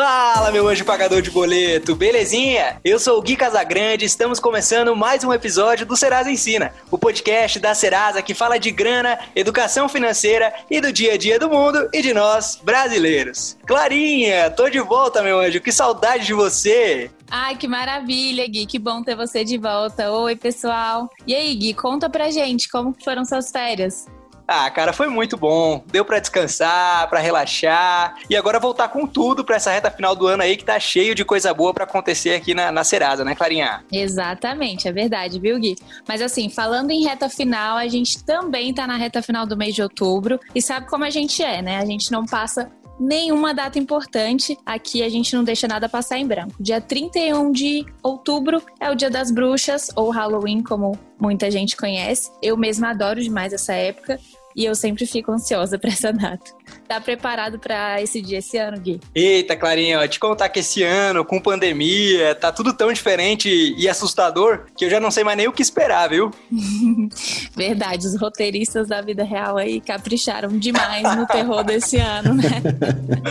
Fala, 0.00 0.52
meu 0.52 0.68
anjo 0.68 0.84
pagador 0.84 1.20
de 1.20 1.28
boleto, 1.28 1.96
belezinha? 1.96 2.80
Eu 2.84 3.00
sou 3.00 3.18
o 3.18 3.20
Gui 3.20 3.34
Casagrande, 3.34 4.04
estamos 4.04 4.38
começando 4.38 4.94
mais 4.94 5.24
um 5.24 5.32
episódio 5.32 5.84
do 5.84 5.96
Serasa 5.96 6.30
Ensina, 6.30 6.72
o 6.88 6.96
podcast 6.96 7.58
da 7.58 7.74
Serasa 7.74 8.22
que 8.22 8.32
fala 8.32 8.60
de 8.60 8.70
grana, 8.70 9.18
educação 9.34 9.88
financeira 9.88 10.54
e 10.70 10.80
do 10.80 10.92
dia 10.92 11.14
a 11.14 11.16
dia 11.18 11.36
do 11.36 11.50
mundo 11.50 11.88
e 11.92 12.00
de 12.00 12.14
nós, 12.14 12.60
brasileiros. 12.62 13.58
Clarinha, 13.66 14.48
tô 14.52 14.68
de 14.68 14.78
volta, 14.78 15.20
meu 15.20 15.40
anjo, 15.40 15.60
que 15.60 15.72
saudade 15.72 16.26
de 16.26 16.32
você! 16.32 17.10
Ai, 17.28 17.56
que 17.56 17.66
maravilha, 17.66 18.46
Gui. 18.46 18.66
Que 18.66 18.78
bom 18.78 19.02
ter 19.02 19.16
você 19.16 19.44
de 19.44 19.58
volta. 19.58 20.12
Oi, 20.12 20.36
pessoal. 20.36 21.10
E 21.26 21.34
aí, 21.34 21.54
Gui, 21.56 21.74
conta 21.74 22.08
pra 22.08 22.30
gente 22.30 22.68
como 22.70 22.94
foram 23.04 23.24
suas 23.24 23.50
férias. 23.50 24.06
Ah, 24.50 24.70
cara, 24.70 24.94
foi 24.94 25.08
muito 25.08 25.36
bom. 25.36 25.84
Deu 25.88 26.06
para 26.06 26.18
descansar, 26.18 27.06
para 27.10 27.20
relaxar 27.20 28.16
e 28.30 28.34
agora 28.34 28.58
voltar 28.58 28.88
com 28.88 29.06
tudo 29.06 29.44
para 29.44 29.56
essa 29.56 29.70
reta 29.70 29.90
final 29.90 30.16
do 30.16 30.26
ano 30.26 30.42
aí 30.42 30.56
que 30.56 30.64
tá 30.64 30.80
cheio 30.80 31.14
de 31.14 31.22
coisa 31.22 31.52
boa 31.52 31.74
para 31.74 31.84
acontecer 31.84 32.34
aqui 32.34 32.54
na, 32.54 32.72
na 32.72 32.82
Serasa, 32.82 33.26
né, 33.26 33.34
Clarinha? 33.34 33.84
Exatamente, 33.92 34.88
é 34.88 34.92
verdade, 34.92 35.38
viu, 35.38 35.58
Gui? 35.58 35.76
Mas 36.08 36.22
assim, 36.22 36.48
falando 36.48 36.90
em 36.90 37.04
reta 37.04 37.28
final, 37.28 37.76
a 37.76 37.86
gente 37.88 38.24
também 38.24 38.72
tá 38.72 38.86
na 38.86 38.96
reta 38.96 39.20
final 39.20 39.44
do 39.44 39.54
mês 39.54 39.74
de 39.74 39.82
outubro 39.82 40.40
e 40.54 40.62
sabe 40.62 40.88
como 40.88 41.04
a 41.04 41.10
gente 41.10 41.42
é, 41.42 41.60
né? 41.60 41.76
A 41.76 41.84
gente 41.84 42.10
não 42.10 42.24
passa 42.24 42.70
nenhuma 42.98 43.54
data 43.54 43.78
importante. 43.78 44.58
Aqui 44.64 45.02
a 45.02 45.08
gente 45.08 45.34
não 45.36 45.44
deixa 45.44 45.68
nada 45.68 45.88
passar 45.88 46.18
em 46.18 46.26
branco. 46.26 46.54
Dia 46.58 46.80
31 46.80 47.52
de 47.52 47.86
outubro 48.02 48.62
é 48.80 48.90
o 48.90 48.94
Dia 48.94 49.10
das 49.10 49.30
Bruxas, 49.30 49.90
ou 49.94 50.10
Halloween, 50.10 50.62
como 50.62 50.98
muita 51.20 51.50
gente 51.50 51.76
conhece. 51.76 52.30
Eu 52.42 52.56
mesma 52.56 52.90
adoro 52.90 53.20
demais 53.20 53.52
essa 53.52 53.72
época 53.72 54.18
e 54.58 54.64
eu 54.64 54.74
sempre 54.74 55.06
fico 55.06 55.30
ansiosa 55.30 55.78
para 55.78 55.88
essa 55.88 56.12
data. 56.12 56.50
Tá 56.88 57.00
preparado 57.00 57.60
para 57.60 58.02
esse 58.02 58.20
dia 58.20 58.38
esse 58.38 58.58
ano, 58.58 58.76
Gui? 58.80 58.98
Eita, 59.14 59.54
Clarinha, 59.54 60.00
ó, 60.00 60.06
te 60.08 60.18
contar 60.18 60.48
que 60.48 60.58
esse 60.58 60.82
ano, 60.82 61.24
com 61.24 61.40
pandemia, 61.40 62.34
tá 62.34 62.50
tudo 62.50 62.72
tão 62.72 62.92
diferente 62.92 63.48
e 63.48 63.88
assustador 63.88 64.66
que 64.76 64.84
eu 64.84 64.90
já 64.90 64.98
não 64.98 65.12
sei 65.12 65.22
mais 65.22 65.36
nem 65.36 65.46
o 65.46 65.52
que 65.52 65.62
esperar, 65.62 66.08
viu? 66.08 66.32
Verdade, 67.54 68.04
os 68.04 68.20
roteiristas 68.20 68.88
da 68.88 69.00
vida 69.00 69.22
real 69.22 69.56
aí 69.56 69.80
capricharam 69.80 70.48
demais 70.58 71.04
no 71.14 71.24
terror 71.28 71.62
desse 71.62 71.98
ano, 71.98 72.34
né? 72.34 72.60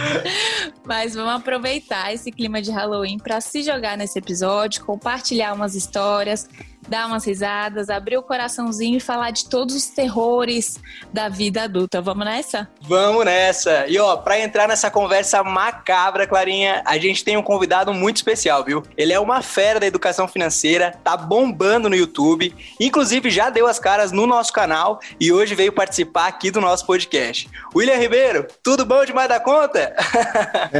Mas 0.85 1.13
vamos 1.13 1.33
aproveitar 1.33 2.13
esse 2.13 2.31
clima 2.31 2.61
de 2.61 2.71
Halloween 2.71 3.17
para 3.17 3.41
se 3.41 3.63
jogar 3.63 3.97
nesse 3.97 4.17
episódio, 4.17 4.85
compartilhar 4.85 5.53
umas 5.53 5.75
histórias, 5.75 6.47
dar 6.87 7.07
umas 7.07 7.25
risadas, 7.25 7.89
abrir 7.89 8.17
o 8.17 8.23
coraçãozinho 8.23 8.97
e 8.97 8.99
falar 8.99 9.31
de 9.31 9.49
todos 9.49 9.75
os 9.75 9.87
terrores 9.87 10.79
da 11.11 11.29
vida 11.29 11.63
adulta. 11.63 12.01
Vamos 12.01 12.25
nessa? 12.25 12.67
Vamos 12.81 13.25
nessa! 13.25 13.87
E 13.87 13.99
ó, 13.99 14.17
pra 14.17 14.39
entrar 14.39 14.67
nessa 14.67 14.89
conversa 14.89 15.43
macabra, 15.43 16.25
Clarinha, 16.25 16.81
a 16.85 16.97
gente 16.97 17.23
tem 17.23 17.37
um 17.37 17.43
convidado 17.43 17.93
muito 17.93 18.17
especial, 18.17 18.63
viu? 18.63 18.83
Ele 18.95 19.13
é 19.13 19.19
uma 19.19 19.41
fera 19.41 19.79
da 19.79 19.85
educação 19.87 20.27
financeira, 20.27 20.93
tá 21.03 21.17
bombando 21.17 21.89
no 21.89 21.95
YouTube, 21.95 22.53
inclusive 22.79 23.29
já 23.29 23.49
deu 23.49 23.67
as 23.67 23.79
caras 23.79 24.11
no 24.11 24.25
nosso 24.25 24.53
canal 24.53 24.99
e 25.19 25.31
hoje 25.31 25.55
veio 25.55 25.71
participar 25.71 26.27
aqui 26.27 26.51
do 26.51 26.61
nosso 26.61 26.85
podcast. 26.85 27.49
William 27.75 27.97
Ribeiro, 27.97 28.47
tudo 28.63 28.85
bom 28.85 29.03
demais 29.03 29.29
da 29.29 29.39
conta? 29.39 29.95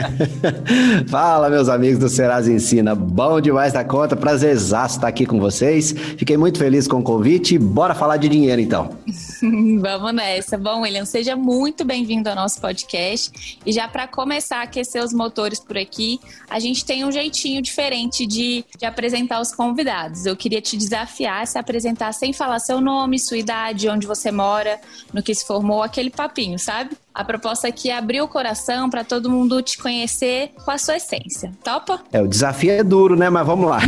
Fala, 1.10 1.50
meus 1.50 1.70
amigos 1.70 2.00
do 2.00 2.10
Serasa 2.10 2.52
Ensina, 2.52 2.96
bom 2.96 3.42
demais 3.42 3.74
da 3.74 3.84
conta, 3.84 4.16
prazerzaço 4.16 4.96
estar 4.96 5.08
aqui 5.08 5.26
com 5.26 5.40
vocês. 5.40 5.97
Fiquei 6.18 6.38
muito 6.38 6.60
feliz 6.60 6.88
com 6.88 7.00
o 7.00 7.04
convite. 7.04 7.58
Bora 7.58 7.96
falar 7.96 8.18
de 8.18 8.30
dinheiro 8.30 8.62
então. 8.62 8.98
Vamos 9.82 10.14
nessa. 10.14 10.58
Bom, 10.58 10.82
William, 10.82 11.06
seja 11.06 11.36
muito 11.36 11.84
bem-vindo 11.84 12.30
ao 12.30 12.36
nosso 12.36 12.60
podcast. 12.62 13.58
E 13.66 13.72
já 13.72 13.88
para 13.88 14.08
começar 14.08 14.58
a 14.58 14.64
aquecer 14.64 15.04
os 15.04 15.14
motores 15.14 15.60
por 15.60 15.78
aqui, 15.78 16.20
a 16.50 16.60
gente 16.60 16.86
tem 16.86 17.06
um 17.06 17.12
jeitinho 17.12 17.62
diferente 17.62 18.26
de, 18.26 18.64
de 18.78 18.86
apresentar 18.86 19.42
os 19.42 19.54
convidados. 19.54 20.26
Eu 20.26 20.36
queria 20.36 20.62
te 20.62 20.78
desafiar 20.78 21.44
a 21.44 21.46
se 21.46 21.58
apresentar 21.58 22.14
sem 22.14 22.34
falar 22.34 22.60
seu 22.60 22.80
nome, 22.80 23.20
sua 23.20 23.38
idade, 23.38 23.90
onde 23.90 24.08
você 24.08 24.32
mora, 24.32 24.80
no 25.14 25.22
que 25.24 25.34
se 25.34 25.46
formou, 25.46 25.84
aquele 25.84 26.10
papinho, 26.10 26.58
sabe? 26.58 26.96
A 27.18 27.24
proposta 27.24 27.68
aqui 27.68 27.90
é 27.90 27.98
abrir 27.98 28.22
o 28.22 28.28
coração 28.28 28.92
para 28.92 29.04
todo 29.04 29.28
mundo 29.28 29.60
te 29.64 29.76
conhecer 29.80 30.52
com 30.64 30.70
a 30.70 30.78
sua 30.78 30.98
essência. 30.98 31.52
Topa? 31.64 32.00
É, 32.14 32.22
o 32.22 32.28
desafio 32.28 32.70
é 32.70 32.84
duro, 32.84 33.16
né? 33.16 33.28
Mas 33.28 33.44
vamos 33.44 33.68
lá. 33.68 33.80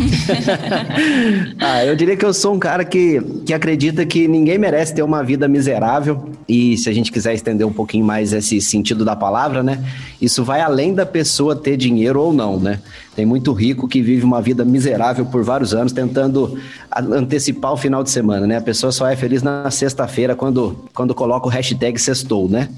ah, 1.62 1.86
eu 1.86 1.96
diria 1.96 2.18
que 2.18 2.26
eu 2.26 2.34
sou 2.34 2.56
um 2.56 2.58
cara 2.58 2.84
que, 2.84 3.22
que 3.46 3.54
acredita 3.54 4.04
que 4.04 4.28
ninguém 4.28 4.58
merece 4.58 4.96
ter 4.96 5.04
uma 5.04 5.24
vida 5.24 5.48
miserável. 5.48 6.32
E 6.48 6.76
se 6.80 6.90
a 6.90 6.92
gente 6.92 7.12
quiser 7.12 7.36
estender 7.36 7.68
um 7.68 7.72
pouquinho 7.72 8.04
mais 8.04 8.34
esse 8.34 8.60
sentido 8.60 9.06
da 9.06 9.16
palavra, 9.16 9.62
né? 9.62 9.86
Isso 10.20 10.44
vai 10.44 10.62
além 10.62 10.96
da 10.96 11.06
pessoa 11.06 11.56
ter 11.56 11.78
dinheiro 11.78 12.20
ou 12.20 12.34
não, 12.34 12.60
né? 12.60 12.80
Tem 13.20 13.26
muito 13.26 13.52
rico 13.52 13.86
que 13.86 14.02
vive 14.02 14.24
uma 14.24 14.42
vida 14.42 14.64
miserável 14.64 15.26
por 15.26 15.44
vários 15.44 15.74
anos 15.74 15.92
tentando 15.92 16.58
antecipar 16.90 17.74
o 17.74 17.76
final 17.76 18.02
de 18.02 18.10
semana, 18.10 18.48
né? 18.48 18.56
A 18.56 18.62
pessoa 18.62 18.94
só 18.94 19.06
é 19.10 19.14
feliz 19.14 19.44
na 19.44 19.70
sexta-feira 19.70 20.38
quando, 20.38 20.86
quando 20.94 21.14
coloca 21.14 21.46
o 21.46 21.50
hashtag 21.50 22.00
sextou, 22.00 22.48
né? 22.48 22.70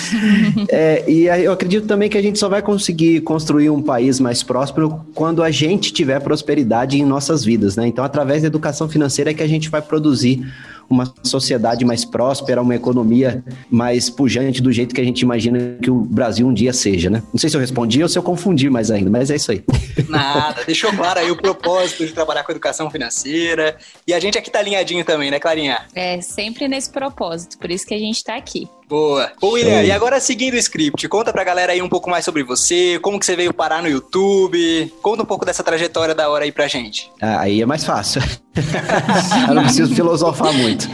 é, 0.70 1.04
e 1.06 1.26
eu 1.26 1.52
acredito 1.52 1.86
também 1.86 2.08
que 2.08 2.16
a 2.16 2.22
gente 2.22 2.38
só 2.38 2.48
vai 2.48 2.62
conseguir 2.62 3.20
construir 3.20 3.68
um 3.68 3.82
país 3.82 4.18
mais 4.18 4.42
próspero 4.42 5.04
quando 5.14 5.42
a 5.42 5.50
gente 5.50 5.92
tiver 5.92 6.18
prosperidade 6.20 6.98
em 6.98 7.04
nossas 7.04 7.44
vidas, 7.44 7.76
né? 7.76 7.86
Então, 7.86 8.02
através 8.02 8.40
da 8.40 8.46
educação 8.46 8.88
financeira 8.88 9.32
é 9.32 9.34
que 9.34 9.42
a 9.42 9.46
gente 9.46 9.68
vai 9.68 9.82
produzir 9.82 10.50
uma 10.88 11.12
sociedade 11.22 11.84
mais 11.84 12.04
próspera, 12.04 12.62
uma 12.62 12.74
economia 12.74 13.44
mais 13.70 14.10
pujante 14.10 14.62
do 14.62 14.72
jeito 14.72 14.94
que 14.94 15.00
a 15.00 15.04
gente 15.04 15.20
imagina 15.20 15.76
que 15.80 15.90
o 15.90 16.00
Brasil 16.00 16.46
um 16.46 16.54
dia 16.54 16.72
seja, 16.72 17.10
né? 17.10 17.22
Não 17.32 17.38
sei 17.38 17.50
se 17.50 17.56
eu 17.56 17.60
respondi 17.60 18.02
ou 18.02 18.08
se 18.08 18.18
eu 18.18 18.22
confundi 18.22 18.68
mais 18.70 18.90
ainda, 18.90 19.10
mas 19.10 19.30
é 19.30 19.36
isso 19.36 19.52
aí. 19.52 19.64
Nada, 20.08 20.62
deixou 20.64 20.92
claro 20.92 21.20
aí 21.20 21.30
o 21.30 21.36
propósito 21.36 22.06
de 22.06 22.12
trabalhar 22.12 22.44
com 22.44 22.52
educação 22.52 22.90
financeira. 22.90 23.76
E 24.06 24.12
a 24.12 24.20
gente 24.20 24.38
aqui 24.38 24.50
tá 24.50 24.58
alinhadinho 24.58 25.04
também, 25.04 25.30
né, 25.30 25.38
Clarinha? 25.38 25.86
É, 25.94 26.20
sempre 26.20 26.68
nesse 26.68 26.90
propósito, 26.90 27.58
por 27.58 27.70
isso 27.70 27.86
que 27.86 27.94
a 27.94 27.98
gente 27.98 28.22
tá 28.22 28.36
aqui. 28.36 28.68
Boa. 28.88 29.30
Ô, 29.40 29.52
William, 29.52 29.82
e 29.82 29.90
agora 29.90 30.20
seguindo 30.20 30.54
o 30.54 30.58
script, 30.58 31.08
conta 31.08 31.32
pra 31.32 31.42
galera 31.42 31.72
aí 31.72 31.80
um 31.80 31.88
pouco 31.88 32.10
mais 32.10 32.24
sobre 32.24 32.42
você, 32.42 32.98
como 33.00 33.18
que 33.18 33.24
você 33.24 33.34
veio 33.34 33.52
parar 33.52 33.82
no 33.82 33.88
YouTube, 33.88 34.92
conta 35.00 35.22
um 35.22 35.26
pouco 35.26 35.44
dessa 35.44 35.62
trajetória 35.62 36.14
da 36.14 36.28
hora 36.28 36.44
aí 36.44 36.52
pra 36.52 36.68
gente. 36.68 37.10
Ah, 37.20 37.40
aí 37.40 37.62
é 37.62 37.66
mais 37.66 37.84
fácil. 37.84 38.22
eu 39.48 39.54
não 39.54 39.62
preciso 39.62 39.94
filosofar 39.94 40.52
muito. 40.52 40.88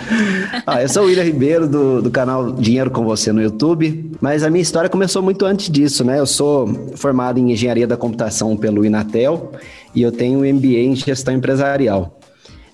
Ah, 0.67 0.83
eu 0.83 0.89
sou 0.89 1.03
o 1.03 1.07
William 1.07 1.25
Ribeiro, 1.25 1.69
do, 1.69 2.01
do 2.01 2.11
canal 2.11 2.53
Dinheiro 2.53 2.91
com 2.91 3.05
Você 3.05 3.33
no 3.33 3.43
YouTube, 3.43 4.13
mas 4.21 4.45
a 4.45 4.51
minha 4.51 4.63
história 4.63 4.89
começou 4.89 5.21
muito 5.21 5.45
antes 5.45 5.69
disso, 5.69 6.05
né? 6.05 6.19
Eu 6.19 6.27
sou 6.27 6.95
formado 6.97 7.39
em 7.39 7.53
Engenharia 7.53 7.87
da 7.87 7.97
Computação 7.97 8.57
pelo 8.57 8.85
Inatel 8.85 9.53
e 9.95 10.03
eu 10.03 10.13
tenho 10.13 10.41
um 10.41 10.55
MBA 10.55 10.79
em 10.79 10.95
Gestão 10.95 11.35
Empresarial. 11.35 12.17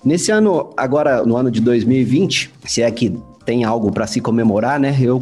Nesse 0.05 0.31
ano, 0.31 0.69
agora 0.77 1.25
no 1.25 1.35
ano 1.35 1.49
de 1.49 1.59
2020, 1.59 2.51
se 2.65 2.81
é 2.81 2.89
que 2.91 3.17
tem 3.47 3.63
algo 3.63 3.89
para 3.93 4.05
se 4.05 4.19
comemorar, 4.19 4.77
né? 4.77 4.93
Eu, 4.99 5.21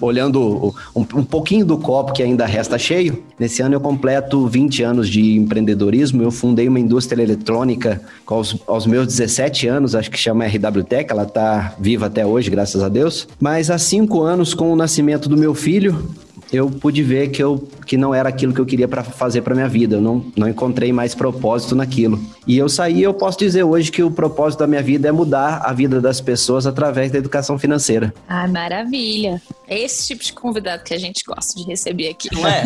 olhando 0.00 0.74
um, 0.96 1.00
um, 1.00 1.22
pouquinho 1.22 1.66
do 1.66 1.76
copo 1.76 2.14
que 2.14 2.22
ainda 2.22 2.46
resta 2.46 2.78
cheio, 2.78 3.22
nesse 3.38 3.60
ano 3.60 3.74
eu 3.74 3.80
completo 3.80 4.48
20 4.48 4.82
anos 4.82 5.10
de 5.10 5.36
empreendedorismo. 5.36 6.22
Eu 6.22 6.30
fundei 6.30 6.66
uma 6.66 6.80
indústria 6.80 7.22
eletrônica 7.22 8.00
aos, 8.26 8.56
aos 8.66 8.86
meus 8.86 9.08
17 9.08 9.68
anos, 9.68 9.94
acho 9.94 10.10
que 10.10 10.16
chama 10.16 10.46
RWTech, 10.46 11.12
ela 11.12 11.24
está 11.24 11.74
viva 11.78 12.06
até 12.06 12.24
hoje, 12.24 12.48
graças 12.48 12.82
a 12.82 12.88
Deus. 12.88 13.28
Mas 13.38 13.70
há 13.70 13.76
cinco 13.76 14.22
anos, 14.22 14.54
com 14.54 14.72
o 14.72 14.76
nascimento 14.76 15.28
do 15.28 15.36
meu 15.36 15.54
filho, 15.54 16.02
eu 16.54 16.70
pude 16.70 17.02
ver 17.02 17.28
que, 17.28 17.42
eu, 17.42 17.68
que 17.86 17.96
não 17.96 18.14
era 18.14 18.28
aquilo 18.28 18.54
que 18.54 18.60
eu 18.60 18.66
queria 18.66 18.86
para 18.86 19.02
fazer 19.02 19.42
para 19.42 19.54
minha 19.54 19.68
vida. 19.68 19.96
Eu 19.96 20.00
não, 20.00 20.24
não 20.36 20.48
encontrei 20.48 20.92
mais 20.92 21.14
propósito 21.14 21.74
naquilo. 21.74 22.20
E 22.46 22.56
eu 22.56 22.68
saí, 22.68 23.02
eu 23.02 23.12
posso 23.12 23.38
dizer 23.38 23.64
hoje 23.64 23.90
que 23.90 24.02
o 24.02 24.10
propósito 24.10 24.60
da 24.60 24.66
minha 24.66 24.82
vida 24.82 25.08
é 25.08 25.12
mudar 25.12 25.62
a 25.64 25.72
vida 25.72 26.00
das 26.00 26.20
pessoas 26.20 26.66
através 26.66 27.10
da 27.10 27.18
educação 27.18 27.58
financeira. 27.58 28.14
Ah, 28.28 28.46
maravilha. 28.46 29.40
É 29.66 29.78
esse 29.78 30.06
tipo 30.06 30.22
de 30.22 30.32
convidado 30.32 30.84
que 30.84 30.94
a 30.94 30.98
gente 30.98 31.24
gosta 31.24 31.58
de 31.58 31.66
receber 31.66 32.10
aqui. 32.10 32.28
Não 32.32 32.46
é? 32.46 32.64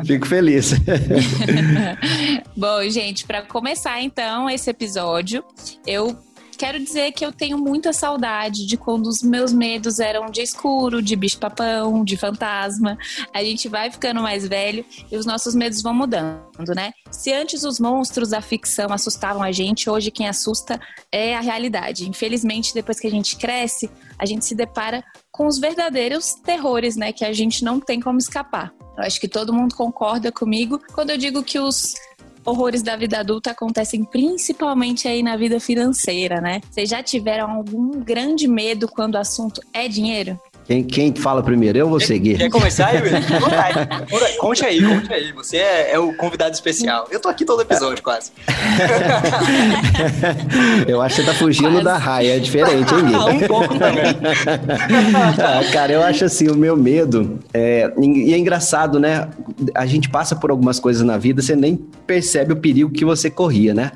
Fico 0.06 0.26
feliz. 0.26 0.74
Bom, 2.56 2.88
gente, 2.88 3.26
para 3.26 3.42
começar 3.42 4.00
então 4.00 4.48
esse 4.48 4.70
episódio, 4.70 5.44
eu 5.86 6.16
Quero 6.64 6.82
dizer 6.82 7.12
que 7.12 7.22
eu 7.22 7.30
tenho 7.30 7.58
muita 7.58 7.92
saudade 7.92 8.64
de 8.64 8.78
quando 8.78 9.06
os 9.06 9.22
meus 9.22 9.52
medos 9.52 10.00
eram 10.00 10.30
de 10.30 10.40
escuro, 10.40 11.02
de 11.02 11.14
bicho-papão, 11.14 12.02
de 12.02 12.16
fantasma. 12.16 12.96
A 13.34 13.44
gente 13.44 13.68
vai 13.68 13.90
ficando 13.90 14.22
mais 14.22 14.48
velho 14.48 14.82
e 15.12 15.14
os 15.14 15.26
nossos 15.26 15.54
medos 15.54 15.82
vão 15.82 15.92
mudando, 15.92 16.74
né? 16.74 16.92
Se 17.10 17.30
antes 17.34 17.64
os 17.64 17.78
monstros 17.78 18.30
da 18.30 18.40
ficção 18.40 18.90
assustavam 18.90 19.42
a 19.42 19.52
gente, 19.52 19.90
hoje 19.90 20.10
quem 20.10 20.26
assusta 20.26 20.80
é 21.12 21.36
a 21.36 21.40
realidade. 21.42 22.08
Infelizmente, 22.08 22.72
depois 22.72 22.98
que 22.98 23.08
a 23.08 23.10
gente 23.10 23.36
cresce, 23.36 23.90
a 24.18 24.24
gente 24.24 24.46
se 24.46 24.54
depara 24.54 25.04
com 25.30 25.46
os 25.46 25.58
verdadeiros 25.58 26.32
terrores, 26.32 26.96
né? 26.96 27.12
Que 27.12 27.26
a 27.26 27.32
gente 27.34 27.62
não 27.62 27.78
tem 27.78 28.00
como 28.00 28.16
escapar. 28.16 28.72
Eu 28.96 29.04
acho 29.04 29.20
que 29.20 29.28
todo 29.28 29.52
mundo 29.52 29.74
concorda 29.74 30.32
comigo 30.32 30.80
quando 30.94 31.10
eu 31.10 31.18
digo 31.18 31.42
que 31.42 31.58
os 31.58 31.92
horrores 32.44 32.82
da 32.82 32.96
vida 32.96 33.18
adulta 33.18 33.50
acontecem 33.50 34.04
principalmente 34.04 35.08
aí 35.08 35.22
na 35.22 35.36
vida 35.36 35.58
financeira, 35.58 36.40
né? 36.40 36.60
Vocês 36.70 36.88
já 36.88 37.02
tiveram 37.02 37.50
algum 37.50 38.00
grande 38.00 38.46
medo 38.46 38.88
quando 38.88 39.14
o 39.14 39.18
assunto 39.18 39.60
é 39.72 39.88
dinheiro? 39.88 40.38
Quem, 40.66 40.82
quem 40.82 41.14
fala 41.14 41.42
primeiro? 41.42 41.76
Eu 41.76 41.90
vou 41.90 42.00
seguir. 42.00 42.38
Quer 42.38 42.48
começar, 42.48 42.94
Will? 42.94 43.12
conte 44.40 44.64
aí, 44.64 44.82
conte 44.82 45.12
aí. 45.12 45.30
Você 45.32 45.58
é, 45.58 45.92
é, 45.92 45.98
o 45.98 46.14
convidado 46.14 46.54
especial. 46.54 47.06
Eu 47.10 47.20
tô 47.20 47.28
aqui 47.28 47.44
todo 47.44 47.60
episódio, 47.60 48.02
quase. 48.02 48.32
eu 50.88 51.02
acho 51.02 51.16
que 51.16 51.22
você 51.22 51.26
tá 51.26 51.34
fugindo 51.34 51.72
quase. 51.72 51.84
da 51.84 51.98
raia, 51.98 52.36
é 52.36 52.38
diferente, 52.38 52.94
hein, 52.94 53.04
Gui? 53.04 53.14
um 53.44 53.46
pouco 53.46 53.78
também. 53.78 54.04
ah, 55.38 55.70
cara, 55.70 55.92
eu 55.92 56.02
acho 56.02 56.24
assim, 56.24 56.48
o 56.48 56.56
meu 56.56 56.78
medo, 56.78 57.38
é, 57.52 57.92
e 58.00 58.32
é 58.32 58.38
engraçado, 58.38 58.98
né? 58.98 59.28
A 59.74 59.84
gente 59.84 60.08
passa 60.08 60.34
por 60.34 60.50
algumas 60.50 60.80
coisas 60.80 61.02
na 61.02 61.18
vida, 61.18 61.42
você 61.42 61.54
nem 61.54 61.76
percebe 62.06 62.54
o 62.54 62.56
perigo 62.56 62.90
que 62.90 63.04
você 63.04 63.28
corria, 63.28 63.74
né? 63.74 63.92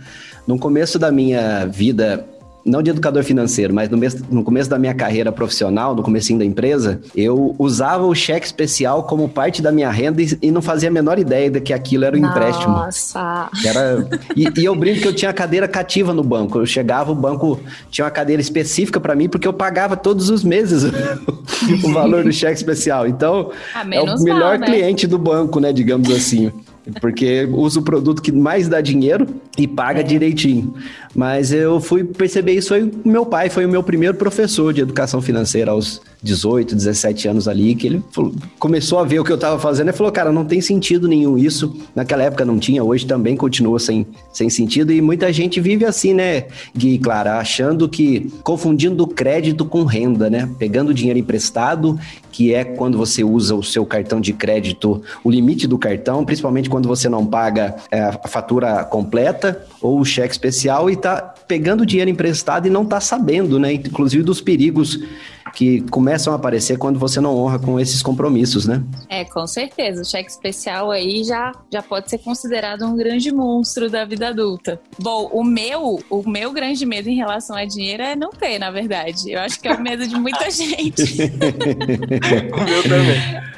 No 0.47 0.59
começo 0.59 0.99
da 0.99 1.11
minha 1.11 1.65
vida 1.65 2.27
não 2.69 2.83
de 2.83 2.91
educador 2.91 3.25
financeiro, 3.25 3.75
mas 3.75 3.89
no, 3.89 3.99
no 4.31 4.45
começo 4.45 4.69
da 4.69 4.79
minha 4.79 4.95
carreira 4.95 5.33
profissional, 5.33 5.95
no 5.95 6.03
comecinho 6.03 6.39
da 6.39 6.45
empresa, 6.45 7.01
eu 7.17 7.55
usava 7.59 8.05
o 8.05 8.15
cheque 8.15 8.47
especial 8.47 9.05
como 9.05 9.29
parte 9.29 9.63
da 9.63 9.73
minha 9.73 9.91
renda 9.91 10.23
e, 10.23 10.39
e 10.43 10.51
não 10.51 10.61
fazia 10.61 10.89
a 10.89 10.93
menor 10.93 11.19
ideia 11.19 11.51
de 11.51 11.61
que 11.61 11.73
aquilo 11.73 12.05
era 12.05 12.17
um 12.17 12.21
Nossa. 12.21 12.39
empréstimo. 12.39 12.73
Nossa! 12.73 13.51
Era, 13.65 14.09
e, 14.37 14.49
e, 14.61 14.65
eu 14.65 14.75
brinco 14.75 15.01
que 15.01 15.09
eu 15.09 15.15
tinha 15.15 15.33
cadeira 15.33 15.67
cativa 15.67 16.13
no 16.13 16.23
banco. 16.23 16.59
Eu 16.59 16.67
chegava, 16.67 17.11
o 17.11 17.15
banco 17.15 17.59
tinha 17.91 18.05
uma 18.05 18.11
cadeira 18.11 18.43
específica 18.43 19.01
para 19.01 19.15
mim, 19.15 19.29
porque 19.29 19.49
eu 19.49 19.53
pagava 19.53 19.97
todos 19.97 20.29
os 20.29 20.45
meses 20.45 20.85
o 21.83 21.93
valor 21.93 22.23
do 22.25 22.33
cheque 22.33 22.57
especial. 22.57 23.07
Então, 23.07 23.51
ah, 23.75 23.85
é 23.91 24.01
o 24.01 24.23
melhor 24.23 24.59
mal, 24.59 24.59
né? 24.59 24.67
cliente 24.67 25.07
do 25.07 25.19
banco, 25.19 25.59
né, 25.59 25.73
digamos 25.73 26.11
assim 26.11 26.53
porque 27.01 27.49
usa 27.51 27.81
o 27.81 27.83
produto 27.83 28.23
que 28.23 28.33
mais 28.33 28.69
dá 28.69 28.81
dinheiro 28.81 29.27
e 29.57 29.67
paga 29.67 30.01
é. 30.01 30.03
direitinho. 30.03 30.75
Mas 31.15 31.53
eu 31.53 31.81
fui 31.81 32.05
perceber 32.05 32.53
isso 32.53 32.69
foi 32.69 32.91
meu 33.05 33.27
pai, 33.27 33.49
foi 33.49 33.67
o 33.67 33.69
meu 33.69 33.83
primeiro 33.83 34.17
professor 34.17 34.73
de 34.73 34.81
educação 34.81 35.21
financeira 35.21 35.71
aos 35.71 36.01
18, 36.23 36.75
17 36.75 37.29
anos 37.29 37.47
ali, 37.47 37.75
que 37.75 37.87
ele 37.87 38.03
falou, 38.11 38.33
começou 38.59 38.99
a 38.99 39.05
ver 39.05 39.21
o 39.21 39.25
que 39.25 39.31
eu 39.31 39.37
estava 39.37 39.59
fazendo 39.59 39.91
e 39.91 39.93
falou, 39.93 40.13
cara, 40.13 40.33
não 40.33 40.45
tem 40.45 40.61
sentido 40.61 41.07
nenhum 41.07 41.39
isso. 41.39 41.77
Naquela 41.95 42.25
época 42.25 42.45
não 42.45 42.59
tinha, 42.59 42.83
hoje 42.83 43.07
também 43.07 43.37
continua 43.37 43.79
sem, 43.79 44.07
sem 44.33 44.51
sentido. 44.51 44.93
E 44.93 45.01
muita 45.01 45.33
gente 45.33 45.61
vive 45.61 45.85
assim, 45.85 46.15
né, 46.15 46.47
Gui 46.77 46.99
Clara, 46.99 47.39
achando 47.39 47.89
que, 47.89 48.33
confundindo 48.43 49.07
crédito 49.07 49.65
com 49.65 49.85
renda, 49.85 50.29
né? 50.29 50.49
Pegando 50.59 50.93
dinheiro 50.93 51.19
emprestado, 51.19 51.99
que 52.33 52.53
é 52.53 52.65
quando 52.65 52.99
você 52.99 53.23
usa 53.23 53.55
o 53.55 53.63
seu 53.63 53.87
cartão 53.87 54.21
de 54.21 54.33
crédito, 54.33 55.03
o 55.23 55.31
limite 55.31 55.67
do 55.67 55.79
cartão, 55.79 56.25
principalmente 56.25 56.69
quando 56.69 56.89
você 56.89 57.09
não 57.09 57.25
paga 57.25 57.77
é, 57.91 58.01
a 58.01 58.29
fatura 58.29 58.85
completa 58.85 59.65
ou 59.81 60.01
o 60.01 60.05
cheque 60.05 60.33
especial 60.33 60.91
e 60.91 60.97
tá 60.97 61.35
pegando 61.47 61.87
dinheiro 61.87 62.11
emprestado 62.11 62.67
e 62.67 62.71
não 62.71 62.85
tá 62.85 63.01
sabendo, 63.01 63.59
né? 63.59 63.73
Inclusive 63.73 64.23
dos 64.23 64.41
perigos 64.41 65.01
que 65.59 65.81
começam 65.91 66.33
a 66.33 66.37
aparecer 66.37 66.79
quando 66.79 67.01
você 67.01 67.21
não 67.21 67.37
honra 67.37 67.59
com 67.59 67.81
esses 67.81 68.01
compromissos, 68.01 68.65
né? 68.65 68.81
É, 69.09 69.25
com 69.25 69.45
certeza. 69.45 70.03
O 70.03 70.05
cheque 70.05 70.31
especial 70.31 70.89
aí 70.89 71.25
já, 71.25 71.51
já 71.69 71.83
pode 71.83 72.09
ser 72.09 72.19
considerado 72.19 72.87
um 72.87 72.97
grande 72.97 73.33
monstro 73.33 73.91
da 73.91 74.05
vida 74.05 74.29
adulta. 74.29 74.81
Bom, 75.01 75.29
o 75.33 75.43
meu, 75.43 75.99
o 76.09 76.31
meu 76.31 76.53
grande 76.53 76.87
medo 76.87 77.09
em 77.09 77.17
relação 77.17 77.57
a 77.57 77.65
dinheiro 77.65 78.05
é 78.05 78.15
não 78.15 78.31
ter, 78.31 78.61
na 78.61 78.71
verdade. 78.71 79.33
Eu 79.33 79.41
acho 79.41 79.59
que 79.59 79.67
é 79.67 79.75
o 79.75 79.81
medo 79.81 80.07
de 80.07 80.15
muita 80.15 80.47
gente. 80.49 81.25
o 82.55 82.65
meu 82.65 82.83
também. 82.85 83.58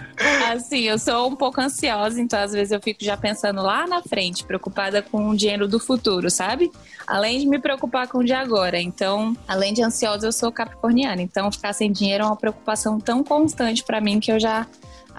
Assim, 0.53 0.81
eu 0.81 0.99
sou 0.99 1.29
um 1.29 1.37
pouco 1.37 1.61
ansiosa, 1.61 2.21
então 2.21 2.39
às 2.39 2.53
vezes 2.53 2.73
eu 2.73 2.81
fico 2.81 3.03
já 3.03 3.17
pensando 3.17 3.63
lá 3.63 3.87
na 3.87 4.03
frente, 4.03 4.45
preocupada 4.45 5.01
com 5.01 5.29
o 5.29 5.37
dinheiro 5.37 5.67
do 5.67 5.79
futuro, 5.79 6.31
sabe? 6.31 6.71
Além 7.07 7.39
de 7.39 7.47
me 7.47 7.59
preocupar 7.59 8.07
com 8.09 8.19
o 8.19 8.25
de 8.25 8.33
agora. 8.33 8.79
Então, 8.79 9.37
além 9.49 9.73
de 9.73 9.83
ansiosa, 9.83 10.27
eu 10.27 10.33
sou 10.33 10.53
capricorniana. 10.53 11.23
Então, 11.23 11.51
ficar 11.51 11.73
sem 11.73 11.91
dinheiro 11.91 12.25
é 12.25 12.27
uma 12.27 12.37
preocupação 12.37 13.01
tão 13.01 13.25
constante 13.25 13.83
para 13.83 14.01
mim 14.01 14.21
que 14.21 14.31
eu 14.31 14.39
já 14.39 14.67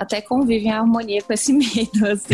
até 0.02 0.20
convive 0.20 0.66
em 0.66 0.72
harmonia 0.72 1.22
com 1.22 1.32
esse 1.32 1.54
medo, 1.54 2.08
assim. 2.08 2.34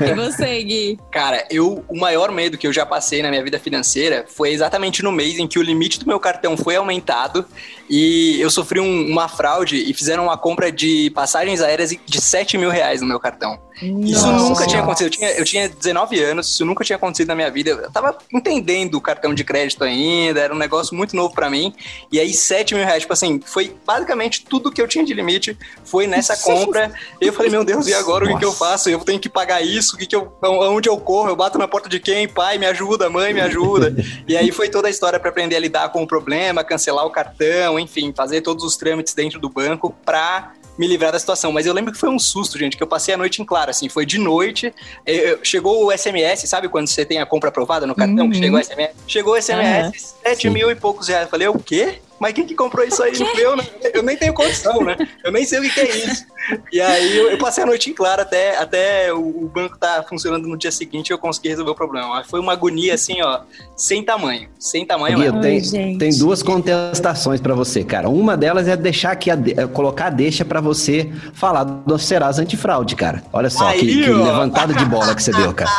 E 0.00 0.14
você, 0.14 0.62
Gui? 0.62 0.98
Cara, 1.10 1.44
eu, 1.50 1.84
o 1.88 1.98
maior 1.98 2.30
medo 2.30 2.56
que 2.56 2.66
eu 2.66 2.72
já 2.72 2.86
passei 2.86 3.22
na 3.22 3.28
minha 3.28 3.42
vida 3.42 3.58
financeira 3.58 4.24
foi 4.28 4.50
exatamente 4.50 5.02
no 5.02 5.10
mês 5.10 5.36
em 5.36 5.48
que 5.48 5.58
o 5.58 5.62
limite 5.62 5.98
do 5.98 6.06
meu 6.06 6.20
cartão 6.20 6.56
foi 6.56 6.76
aumentado 6.76 7.44
e 7.90 8.40
eu 8.40 8.50
sofri 8.50 8.78
um, 8.78 9.10
uma 9.10 9.28
fraude 9.28 9.76
e 9.76 9.92
fizeram 9.92 10.24
uma 10.24 10.38
compra 10.38 10.70
de 10.70 11.10
passagens 11.10 11.60
aéreas 11.60 11.90
de 11.90 12.20
7 12.20 12.56
mil 12.56 12.70
reais 12.70 13.00
no 13.00 13.06
meu 13.06 13.18
cartão. 13.18 13.58
Nossa. 13.82 14.10
Isso 14.10 14.26
nunca 14.32 14.66
tinha 14.66 14.82
acontecido. 14.82 15.06
Eu 15.06 15.10
tinha, 15.10 15.30
eu 15.32 15.44
tinha 15.44 15.68
19 15.68 16.20
anos, 16.22 16.48
isso 16.48 16.64
nunca 16.64 16.84
tinha 16.84 16.96
acontecido 16.96 17.28
na 17.28 17.34
minha 17.34 17.50
vida. 17.50 17.70
Eu 17.70 17.90
tava 17.90 18.16
entendendo 18.32 18.96
o 18.96 19.00
cartão 19.00 19.32
de 19.34 19.44
crédito 19.44 19.84
ainda, 19.84 20.40
era 20.40 20.52
um 20.52 20.58
negócio 20.58 20.96
muito 20.96 21.14
novo 21.14 21.34
para 21.34 21.48
mim. 21.48 21.72
E 22.10 22.18
aí, 22.18 22.32
7 22.32 22.74
mil 22.74 22.84
reais, 22.84 23.02
tipo 23.02 23.12
assim, 23.12 23.40
foi 23.44 23.74
basicamente 23.86 24.44
tudo 24.44 24.70
que 24.70 24.82
eu 24.82 24.88
tinha 24.88 25.04
de 25.04 25.14
limite 25.14 25.56
foi 25.84 26.06
nessa 26.06 26.36
compra. 26.36 26.92
E 27.20 27.26
eu 27.26 27.32
falei, 27.32 27.50
meu 27.50 27.64
Deus, 27.64 27.86
e 27.86 27.94
agora 27.94 28.24
o 28.24 28.28
que, 28.28 28.38
que, 28.38 28.44
eu 28.44 28.52
faço? 28.52 28.88
Eu 28.88 29.00
tenho 29.00 29.18
que 29.18 29.28
pagar 29.28 29.62
isso? 29.62 29.96
O 29.96 29.98
que, 29.98 30.06
que 30.06 30.14
eu, 30.14 30.32
onde 30.42 30.88
eu 30.88 30.96
corro? 30.98 31.28
Eu 31.28 31.36
bato 31.36 31.58
na 31.58 31.66
porta 31.66 31.88
de 31.88 31.98
quem? 31.98 32.28
Pai, 32.28 32.58
me 32.58 32.66
ajuda, 32.66 33.10
mãe, 33.10 33.32
me 33.32 33.40
ajuda. 33.40 33.94
e 34.26 34.36
aí 34.36 34.52
foi 34.52 34.68
toda 34.68 34.88
a 34.88 34.90
história 34.90 35.18
para 35.18 35.30
aprender 35.30 35.56
a 35.56 35.60
lidar 35.60 35.88
com 35.90 36.02
o 36.02 36.06
problema, 36.06 36.62
cancelar 36.62 37.04
o 37.06 37.10
cartão, 37.10 37.78
enfim, 37.78 38.12
fazer 38.14 38.40
todos 38.40 38.64
os 38.64 38.76
trâmites 38.76 39.14
dentro 39.14 39.40
do 39.40 39.48
banco 39.48 39.94
pra 40.04 40.52
me 40.78 40.86
livrar 40.86 41.12
da 41.12 41.18
situação. 41.18 41.50
Mas 41.50 41.66
eu 41.66 41.74
lembro 41.74 41.92
que 41.92 41.98
foi 41.98 42.08
um 42.08 42.18
susto, 42.18 42.56
gente, 42.56 42.76
que 42.76 42.82
eu 42.82 42.86
passei 42.86 43.12
a 43.12 43.16
noite 43.16 43.42
em 43.42 43.44
claro, 43.44 43.70
assim, 43.70 43.88
foi 43.88 44.06
de 44.06 44.16
noite, 44.16 44.72
eu, 45.04 45.40
chegou 45.42 45.84
o 45.84 45.96
SMS, 45.96 46.48
sabe 46.48 46.68
quando 46.68 46.86
você 46.86 47.04
tem 47.04 47.18
a 47.18 47.26
compra 47.26 47.48
aprovada 47.48 47.86
no 47.86 47.94
cartão, 47.94 48.26
uhum. 48.26 48.30
que 48.30 48.38
chegou 48.38 48.60
o 48.60 48.64
SMS? 48.64 48.90
Chegou 49.06 49.34
o 49.34 49.42
SMS, 49.42 50.14
uhum. 50.24 50.30
7 50.30 50.50
mil 50.50 50.70
e 50.70 50.74
poucos 50.76 51.08
reais. 51.08 51.24
Eu 51.24 51.30
falei, 51.30 51.48
o 51.48 51.58
quê? 51.58 52.00
Mas 52.20 52.32
quem 52.32 52.46
que 52.46 52.54
comprou 52.54 52.84
isso 52.84 53.02
aí? 53.02 53.12
Eu, 53.38 53.56
né? 53.56 53.64
eu 53.94 54.02
nem 54.02 54.16
tenho 54.16 54.32
condição, 54.34 54.82
né? 54.82 54.96
Eu 55.24 55.30
nem 55.30 55.44
sei 55.44 55.60
o 55.60 55.62
que, 55.62 55.70
que 55.70 55.80
é 55.80 55.96
isso. 55.96 56.26
E 56.72 56.80
aí 56.80 57.16
eu, 57.16 57.30
eu, 57.30 57.38
passei 57.38 57.62
a 57.62 57.66
noite 57.66 57.90
em 57.90 57.92
claro 57.92 58.22
até, 58.22 58.56
até 58.56 59.12
o, 59.12 59.48
banco 59.52 59.78
tá 59.78 60.04
funcionando 60.08 60.48
no 60.48 60.56
dia 60.56 60.72
seguinte 60.72 61.08
e 61.08 61.12
eu 61.12 61.18
consegui 61.18 61.48
resolver 61.48 61.70
o 61.70 61.74
problema. 61.74 62.24
Foi 62.24 62.40
uma 62.40 62.52
agonia 62.52 62.94
assim, 62.94 63.20
ó, 63.20 63.40
sem 63.76 64.02
tamanho. 64.02 64.48
Sem 64.58 64.84
tamanho 64.84 65.18
Guia, 65.18 65.32
tem, 65.32 65.98
tem 65.98 66.18
duas 66.18 66.42
contestações 66.42 67.40
para 67.40 67.54
você, 67.54 67.84
cara. 67.84 68.08
Uma 68.08 68.36
delas 68.36 68.66
é 68.66 68.76
deixar 68.76 69.12
aqui, 69.12 69.30
a 69.30 69.34
de, 69.34 69.60
é 69.60 69.66
colocar 69.66 70.06
a 70.06 70.10
deixa 70.10 70.44
para 70.44 70.60
você 70.60 71.10
falar 71.34 71.64
do 71.64 71.98
Serasa 71.98 72.42
Antifraude, 72.42 72.96
cara. 72.96 73.22
Olha 73.32 73.50
só 73.50 73.68
aí, 73.68 73.80
que, 73.80 74.04
que 74.04 74.10
levantada 74.10 74.72
de 74.72 74.84
bola 74.86 75.14
que 75.14 75.22
você 75.22 75.32
deu, 75.32 75.52
cara. 75.52 75.70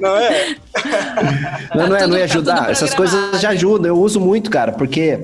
não 0.00 0.16
é? 0.16 0.56
Não, 1.74 1.88
não 1.88 1.96
é, 1.96 2.06
não 2.06 2.16
ia 2.16 2.24
ajudar. 2.24 2.70
Essas 2.70 2.94
coisas 2.94 3.40
já 3.40 3.50
ajudam 3.50 3.65
ajuda, 3.66 3.88
eu 3.88 3.98
uso 3.98 4.20
muito, 4.20 4.48
cara, 4.50 4.72
porque 4.72 5.20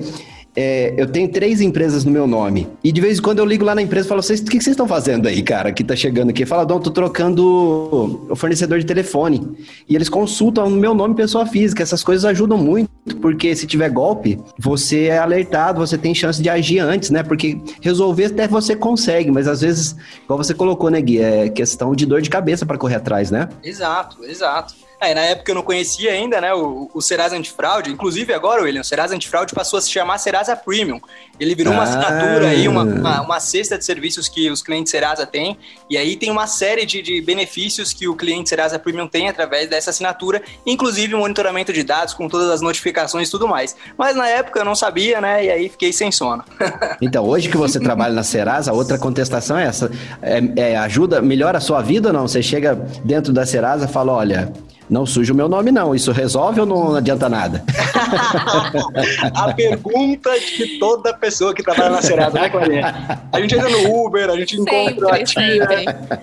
é, 0.55 0.93
eu 0.97 1.07
tenho 1.07 1.29
três 1.29 1.61
empresas 1.61 2.03
no 2.03 2.11
meu 2.11 2.27
nome. 2.27 2.67
E 2.83 2.91
de 2.91 2.99
vez 2.99 3.17
em 3.17 3.21
quando 3.21 3.39
eu 3.39 3.45
ligo 3.45 3.63
lá 3.63 3.73
na 3.73 3.81
empresa 3.81 4.05
e 4.05 4.09
falo, 4.09 4.21
o 4.21 4.23
que 4.23 4.35
vocês 4.37 4.67
estão 4.67 4.87
fazendo 4.87 5.27
aí, 5.27 5.41
cara, 5.41 5.71
que 5.71 5.83
tá 5.83 5.95
chegando 5.95 6.29
aqui? 6.29 6.45
Fala, 6.45 6.65
Dom, 6.65 6.79
tô 6.79 6.91
trocando 6.91 8.27
o 8.29 8.35
fornecedor 8.35 8.79
de 8.79 8.85
telefone. 8.85 9.57
E 9.87 9.95
eles 9.95 10.09
consultam 10.09 10.69
no 10.69 10.75
meu 10.75 10.93
nome 10.93 11.15
pessoa 11.15 11.45
física. 11.45 11.81
Essas 11.81 12.03
coisas 12.03 12.25
ajudam 12.25 12.57
muito, 12.57 12.89
porque 13.21 13.55
se 13.55 13.65
tiver 13.65 13.89
golpe, 13.89 14.37
você 14.59 15.05
é 15.05 15.17
alertado, 15.17 15.79
você 15.79 15.97
tem 15.97 16.13
chance 16.13 16.41
de 16.41 16.49
agir 16.49 16.79
antes, 16.79 17.09
né? 17.09 17.23
Porque 17.23 17.57
resolver 17.81 18.25
até 18.25 18.47
você 18.47 18.75
consegue, 18.75 19.31
mas 19.31 19.47
às 19.47 19.61
vezes, 19.61 19.95
igual 20.23 20.37
você 20.37 20.53
colocou, 20.53 20.89
né, 20.89 21.01
Gui, 21.01 21.19
é 21.19 21.49
questão 21.49 21.95
de 21.95 22.05
dor 22.05 22.21
de 22.21 22.29
cabeça 22.29 22.65
para 22.65 22.77
correr 22.77 22.95
atrás, 22.95 23.31
né? 23.31 23.49
Exato, 23.63 24.23
exato. 24.25 24.82
É, 25.03 25.13
na 25.13 25.21
época 25.21 25.51
eu 25.51 25.55
não 25.55 25.61
conhecia 25.61 26.11
ainda, 26.11 26.39
né, 26.39 26.53
o, 26.53 26.89
o 26.93 27.01
Serasa 27.01 27.35
Antifraude. 27.35 27.91
Inclusive 27.91 28.33
agora, 28.33 28.61
William, 28.63 28.81
o 28.81 28.83
Serasa 28.83 29.15
Antifraude 29.15 29.53
passou 29.53 29.77
a 29.77 29.81
se 29.81 29.89
chamar 29.89 30.17
Serasa 30.17 30.55
Premium. 30.55 30.99
Ele 31.39 31.55
virou 31.55 31.73
ah. 31.73 31.77
uma 31.77 31.83
assinatura 31.83 32.47
aí, 32.47 32.67
uma, 32.67 32.83
uma, 32.83 33.21
uma, 33.21 33.39
cesta 33.39 33.77
de 33.77 33.83
serviços 33.83 34.29
que 34.29 34.49
os 34.49 34.61
clientes 34.61 34.91
Serasa 34.91 35.25
têm. 35.25 35.57
E 35.89 35.97
aí 35.97 36.15
tem 36.15 36.31
uma 36.31 36.47
série 36.47 36.85
de, 36.85 37.01
de 37.01 37.21
benefícios 37.21 37.91
que 37.91 38.07
o 38.07 38.15
cliente 38.15 38.49
Serasa 38.49 38.79
Premium 38.79 39.07
tem 39.07 39.27
através 39.27 39.69
dessa 39.69 39.89
assinatura, 39.89 40.41
inclusive 40.65 41.15
o 41.15 41.19
monitoramento 41.19 41.73
de 41.73 41.83
dados 41.83 42.13
com 42.13 42.29
todas 42.29 42.49
as 42.49 42.61
notificações 42.61 43.27
e 43.27 43.31
tudo 43.31 43.47
mais. 43.47 43.75
Mas 43.97 44.15
na 44.15 44.27
época 44.27 44.59
eu 44.59 44.65
não 44.65 44.75
sabia, 44.75 45.19
né, 45.19 45.45
e 45.45 45.51
aí 45.51 45.69
fiquei 45.69 45.91
sem 45.91 46.11
sono. 46.11 46.43
então, 47.01 47.25
hoje 47.25 47.49
que 47.49 47.57
você 47.57 47.79
trabalha 47.79 48.13
na 48.13 48.23
Serasa, 48.23 48.71
outra 48.71 48.97
contestação 48.97 49.57
é 49.57 49.65
essa. 49.65 49.91
É, 50.21 50.41
é, 50.55 50.77
ajuda, 50.77 51.21
melhora 51.21 51.57
a 51.57 51.61
sua 51.61 51.81
vida 51.81 52.09
ou 52.09 52.13
não? 52.13 52.27
Você 52.27 52.41
chega 52.41 52.75
dentro 53.03 53.33
da 53.33 53.45
Serasa 53.45 53.85
e 53.85 53.87
fala, 53.87 54.13
olha, 54.13 54.53
não 54.93 55.07
suja 55.07 55.33
o 55.33 55.35
meu 55.35 55.49
nome, 55.49 55.71
não. 55.71 55.95
Isso 55.95 56.11
resolve 56.11 56.59
ou 56.59 56.65
não 56.67 56.95
adianta 56.95 57.27
nada? 57.27 57.63
a 59.33 59.51
pergunta 59.51 60.29
que 60.39 60.77
toda 60.77 61.11
pessoa 61.13 61.53
que 61.53 61.63
trabalha 61.63 61.89
na 61.89 62.01
Serasa, 62.01 62.39
né, 62.39 62.49
Clarinha? 62.49 63.19
A 63.31 63.41
gente 63.41 63.55
entra 63.55 63.69
no 63.69 64.05
Uber, 64.05 64.29
a 64.29 64.37
gente 64.37 64.55
encontra 64.55 65.15
a 65.15 65.23
tia. 65.23 65.67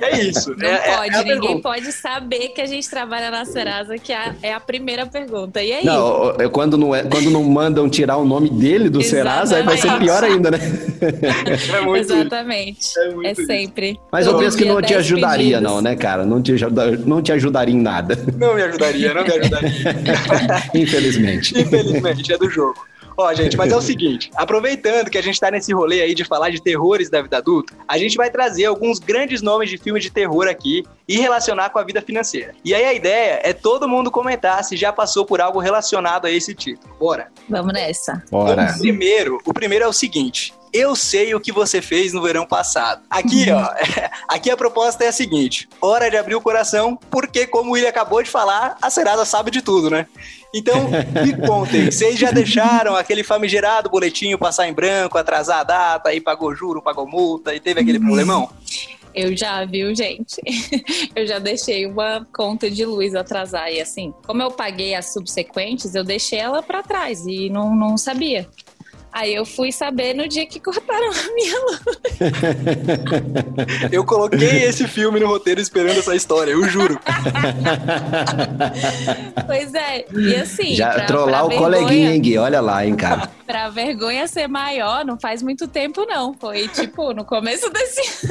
É 0.00 0.20
isso. 0.20 0.54
Não 0.56 0.68
é, 0.68 0.96
pode, 0.96 1.14
é 1.14 1.18
ninguém 1.18 1.40
pergunta. 1.40 1.62
pode 1.62 1.92
saber 1.92 2.48
que 2.50 2.60
a 2.60 2.66
gente 2.66 2.88
trabalha 2.88 3.28
na 3.30 3.44
Serasa, 3.44 3.98
que 3.98 4.12
é, 4.12 4.34
é 4.40 4.54
a 4.54 4.60
primeira 4.60 5.04
pergunta. 5.04 5.60
E 5.60 5.72
aí? 5.72 5.84
Não, 5.84 6.32
quando 6.52 6.78
não, 6.78 6.94
é, 6.94 7.02
quando 7.02 7.28
não 7.28 7.42
mandam 7.42 7.90
tirar 7.90 8.18
o 8.18 8.24
nome 8.24 8.50
dele 8.50 8.88
do 8.88 9.02
Serasa, 9.02 9.56
aí 9.56 9.64
vai 9.64 9.76
ser 9.76 9.98
pior 9.98 10.22
ainda, 10.22 10.52
né? 10.52 10.58
É 11.74 11.80
muito 11.80 12.12
Exatamente. 12.12 12.98
É, 12.98 13.10
muito 13.10 13.26
é 13.26 13.34
sempre. 13.34 13.98
Mas 14.12 14.26
eu 14.26 14.38
penso 14.38 14.56
que 14.56 14.64
não 14.64 14.80
te 14.80 14.94
ajudaria, 14.94 15.56
pedidos. 15.56 15.62
não, 15.62 15.80
né, 15.80 15.96
cara? 15.96 16.24
Não 16.24 16.40
te, 16.40 16.54
não 17.04 17.20
te 17.20 17.32
ajudaria 17.32 17.74
em 17.74 17.80
nada. 17.80 18.16
Não 18.36 18.59
me 18.60 18.68
ajudaria, 18.68 19.14
não 19.14 19.24
me 19.24 19.32
ajudaria. 19.32 19.70
Infelizmente. 20.74 21.58
Infelizmente, 21.58 22.32
é 22.32 22.38
do 22.38 22.50
jogo. 22.50 22.90
Ó, 23.16 23.34
gente, 23.34 23.56
mas 23.56 23.70
é 23.70 23.76
o 23.76 23.82
seguinte: 23.82 24.30
aproveitando 24.34 25.10
que 25.10 25.18
a 25.18 25.22
gente 25.22 25.38
tá 25.38 25.50
nesse 25.50 25.72
rolê 25.72 26.00
aí 26.00 26.14
de 26.14 26.24
falar 26.24 26.50
de 26.50 26.62
terrores 26.62 27.10
da 27.10 27.20
vida 27.20 27.36
adulta, 27.36 27.74
a 27.86 27.98
gente 27.98 28.16
vai 28.16 28.30
trazer 28.30 28.64
alguns 28.64 28.98
grandes 28.98 29.42
nomes 29.42 29.68
de 29.68 29.76
filmes 29.76 30.02
de 30.02 30.10
terror 30.10 30.48
aqui 30.48 30.84
e 31.06 31.18
relacionar 31.18 31.70
com 31.70 31.78
a 31.78 31.84
vida 31.84 32.00
financeira. 32.00 32.54
E 32.64 32.74
aí 32.74 32.84
a 32.84 32.94
ideia 32.94 33.40
é 33.42 33.52
todo 33.52 33.88
mundo 33.88 34.10
comentar 34.10 34.62
se 34.64 34.76
já 34.76 34.92
passou 34.92 35.26
por 35.26 35.40
algo 35.40 35.58
relacionado 35.58 36.26
a 36.26 36.30
esse 36.30 36.54
título. 36.54 36.94
Bora. 36.98 37.28
Vamos 37.48 37.72
nessa. 37.72 38.22
Bora. 38.30 38.74
O 38.74 38.78
primeiro, 38.78 39.38
o 39.44 39.52
primeiro 39.52 39.84
é 39.84 39.88
o 39.88 39.92
seguinte: 39.92 40.54
eu 40.72 40.94
sei 40.94 41.34
o 41.34 41.40
que 41.40 41.52
você 41.52 41.82
fez 41.82 42.12
no 42.12 42.22
verão 42.22 42.46
passado. 42.46 43.02
Aqui, 43.10 43.50
ó, 43.50 43.68
aqui 44.28 44.50
a 44.50 44.56
proposta 44.56 45.04
é 45.04 45.08
a 45.08 45.12
seguinte: 45.12 45.68
hora 45.80 46.10
de 46.10 46.16
abrir 46.16 46.34
o 46.34 46.40
coração, 46.40 46.98
porque, 47.10 47.46
como 47.46 47.70
o 47.70 47.72
William 47.74 47.88
acabou 47.88 48.22
de 48.22 48.30
falar, 48.30 48.76
a 48.80 48.90
Serasa 48.90 49.24
sabe 49.24 49.50
de 49.50 49.62
tudo, 49.62 49.90
né? 49.90 50.06
Então, 50.54 50.88
me 51.24 51.46
contem, 51.46 51.90
vocês 51.90 52.18
já 52.18 52.30
deixaram 52.30 52.96
aquele 52.96 53.22
famigerado 53.22 53.88
boletinho 53.88 54.38
passar 54.38 54.68
em 54.68 54.72
branco, 54.72 55.18
atrasar 55.18 55.60
a 55.60 55.64
data, 55.64 56.08
aí 56.08 56.20
pagou 56.20 56.54
juro, 56.54 56.82
pagou 56.82 57.06
multa 57.06 57.54
e 57.54 57.60
teve 57.60 57.80
aquele 57.80 57.98
problemão? 57.98 58.50
Eu 59.14 59.36
já, 59.36 59.64
viu, 59.64 59.94
gente? 59.94 60.40
Eu 61.16 61.26
já 61.26 61.38
deixei 61.38 61.84
uma 61.84 62.26
conta 62.32 62.70
de 62.70 62.84
luz 62.84 63.14
atrasar. 63.14 63.72
E 63.72 63.80
assim, 63.80 64.14
como 64.24 64.40
eu 64.40 64.52
paguei 64.52 64.94
as 64.94 65.12
subsequentes, 65.12 65.96
eu 65.96 66.04
deixei 66.04 66.38
ela 66.38 66.62
para 66.62 66.82
trás 66.82 67.26
e 67.26 67.50
não, 67.50 67.74
não 67.74 67.98
sabia. 67.98 68.48
Aí 69.12 69.34
eu 69.34 69.44
fui 69.44 69.72
saber 69.72 70.14
no 70.14 70.28
dia 70.28 70.46
que 70.46 70.60
cortaram 70.60 71.10
a 71.10 71.34
minha 71.34 71.58
luz. 71.60 71.80
Eu 73.92 74.04
coloquei 74.04 74.62
esse 74.64 74.86
filme 74.86 75.18
no 75.18 75.26
roteiro 75.26 75.60
esperando 75.60 75.98
essa 75.98 76.14
história, 76.14 76.52
eu 76.52 76.62
juro. 76.68 76.98
Pois 79.46 79.74
é, 79.74 80.04
e 80.12 80.34
assim. 80.36 80.74
Já 80.74 80.90
pra- 80.92 81.04
trollar 81.06 81.40
pra 81.40 81.46
o 81.46 81.48
vergonha- 81.48 81.78
coleguinha, 81.80 82.14
hein, 82.14 82.20
Gui? 82.20 82.38
Olha 82.38 82.60
lá, 82.60 82.84
hein, 82.86 82.94
cara. 82.94 83.28
Pra 83.50 83.68
vergonha 83.68 84.28
ser 84.28 84.46
maior, 84.46 85.04
não 85.04 85.18
faz 85.18 85.42
muito 85.42 85.66
tempo, 85.66 86.06
não. 86.06 86.32
Foi 86.34 86.68
tipo 86.68 87.12
no 87.12 87.24
começo 87.24 87.68
desse 87.70 88.28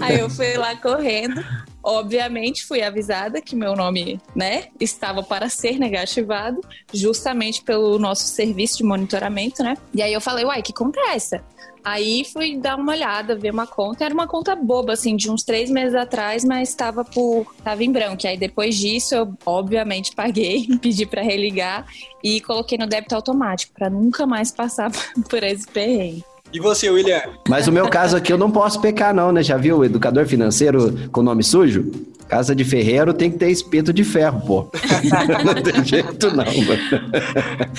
Aí 0.00 0.18
eu 0.18 0.28
fui 0.28 0.54
lá 0.56 0.74
correndo. 0.74 1.44
Obviamente 1.90 2.64
fui 2.64 2.82
avisada 2.82 3.40
que 3.40 3.56
meu 3.56 3.74
nome, 3.74 4.20
né, 4.32 4.68
estava 4.78 5.24
para 5.24 5.48
ser 5.48 5.76
negativado, 5.76 6.60
justamente 6.94 7.62
pelo 7.62 7.98
nosso 7.98 8.22
serviço 8.28 8.78
de 8.78 8.84
monitoramento, 8.84 9.60
né? 9.64 9.76
E 9.92 10.00
aí 10.00 10.12
eu 10.12 10.20
falei, 10.20 10.44
uai, 10.44 10.62
que 10.62 10.72
conta 10.72 11.00
é 11.00 11.16
essa? 11.16 11.44
Aí 11.82 12.24
fui 12.24 12.56
dar 12.56 12.76
uma 12.76 12.92
olhada, 12.92 13.34
ver 13.34 13.52
uma 13.52 13.66
conta. 13.66 14.04
Era 14.04 14.14
uma 14.14 14.28
conta 14.28 14.54
boba, 14.54 14.92
assim, 14.92 15.16
de 15.16 15.30
uns 15.30 15.42
três 15.42 15.68
meses 15.70 15.94
atrás, 15.94 16.44
mas 16.44 16.68
estava 16.68 17.04
por. 17.04 17.52
tava 17.64 17.82
em 17.82 17.90
branco. 17.90 18.24
E 18.24 18.28
aí 18.28 18.36
depois 18.36 18.76
disso, 18.76 19.14
eu 19.14 19.34
obviamente 19.44 20.14
paguei, 20.14 20.68
pedi 20.80 21.06
para 21.06 21.22
religar 21.22 21.86
e 22.22 22.40
coloquei 22.42 22.78
no 22.78 22.86
débito 22.86 23.16
automático, 23.16 23.72
para 23.72 23.90
nunca 23.90 24.26
mais 24.26 24.52
passar 24.52 24.92
por 25.28 25.42
esse 25.42 25.66
perrengue. 25.66 26.22
E 26.52 26.58
você, 26.58 26.90
William? 26.90 27.20
Mas 27.48 27.68
o 27.68 27.72
meu 27.72 27.88
caso 27.88 28.16
aqui 28.16 28.32
eu 28.32 28.38
não 28.38 28.50
posso 28.50 28.80
pecar, 28.80 29.14
não, 29.14 29.30
né? 29.32 29.42
Já 29.42 29.56
viu 29.56 29.78
o 29.78 29.84
educador 29.84 30.26
financeiro 30.26 30.94
com 31.12 31.22
nome 31.22 31.42
sujo? 31.42 31.90
Casa 32.28 32.54
de 32.54 32.62
ferreiro 32.62 33.12
tem 33.12 33.28
que 33.28 33.38
ter 33.38 33.50
espeto 33.50 33.92
de 33.92 34.04
ferro, 34.04 34.40
pô. 34.46 34.66
não 35.44 35.54
tem 35.60 35.84
jeito, 35.84 36.28
não, 36.30 36.44
mano. 36.44 37.10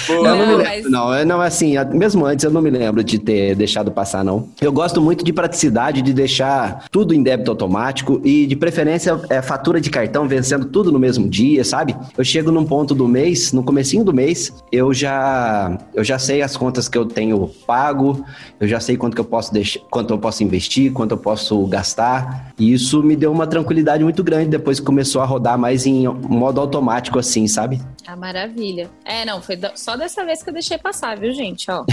Pô, 0.06 0.13
Não, 0.24 0.24
não, 0.24 0.36
me 0.36 0.46
Não, 0.46 0.58
lembro, 0.58 0.63
mas- 0.66 0.92
não, 0.92 1.13
é- 1.13 1.24
não, 1.24 1.42
assim, 1.42 1.75
mesmo 1.94 2.25
antes 2.25 2.44
eu 2.44 2.51
não 2.51 2.62
me 2.62 2.70
lembro 2.70 3.01
de 3.01 3.18
ter 3.18 3.56
deixado 3.56 3.90
passar, 3.92 4.25
não. 4.25 4.50
Eu 4.60 4.74
gosto 4.74 5.00
muito 5.01 5.24
de 5.24 5.32
praticidade, 5.32 6.01
de 6.01 6.12
deixar 6.12 6.84
tudo 6.92 7.13
em 7.13 7.24
débito 7.24 7.50
automático 7.50 8.20
e, 8.25 8.46
de 8.46 8.58
preferência, 8.58 9.18
é, 9.30 9.42
fatura 9.42 9.80
de 9.80 9.90
cartão 9.90 10.28
vencendo 10.28 10.66
tudo 10.66 10.92
no 10.92 11.00
mesmo 11.00 11.30
dia, 11.30 11.63
sabe? 11.63 11.96
Eu 12.18 12.24
chego 12.25 12.51
num 12.51 12.66
ponto 12.66 12.94
do 12.94 13.08
mês, 13.08 13.54
no 13.54 13.63
comecinho 13.63 14.04
do 14.04 14.13
mês, 14.13 14.51
eu 14.70 14.94
já, 14.94 15.78
eu 15.94 16.04
já 16.04 16.20
sei 16.20 16.42
as 16.42 16.58
contas 16.58 16.90
que 16.90 16.98
eu 16.98 17.06
tenho 17.06 17.48
pago, 17.66 18.22
eu 18.62 18.68
já 18.68 18.80
sei 18.80 18.96
quanto 18.96 19.15
que 19.15 19.20
eu 19.20 19.25
posso 19.25 19.51
deixar, 19.51 19.80
quanto 19.89 20.13
eu 20.13 20.20
posso 20.20 20.44
investir, 20.44 20.94
quanto 20.94 21.13
eu 21.13 21.18
posso 21.18 21.65
gastar, 21.65 22.53
e 22.60 22.72
isso 22.72 23.01
me 23.01 23.15
deu 23.15 23.32
uma 23.32 23.48
tranquilidade 23.48 24.03
muito 24.03 24.24
grande 24.24 24.51
depois 24.51 24.80
que 24.80 24.86
começou 24.86 25.20
a 25.20 25.25
rodar 25.25 25.58
mais 25.58 25.88
em 25.88 26.08
modo 26.08 26.62
automático, 26.62 27.18
assim, 27.18 27.48
sabe? 27.48 27.82
Ah, 28.06 28.15
maravilha. 28.15 28.88
É, 29.03 29.25
não, 29.25 29.41
foi 29.41 29.60
só 29.74 29.98
dessa 29.98 30.24
vez 30.24 30.44
que 30.44 30.50
eu 30.50 30.53
deixei 30.53 30.77
passar, 30.77 31.18
viu, 31.18 31.34
gente? 31.34 31.72
Ó. 31.72 31.84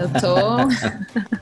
Eu 0.00 0.20
tô 0.20 1.40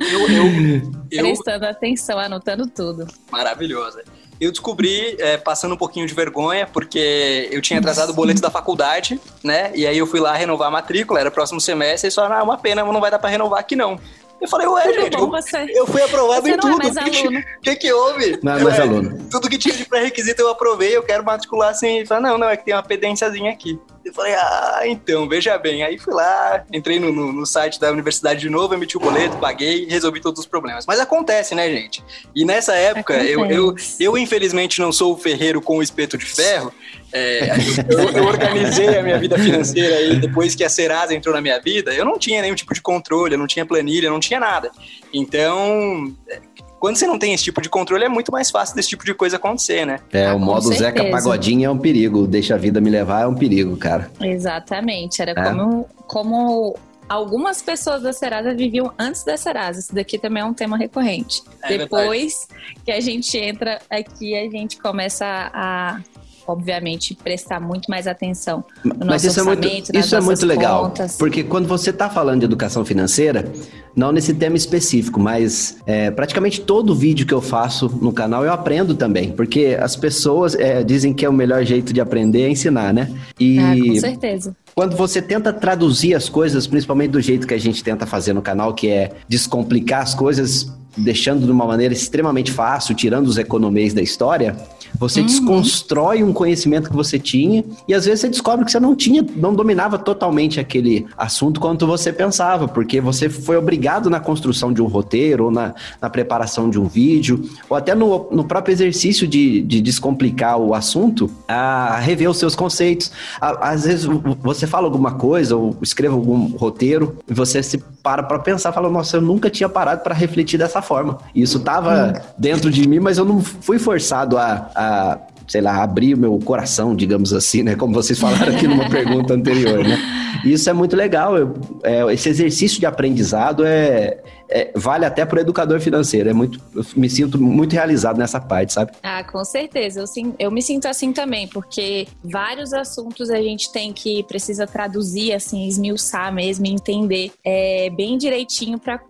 eu, 0.00 0.28
eu, 0.30 0.92
eu, 1.10 1.24
prestando 1.24 1.66
atenção, 1.66 2.18
anotando 2.18 2.66
tudo. 2.66 3.06
Maravilhosa. 3.30 4.02
Eu 4.42 4.50
descobri, 4.50 5.16
é, 5.20 5.36
passando 5.36 5.76
um 5.76 5.76
pouquinho 5.76 6.04
de 6.04 6.12
vergonha, 6.12 6.66
porque 6.66 7.48
eu 7.52 7.62
tinha 7.62 7.78
atrasado 7.78 8.10
o 8.10 8.12
boleto 8.12 8.40
da 8.40 8.50
faculdade, 8.50 9.20
né? 9.40 9.70
E 9.72 9.86
aí 9.86 9.96
eu 9.96 10.04
fui 10.04 10.18
lá 10.18 10.34
renovar 10.34 10.66
a 10.66 10.70
matrícula, 10.72 11.20
era 11.20 11.30
próximo 11.30 11.60
semestre, 11.60 12.08
e 12.08 12.10
só, 12.10 12.24
ah, 12.26 12.42
uma 12.42 12.58
pena, 12.58 12.82
não 12.82 13.00
vai 13.00 13.08
dar 13.08 13.20
pra 13.20 13.30
renovar 13.30 13.60
aqui 13.60 13.76
não. 13.76 14.00
Eu 14.42 14.48
falei, 14.48 14.66
ué, 14.66 14.82
Tudo 14.82 14.94
gente, 15.00 15.16
bom, 15.16 15.22
eu, 15.22 15.30
você- 15.30 15.66
eu 15.72 15.86
fui 15.86 16.02
aprovado 16.02 16.42
Você 16.42 16.52
em 16.52 16.56
não 16.56 16.72
é 16.72 16.90
tudo. 16.90 17.38
O 17.38 17.42
que, 17.62 17.76
que, 17.76 17.92
houve? 17.92 18.40
Não 18.42 18.56
é 18.56 18.62
mais 18.62 18.76
Ué, 18.76 18.82
aluno. 18.82 19.28
Tudo 19.30 19.48
que 19.48 19.56
tinha 19.56 19.72
de 19.74 19.84
pré-requisito 19.84 20.42
eu 20.42 20.48
aprovei, 20.48 20.96
eu 20.96 21.02
quero 21.04 21.24
matricular 21.24 21.70
assim. 21.70 21.98
Ele 21.98 22.06
falou, 22.06 22.24
não, 22.24 22.36
não, 22.38 22.48
é 22.50 22.56
que 22.56 22.64
tem 22.64 22.74
uma 22.74 22.82
pedênciazinha 22.82 23.52
aqui. 23.52 23.78
Eu 24.04 24.12
falei, 24.12 24.34
ah, 24.34 24.80
então, 24.84 25.28
veja 25.28 25.56
bem. 25.58 25.84
Aí 25.84 25.96
fui 25.96 26.12
lá, 26.12 26.64
entrei 26.72 26.98
no, 26.98 27.12
no, 27.12 27.32
no 27.32 27.46
site 27.46 27.78
da 27.78 27.92
universidade 27.92 28.40
de 28.40 28.50
novo, 28.50 28.74
emiti 28.74 28.96
o 28.96 29.00
boleto, 29.00 29.36
paguei 29.36 29.84
e 29.84 29.88
resolvi 29.88 30.20
todos 30.20 30.40
os 30.40 30.46
problemas. 30.46 30.84
Mas 30.86 30.98
acontece, 30.98 31.54
né, 31.54 31.70
gente? 31.70 32.02
E 32.34 32.44
nessa 32.44 32.74
época, 32.74 33.14
eu, 33.22 33.46
eu, 33.46 33.76
eu 34.00 34.18
infelizmente 34.18 34.80
não 34.80 34.90
sou 34.90 35.12
o 35.14 35.16
ferreiro 35.16 35.62
com 35.62 35.78
o 35.78 35.82
espeto 35.82 36.18
de 36.18 36.26
ferro. 36.26 36.72
É, 37.12 37.50
eu, 37.88 38.10
eu 38.10 38.24
organizei 38.24 38.98
a 38.98 39.02
minha 39.02 39.18
vida 39.18 39.38
financeira 39.38 39.96
aí 39.96 40.16
depois 40.16 40.54
que 40.54 40.64
a 40.64 40.68
Serasa 40.68 41.14
entrou 41.14 41.34
na 41.34 41.40
minha 41.40 41.60
vida. 41.60 41.92
Eu 41.92 42.04
não 42.04 42.18
tinha 42.18 42.40
nenhum 42.42 42.54
tipo 42.54 42.72
de 42.74 42.80
controle, 42.80 43.34
eu 43.34 43.38
não 43.38 43.46
tinha 43.46 43.66
planilha, 43.66 44.06
eu 44.06 44.12
não 44.12 44.20
tinha 44.20 44.40
nada. 44.40 44.70
Então, 45.12 46.12
é, 46.28 46.40
quando 46.80 46.96
você 46.96 47.06
não 47.06 47.18
tem 47.18 47.32
esse 47.32 47.44
tipo 47.44 47.60
de 47.62 47.68
controle, 47.68 48.04
é 48.04 48.08
muito 48.08 48.32
mais 48.32 48.50
fácil 48.50 48.74
desse 48.74 48.88
tipo 48.88 49.04
de 49.04 49.14
coisa 49.14 49.36
acontecer, 49.36 49.86
né? 49.86 50.00
É, 50.12 50.26
Ah, 50.26 50.34
o 50.34 50.38
modo 50.40 50.72
Zeca. 50.72 51.04
Pagodinho 51.10 51.66
é 51.66 51.70
um 51.70 51.78
perigo. 51.78 52.26
Deixa 52.26 52.54
a 52.54 52.58
vida 52.58 52.80
me 52.80 52.90
levar 52.90 53.22
é 53.22 53.26
um 53.26 53.34
perigo, 53.34 53.76
cara. 53.76 54.10
Exatamente. 54.20 55.22
Era 55.22 55.30
É. 55.32 55.34
como, 55.34 55.86
como 56.06 56.76
algumas 57.08 57.60
pessoas 57.62 58.02
da 58.02 58.12
Serasa 58.12 58.54
viviam 58.54 58.92
antes 58.98 59.22
da 59.22 59.36
Serasa. 59.36 59.80
Isso 59.80 59.94
daqui 59.94 60.18
também 60.18 60.42
é 60.42 60.46
um 60.46 60.54
tema 60.54 60.76
recorrente. 60.76 61.42
É 61.62 61.76
Depois 61.78 62.48
que 62.84 62.90
a 62.90 63.00
gente 63.00 63.36
entra 63.36 63.78
aqui, 63.90 64.34
a 64.34 64.50
gente 64.50 64.78
começa 64.78 65.24
a, 65.54 66.00
obviamente, 66.46 67.14
prestar 67.14 67.60
muito 67.60 67.90
mais 67.90 68.06
atenção 68.06 68.64
no 68.84 68.94
Mas 69.00 69.22
nosso 69.22 69.26
isso 69.28 69.40
é 69.40 69.42
muito, 69.42 69.96
isso 69.96 70.16
é 70.16 70.20
muito 70.20 70.46
legal. 70.46 70.82
contas. 70.84 71.16
Porque 71.16 71.42
quando 71.42 71.66
você 71.66 71.90
está 71.90 72.08
falando 72.10 72.40
de 72.40 72.44
educação 72.46 72.84
financeira, 72.84 73.50
não 73.94 74.10
nesse 74.12 74.32
tema 74.34 74.56
específico, 74.56 75.20
mas 75.20 75.78
é, 75.86 76.10
praticamente 76.10 76.60
todo 76.60 76.94
vídeo 76.94 77.26
que 77.26 77.34
eu 77.34 77.42
faço 77.42 77.88
no 78.00 78.12
canal 78.12 78.44
eu 78.44 78.52
aprendo 78.52 78.94
também. 78.94 79.30
Porque 79.32 79.76
as 79.80 79.96
pessoas 79.96 80.54
é, 80.54 80.82
dizem 80.82 81.12
que 81.12 81.24
é 81.24 81.28
o 81.28 81.32
melhor 81.32 81.64
jeito 81.64 81.92
de 81.92 82.00
aprender 82.00 82.42
é 82.42 82.48
ensinar, 82.48 82.92
né? 82.92 83.10
E 83.38 83.58
Ah, 83.58 83.74
com 83.76 84.00
certeza. 84.00 84.56
quando 84.74 84.96
você 84.96 85.20
tenta 85.20 85.52
traduzir 85.52 86.14
as 86.14 86.28
coisas, 86.28 86.66
principalmente 86.66 87.10
do 87.10 87.20
jeito 87.20 87.46
que 87.46 87.54
a 87.54 87.58
gente 87.58 87.82
tenta 87.84 88.06
fazer 88.06 88.32
no 88.32 88.42
canal, 88.42 88.72
que 88.74 88.88
é 88.88 89.10
descomplicar 89.28 90.02
as 90.02 90.14
coisas, 90.14 90.72
deixando 90.96 91.46
de 91.46 91.50
uma 91.52 91.66
maneira 91.66 91.92
extremamente 91.94 92.50
fácil, 92.52 92.94
tirando 92.94 93.26
os 93.26 93.38
economês 93.38 93.94
da 93.94 94.02
história, 94.02 94.56
você 94.98 95.20
desconstrói 95.22 96.22
um 96.22 96.32
conhecimento 96.34 96.90
que 96.90 96.94
você 96.96 97.18
tinha 97.18 97.64
e 97.88 97.94
às 97.94 98.04
vezes 98.04 98.20
você 98.20 98.28
descobre 98.28 98.64
que 98.64 98.70
você 98.70 98.78
não 98.78 98.94
tinha, 98.94 99.24
não 99.36 99.54
dominava 99.54 99.98
totalmente 99.98 100.60
aquele 100.60 101.06
assunto 101.16 101.58
quanto 101.60 101.86
você 101.86 102.12
pensava, 102.12 102.68
porque 102.68 103.00
você 103.00 103.28
foi 103.30 103.56
obrigado 103.56 104.10
na 104.10 104.20
construção 104.20 104.70
de 104.72 104.82
um 104.82 104.86
roteiro, 104.86 105.44
ou 105.46 105.50
na, 105.50 105.74
na 106.00 106.10
preparação 106.10 106.68
de 106.68 106.78
um 106.78 106.86
vídeo, 106.86 107.48
ou 107.70 107.76
até 107.76 107.94
no, 107.94 108.28
no 108.30 108.44
próprio 108.44 108.72
exercício 108.72 109.26
de, 109.26 109.62
de 109.62 109.80
descomplicar 109.80 110.58
o 110.58 110.74
assunto, 110.74 111.30
a 111.48 111.98
rever 111.98 112.28
os 112.28 112.36
seus 112.36 112.54
conceitos. 112.54 113.10
A- 113.40 113.70
Às 113.70 113.84
vezes 113.84 114.06
você 114.42 114.66
fala 114.66 114.86
alguma 114.86 115.12
coisa 115.12 115.56
ou 115.56 115.74
escreve 115.80 116.14
algum 116.14 116.48
roteiro 116.56 117.16
e 117.28 117.32
você 117.32 117.62
se 117.62 117.78
para 118.02 118.22
para 118.22 118.38
pensar, 118.38 118.72
fala, 118.72 118.90
nossa, 118.90 119.16
eu 119.16 119.20
nunca 119.20 119.48
tinha 119.48 119.68
parado 119.68 120.02
para 120.02 120.14
refletir 120.14 120.58
dessa 120.58 120.82
forma. 120.82 121.18
Isso 121.34 121.58
estava 121.58 122.22
dentro 122.36 122.70
de 122.70 122.88
mim, 122.88 122.98
mas 122.98 123.18
eu 123.18 123.24
não 123.24 123.40
fui 123.40 123.78
forçado 123.78 124.36
a, 124.36 124.70
a 124.74 125.18
sei 125.48 125.60
lá, 125.60 125.82
abrir 125.82 126.14
o 126.14 126.18
meu 126.18 126.38
coração, 126.38 126.94
digamos 126.94 127.32
assim, 127.32 127.62
né? 127.62 127.74
Como 127.74 127.92
vocês 127.94 128.18
falaram 128.18 128.54
aqui 128.54 128.66
numa 128.66 128.88
pergunta 128.90 129.34
anterior, 129.34 129.82
né? 129.84 129.98
Isso 130.44 130.68
é 130.68 130.72
muito 130.72 130.96
legal. 130.96 131.36
eu- 131.36 131.54
é, 131.82 132.12
esse 132.12 132.28
exercício 132.28 132.80
de 132.80 132.86
aprendizado 132.86 133.64
é, 133.64 134.18
é- 134.48 134.72
vale 134.74 135.04
até 135.04 135.24
para 135.24 135.38
o 135.38 135.40
educador 135.40 135.80
financeiro. 135.80 136.28
É 136.28 136.32
muito, 136.32 136.58
eu 136.74 136.84
me 136.96 137.08
sinto 137.08 137.40
muito 137.40 137.72
realizado 137.72 138.18
nessa 138.18 138.40
parte, 138.40 138.72
sabe? 138.72 138.92
Ah, 139.02 139.22
com 139.24 139.44
certeza. 139.44 140.00
Eu, 140.00 140.06
sim- 140.06 140.34
eu 140.38 140.50
me 140.50 140.62
sinto 140.62 140.86
assim 140.88 141.12
também, 141.12 141.46
porque 141.48 142.06
vários 142.24 142.72
assuntos 142.72 143.30
a 143.30 143.40
gente 143.40 143.70
tem 143.72 143.92
que 143.92 144.22
precisa 144.24 144.66
traduzir, 144.66 145.32
assim, 145.32 145.66
esmiuçar 145.68 146.32
mesmo, 146.34 146.66
entender 146.66 147.30
é, 147.44 147.90
bem 147.90 148.16
direitinho 148.18 148.78
para 148.78 149.00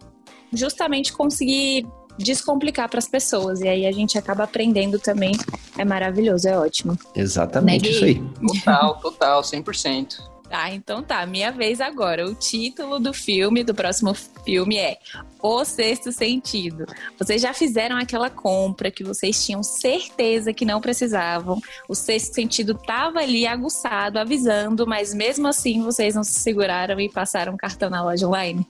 justamente 0.53 1.12
conseguir 1.12 1.87
descomplicar 2.19 2.88
para 2.88 2.99
as 2.99 3.09
pessoas. 3.09 3.61
E 3.61 3.69
aí 3.69 3.87
a 3.87 3.92
gente 3.92 4.19
acaba 4.19 4.45
aprendendo 4.45 4.99
também. 4.99 5.33
É 5.76 5.85
maravilhoso, 5.85 6.49
é 6.49 6.59
ótimo. 6.59 6.99
Exatamente 7.14 7.85
Né, 7.85 7.90
isso 7.90 8.04
aí. 8.04 8.23
Total, 8.47 8.95
total, 9.00 9.42
100%. 9.42 10.33
Ah, 10.54 10.71
então 10.71 11.02
tá, 11.02 11.25
minha 11.25 11.50
vez 11.50 11.81
agora. 11.81 12.28
O 12.28 12.35
título 12.35 12.99
do 12.99 13.14
filme, 13.14 13.64
do 13.64 13.75
próximo 13.75 14.12
filme 14.45 14.76
é 14.76 14.99
O 15.40 15.64
Sexto 15.64 16.12
Sentido. 16.12 16.85
Vocês 17.19 17.40
já 17.40 17.54
fizeram 17.54 17.97
aquela 17.97 18.28
compra 18.28 18.90
que 18.90 19.02
vocês 19.02 19.42
tinham 19.47 19.62
certeza 19.62 20.52
que 20.52 20.66
não 20.66 20.78
precisavam. 20.78 21.59
O 21.88 21.95
sexto 21.95 22.35
sentido 22.35 22.75
tava 22.75 23.21
ali 23.21 23.47
aguçado, 23.47 24.19
avisando, 24.19 24.87
mas 24.87 25.14
mesmo 25.14 25.49
assim 25.49 25.83
vocês 25.83 26.14
não 26.14 26.23
se 26.23 26.35
seguraram 26.35 27.00
e 27.00 27.09
passaram 27.09 27.57
cartão 27.57 27.88
na 27.88 28.04
loja 28.04 28.28
online? 28.28 28.66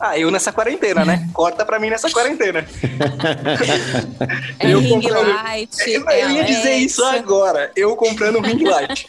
Ah, 0.00 0.16
eu 0.18 0.30
nessa 0.30 0.52
quarentena, 0.52 1.04
né? 1.04 1.28
Corta 1.34 1.64
pra 1.64 1.78
mim 1.78 1.90
nessa 1.90 2.08
quarentena. 2.10 2.64
é 4.60 4.72
eu 4.72 4.78
ring 4.78 5.00
comprando... 5.02 5.28
light. 5.28 5.76
Eu, 5.86 6.08
é 6.08 6.24
eu 6.24 6.30
ia 6.30 6.44
dizer 6.44 6.76
isso 6.76 7.02
agora. 7.04 7.72
Eu 7.74 7.96
comprando 7.96 8.38
um 8.38 8.42
ring 8.42 8.62
light. 8.62 9.06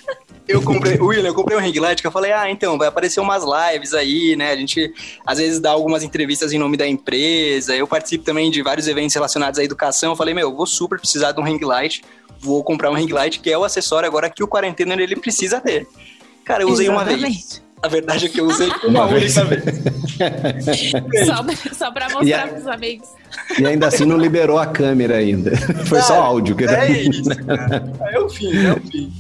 Eu 0.48 0.64
comprei, 0.64 1.00
William, 1.00 1.28
eu 1.28 1.34
comprei 1.36 1.56
um 1.56 1.62
ring 1.62 1.78
light 1.80 2.02
que 2.02 2.08
eu 2.08 2.12
falei, 2.12 2.32
ah, 2.32 2.50
então, 2.50 2.76
vai 2.76 2.88
aparecer 2.88 3.20
umas 3.20 3.44
lives 3.44 3.94
aí, 3.94 4.36
né? 4.36 4.50
A 4.52 4.56
gente 4.56 4.92
às 5.24 5.38
vezes 5.38 5.60
dá 5.60 5.70
algumas 5.70 6.02
entrevistas 6.02 6.52
em 6.52 6.58
nome 6.58 6.76
da 6.76 6.88
empresa. 6.88 7.76
Eu 7.76 7.86
participo 7.86 8.24
também 8.24 8.50
de 8.50 8.64
vários 8.64 8.88
eventos 8.88 9.14
relacionados 9.14 9.60
à 9.60 9.64
educação. 9.64 10.14
Eu 10.14 10.16
falei, 10.16 10.34
meu, 10.34 10.56
vou 10.56 10.66
super 10.66 10.98
precisar 11.00 11.34
de 11.34 11.40
um 11.40 11.44
ring 11.44 11.64
light. 11.64 12.02
Vou 12.40 12.64
comprar 12.64 12.90
um 12.90 12.96
ring 12.96 13.12
light, 13.12 13.40
que 13.42 13.52
é 13.52 13.58
o 13.58 13.64
acessório 13.64 14.08
agora 14.08 14.28
que 14.28 14.44
o 14.44 14.48
quarentena 14.48 14.96
ele 14.96 15.16
precisa 15.16 15.62
ter. 15.62 15.88
Cara, 16.44 16.64
eu 16.64 16.70
usei 16.70 16.88
Exatamente. 16.88 17.20
uma 17.20 17.30
vez. 17.30 17.62
A 17.82 17.88
verdade 17.88 18.26
é 18.26 18.30
que 18.30 18.42
eu 18.42 18.46
usei 18.46 18.68
uma, 18.84 19.06
uma 19.06 19.08
vez. 19.08 19.36
vez. 19.36 19.64
só, 21.26 21.46
só 21.74 21.92
pra 21.92 22.10
mostrar 22.10 22.44
a, 22.44 22.48
pros 22.48 22.68
amigos. 22.68 23.08
E 23.58 23.66
ainda 23.66 23.88
assim 23.88 24.06
não 24.06 24.18
liberou 24.18 24.60
a 24.60 24.66
câmera 24.66 25.16
ainda. 25.16 25.56
Foi 25.86 26.02
só 26.02 26.22
áudio. 26.22 26.56
Que 26.56 26.66
é 26.66 27.04
isso, 27.04 27.30
cara. 27.46 27.90
É 28.12 28.20
o 28.20 28.30
fim, 28.30 28.66
é 28.66 28.74
o 28.74 28.82
fim. 28.82 29.14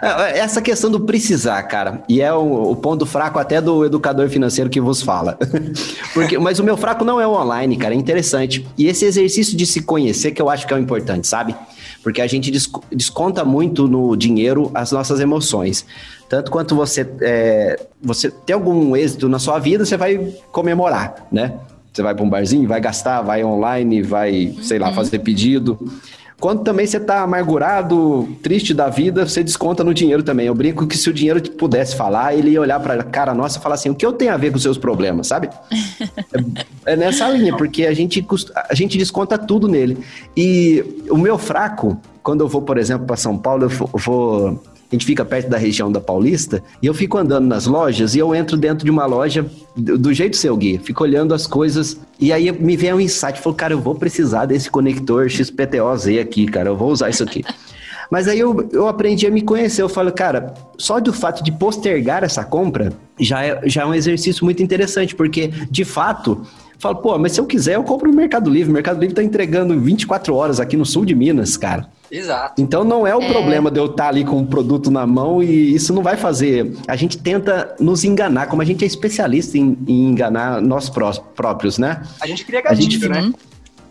É, 0.00 0.38
essa 0.38 0.62
questão 0.62 0.90
do 0.90 1.00
precisar, 1.00 1.62
cara, 1.64 2.02
e 2.08 2.20
é 2.20 2.32
o, 2.32 2.70
o, 2.70 2.76
ponto 2.76 3.04
fraco 3.04 3.38
até 3.38 3.60
do 3.60 3.84
educador 3.84 4.28
financeiro 4.28 4.70
que 4.70 4.80
vos 4.80 5.02
fala. 5.02 5.36
Porque, 6.14 6.38
mas 6.38 6.58
o 6.58 6.64
meu 6.64 6.76
fraco 6.76 7.04
não 7.04 7.20
é 7.20 7.26
o 7.26 7.32
online, 7.32 7.76
cara, 7.76 7.94
é 7.94 7.96
interessante. 7.96 8.66
E 8.78 8.86
esse 8.86 9.04
exercício 9.04 9.56
de 9.56 9.66
se 9.66 9.82
conhecer 9.82 10.30
que 10.30 10.40
eu 10.40 10.48
acho 10.48 10.66
que 10.66 10.72
é 10.72 10.76
o 10.76 10.80
importante, 10.80 11.26
sabe? 11.26 11.56
Porque 12.06 12.22
a 12.22 12.26
gente 12.28 12.52
desconta 12.92 13.44
muito 13.44 13.88
no 13.88 14.14
dinheiro 14.14 14.70
as 14.72 14.92
nossas 14.92 15.18
emoções. 15.18 15.84
Tanto 16.28 16.52
quanto 16.52 16.76
você, 16.76 17.04
é, 17.20 17.84
você 18.00 18.30
tem 18.30 18.54
algum 18.54 18.94
êxito 18.94 19.28
na 19.28 19.40
sua 19.40 19.58
vida, 19.58 19.84
você 19.84 19.96
vai 19.96 20.32
comemorar, 20.52 21.26
né? 21.32 21.54
Você 21.92 22.04
vai 22.04 22.14
para 22.14 22.24
um 22.24 22.30
barzinho, 22.30 22.68
vai 22.68 22.80
gastar, 22.80 23.22
vai 23.22 23.42
online, 23.42 24.02
vai, 24.02 24.54
uhum. 24.56 24.62
sei 24.62 24.78
lá, 24.78 24.90
uhum. 24.90 24.94
fazer 24.94 25.18
pedido. 25.18 25.76
Quando 26.38 26.62
também 26.62 26.86
você 26.86 26.98
está 26.98 27.22
amargurado, 27.22 28.28
triste 28.42 28.74
da 28.74 28.90
vida, 28.90 29.26
você 29.26 29.42
desconta 29.42 29.82
no 29.82 29.94
dinheiro 29.94 30.22
também. 30.22 30.46
Eu 30.46 30.54
brinco 30.54 30.86
que 30.86 30.96
se 30.96 31.08
o 31.08 31.12
dinheiro 31.12 31.40
pudesse 31.52 31.96
falar, 31.96 32.34
ele 32.34 32.50
ia 32.50 32.60
olhar 32.60 32.78
para 32.78 33.00
a 33.00 33.02
cara 33.02 33.34
nossa 33.34 33.58
e 33.58 33.62
falar 33.62 33.76
assim: 33.76 33.88
o 33.88 33.94
que 33.94 34.04
eu 34.04 34.12
tenho 34.12 34.34
a 34.34 34.36
ver 34.36 34.50
com 34.50 34.56
os 34.56 34.62
seus 34.62 34.76
problemas, 34.76 35.28
sabe? 35.28 35.48
é, 36.84 36.92
é 36.92 36.96
nessa 36.96 37.26
linha, 37.30 37.56
porque 37.56 37.86
a 37.86 37.94
gente, 37.94 38.24
a 38.54 38.74
gente 38.74 38.98
desconta 38.98 39.38
tudo 39.38 39.66
nele. 39.66 39.98
E 40.36 41.02
o 41.08 41.16
meu 41.16 41.38
fraco, 41.38 41.98
quando 42.22 42.42
eu 42.42 42.48
vou, 42.48 42.60
por 42.60 42.76
exemplo, 42.76 43.06
para 43.06 43.16
São 43.16 43.38
Paulo, 43.38 43.64
eu 43.64 43.70
vou 43.98 44.62
a 44.90 44.94
gente 44.94 45.04
fica 45.04 45.24
perto 45.24 45.48
da 45.48 45.58
região 45.58 45.90
da 45.90 46.00
Paulista, 46.00 46.62
e 46.80 46.86
eu 46.86 46.94
fico 46.94 47.18
andando 47.18 47.46
nas 47.46 47.66
lojas 47.66 48.14
e 48.14 48.18
eu 48.18 48.34
entro 48.34 48.56
dentro 48.56 48.84
de 48.84 48.90
uma 48.90 49.04
loja 49.04 49.44
do, 49.76 50.12
jeito 50.12 50.36
seu, 50.36 50.56
Gui. 50.56 50.78
Fico 50.78 51.02
olhando 51.02 51.34
as 51.34 51.46
coisas 51.46 51.98
e 52.20 52.32
aí 52.32 52.50
me 52.52 52.76
vem 52.76 52.92
um 52.94 53.00
insight, 53.00 53.40
falo, 53.40 53.54
cara, 53.54 53.74
eu 53.74 53.80
vou 53.80 53.94
precisar 53.94 54.46
desse 54.46 54.70
conector 54.70 55.28
XPTO-Z 55.28 56.20
aqui, 56.20 56.46
cara, 56.46 56.70
eu 56.70 56.76
vou 56.76 56.90
usar 56.90 57.10
isso 57.10 57.22
aqui. 57.22 57.44
Mas 58.10 58.28
aí 58.28 58.38
eu, 58.38 58.68
eu 58.72 58.86
aprendi 58.86 59.26
a 59.26 59.30
me 59.32 59.42
conhecer. 59.42 59.82
Eu 59.82 59.88
falo, 59.88 60.12
cara, 60.12 60.54
só 60.78 61.00
do 61.00 61.12
fato 61.12 61.42
de 61.42 61.50
postergar 61.50 62.22
essa 62.22 62.44
compra 62.44 62.92
já 63.18 63.44
é, 63.44 63.68
já 63.68 63.82
é 63.82 63.86
um 63.86 63.92
exercício 63.92 64.44
muito 64.44 64.62
interessante, 64.62 65.12
porque 65.14 65.48
de 65.70 65.84
fato 65.84 66.46
falo, 66.78 66.96
pô, 66.96 67.18
mas 67.18 67.32
se 67.32 67.40
eu 67.40 67.46
quiser, 67.46 67.74
eu 67.74 67.82
compro 67.82 68.08
no 68.08 68.16
Mercado 68.16 68.50
Livre. 68.50 68.70
O 68.70 68.72
Mercado 68.72 69.00
Livre 69.00 69.14
tá 69.14 69.22
entregando 69.22 69.78
24 69.78 70.34
horas 70.34 70.60
aqui 70.60 70.76
no 70.76 70.84
sul 70.84 71.04
de 71.04 71.14
Minas, 71.14 71.56
cara. 71.56 71.88
Exato. 72.16 72.60
Então 72.60 72.82
não 72.82 73.06
é 73.06 73.14
o 73.14 73.20
é. 73.20 73.28
problema 73.30 73.70
de 73.70 73.78
eu 73.78 73.86
estar 73.86 74.08
ali 74.08 74.24
com 74.24 74.40
o 74.40 74.46
produto 74.46 74.90
na 74.90 75.06
mão 75.06 75.42
e 75.42 75.74
isso 75.74 75.92
não 75.92 76.02
vai 76.02 76.16
fazer. 76.16 76.74
A 76.88 76.96
gente 76.96 77.18
tenta 77.18 77.74
nos 77.78 78.04
enganar, 78.04 78.46
como 78.46 78.62
a 78.62 78.64
gente 78.64 78.84
é 78.84 78.86
especialista 78.86 79.58
em, 79.58 79.76
em 79.86 80.08
enganar 80.08 80.60
nós 80.60 80.90
próprios, 81.34 81.78
né? 81.78 82.02
A 82.20 82.26
gente 82.26 82.44
cria 82.44 82.62
gatilho, 82.62 82.90
gente, 82.90 83.08
né? 83.08 83.32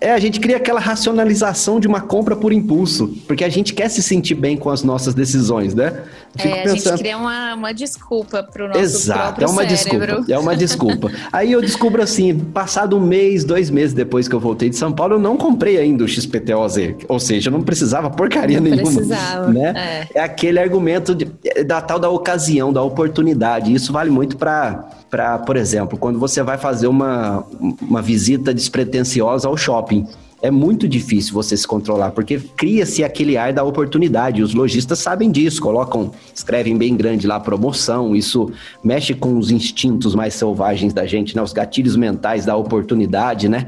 É, 0.01 0.11
a 0.11 0.19
gente 0.19 0.39
cria 0.39 0.57
aquela 0.57 0.79
racionalização 0.79 1.79
de 1.79 1.87
uma 1.87 2.01
compra 2.01 2.35
por 2.35 2.51
impulso, 2.51 3.07
porque 3.27 3.43
a 3.43 3.49
gente 3.49 3.73
quer 3.73 3.89
se 3.89 4.03
sentir 4.03 4.35
bem 4.35 4.57
com 4.57 4.69
as 4.69 4.83
nossas 4.83 5.13
decisões, 5.13 5.73
né? 5.73 6.03
É, 6.37 6.63
pensando... 6.63 6.71
a 6.71 6.75
gente 6.75 6.99
cria 6.99 7.17
uma, 7.17 7.53
uma 7.55 7.73
desculpa 7.73 8.43
para 8.43 8.65
o 8.65 8.67
nosso 8.67 8.79
Exato, 8.79 9.43
é 9.43 9.47
uma 9.47 9.63
cérebro. 9.63 9.75
desculpa. 9.75 10.33
É 10.33 10.37
uma 10.37 10.55
desculpa. 10.55 11.11
Aí 11.31 11.51
eu 11.51 11.61
descubro 11.61 12.01
assim, 12.01 12.37
passado 12.37 12.97
um 12.97 12.99
mês, 12.99 13.43
dois 13.43 13.69
meses 13.69 13.93
depois 13.93 14.27
que 14.27 14.35
eu 14.35 14.39
voltei 14.39 14.69
de 14.69 14.75
São 14.75 14.91
Paulo, 14.91 15.15
eu 15.15 15.19
não 15.19 15.37
comprei 15.37 15.77
ainda 15.77 16.03
o 16.03 16.07
XPTOZ, 16.07 16.95
ou 17.07 17.19
seja, 17.19 17.49
eu 17.49 17.51
não 17.51 17.61
precisava 17.61 18.09
porcaria 18.09 18.59
não 18.59 18.69
nenhuma. 18.69 18.91
Precisava, 18.91 19.51
né? 19.51 20.07
É. 20.13 20.19
é 20.19 20.23
aquele 20.23 20.59
argumento 20.59 21.15
de, 21.15 21.25
da 21.65 21.81
tal 21.81 21.99
da 21.99 22.09
ocasião, 22.09 22.71
da 22.73 22.81
oportunidade. 22.81 23.73
Isso 23.73 23.93
vale 23.93 24.09
muito 24.09 24.37
para 24.37 24.85
para, 25.09 25.39
por 25.39 25.55
exemplo, 25.55 25.97
quando 25.97 26.19
você 26.19 26.43
vai 26.43 26.57
fazer 26.57 26.87
uma, 26.87 27.45
uma 27.81 28.01
visita 28.01 28.53
despretensiosa 28.53 29.47
ao 29.47 29.55
shopping. 29.55 30.05
É 30.45 30.51
muito 30.51 30.87
difícil 30.87 31.33
você 31.33 31.57
se 31.57 31.65
controlar, 31.65 32.11
porque 32.11 32.39
cria-se 32.55 33.03
aquele 33.03 33.35
ar 33.35 33.51
da 33.51 33.63
oportunidade. 33.63 34.43
Os 34.43 34.53
lojistas 34.53 34.99
sabem 34.99 35.31
disso, 35.31 35.59
colocam, 35.59 36.11
escrevem 36.35 36.77
bem 36.77 36.95
grande 36.95 37.25
lá 37.25 37.39
promoção. 37.39 38.15
Isso 38.15 38.51
mexe 38.83 39.15
com 39.15 39.39
os 39.39 39.49
instintos 39.49 40.13
mais 40.13 40.35
selvagens 40.35 40.93
da 40.93 41.03
gente, 41.07 41.35
né? 41.35 41.41
Os 41.41 41.51
gatilhos 41.51 41.95
mentais 41.95 42.45
da 42.45 42.55
oportunidade, 42.55 43.49
né? 43.49 43.65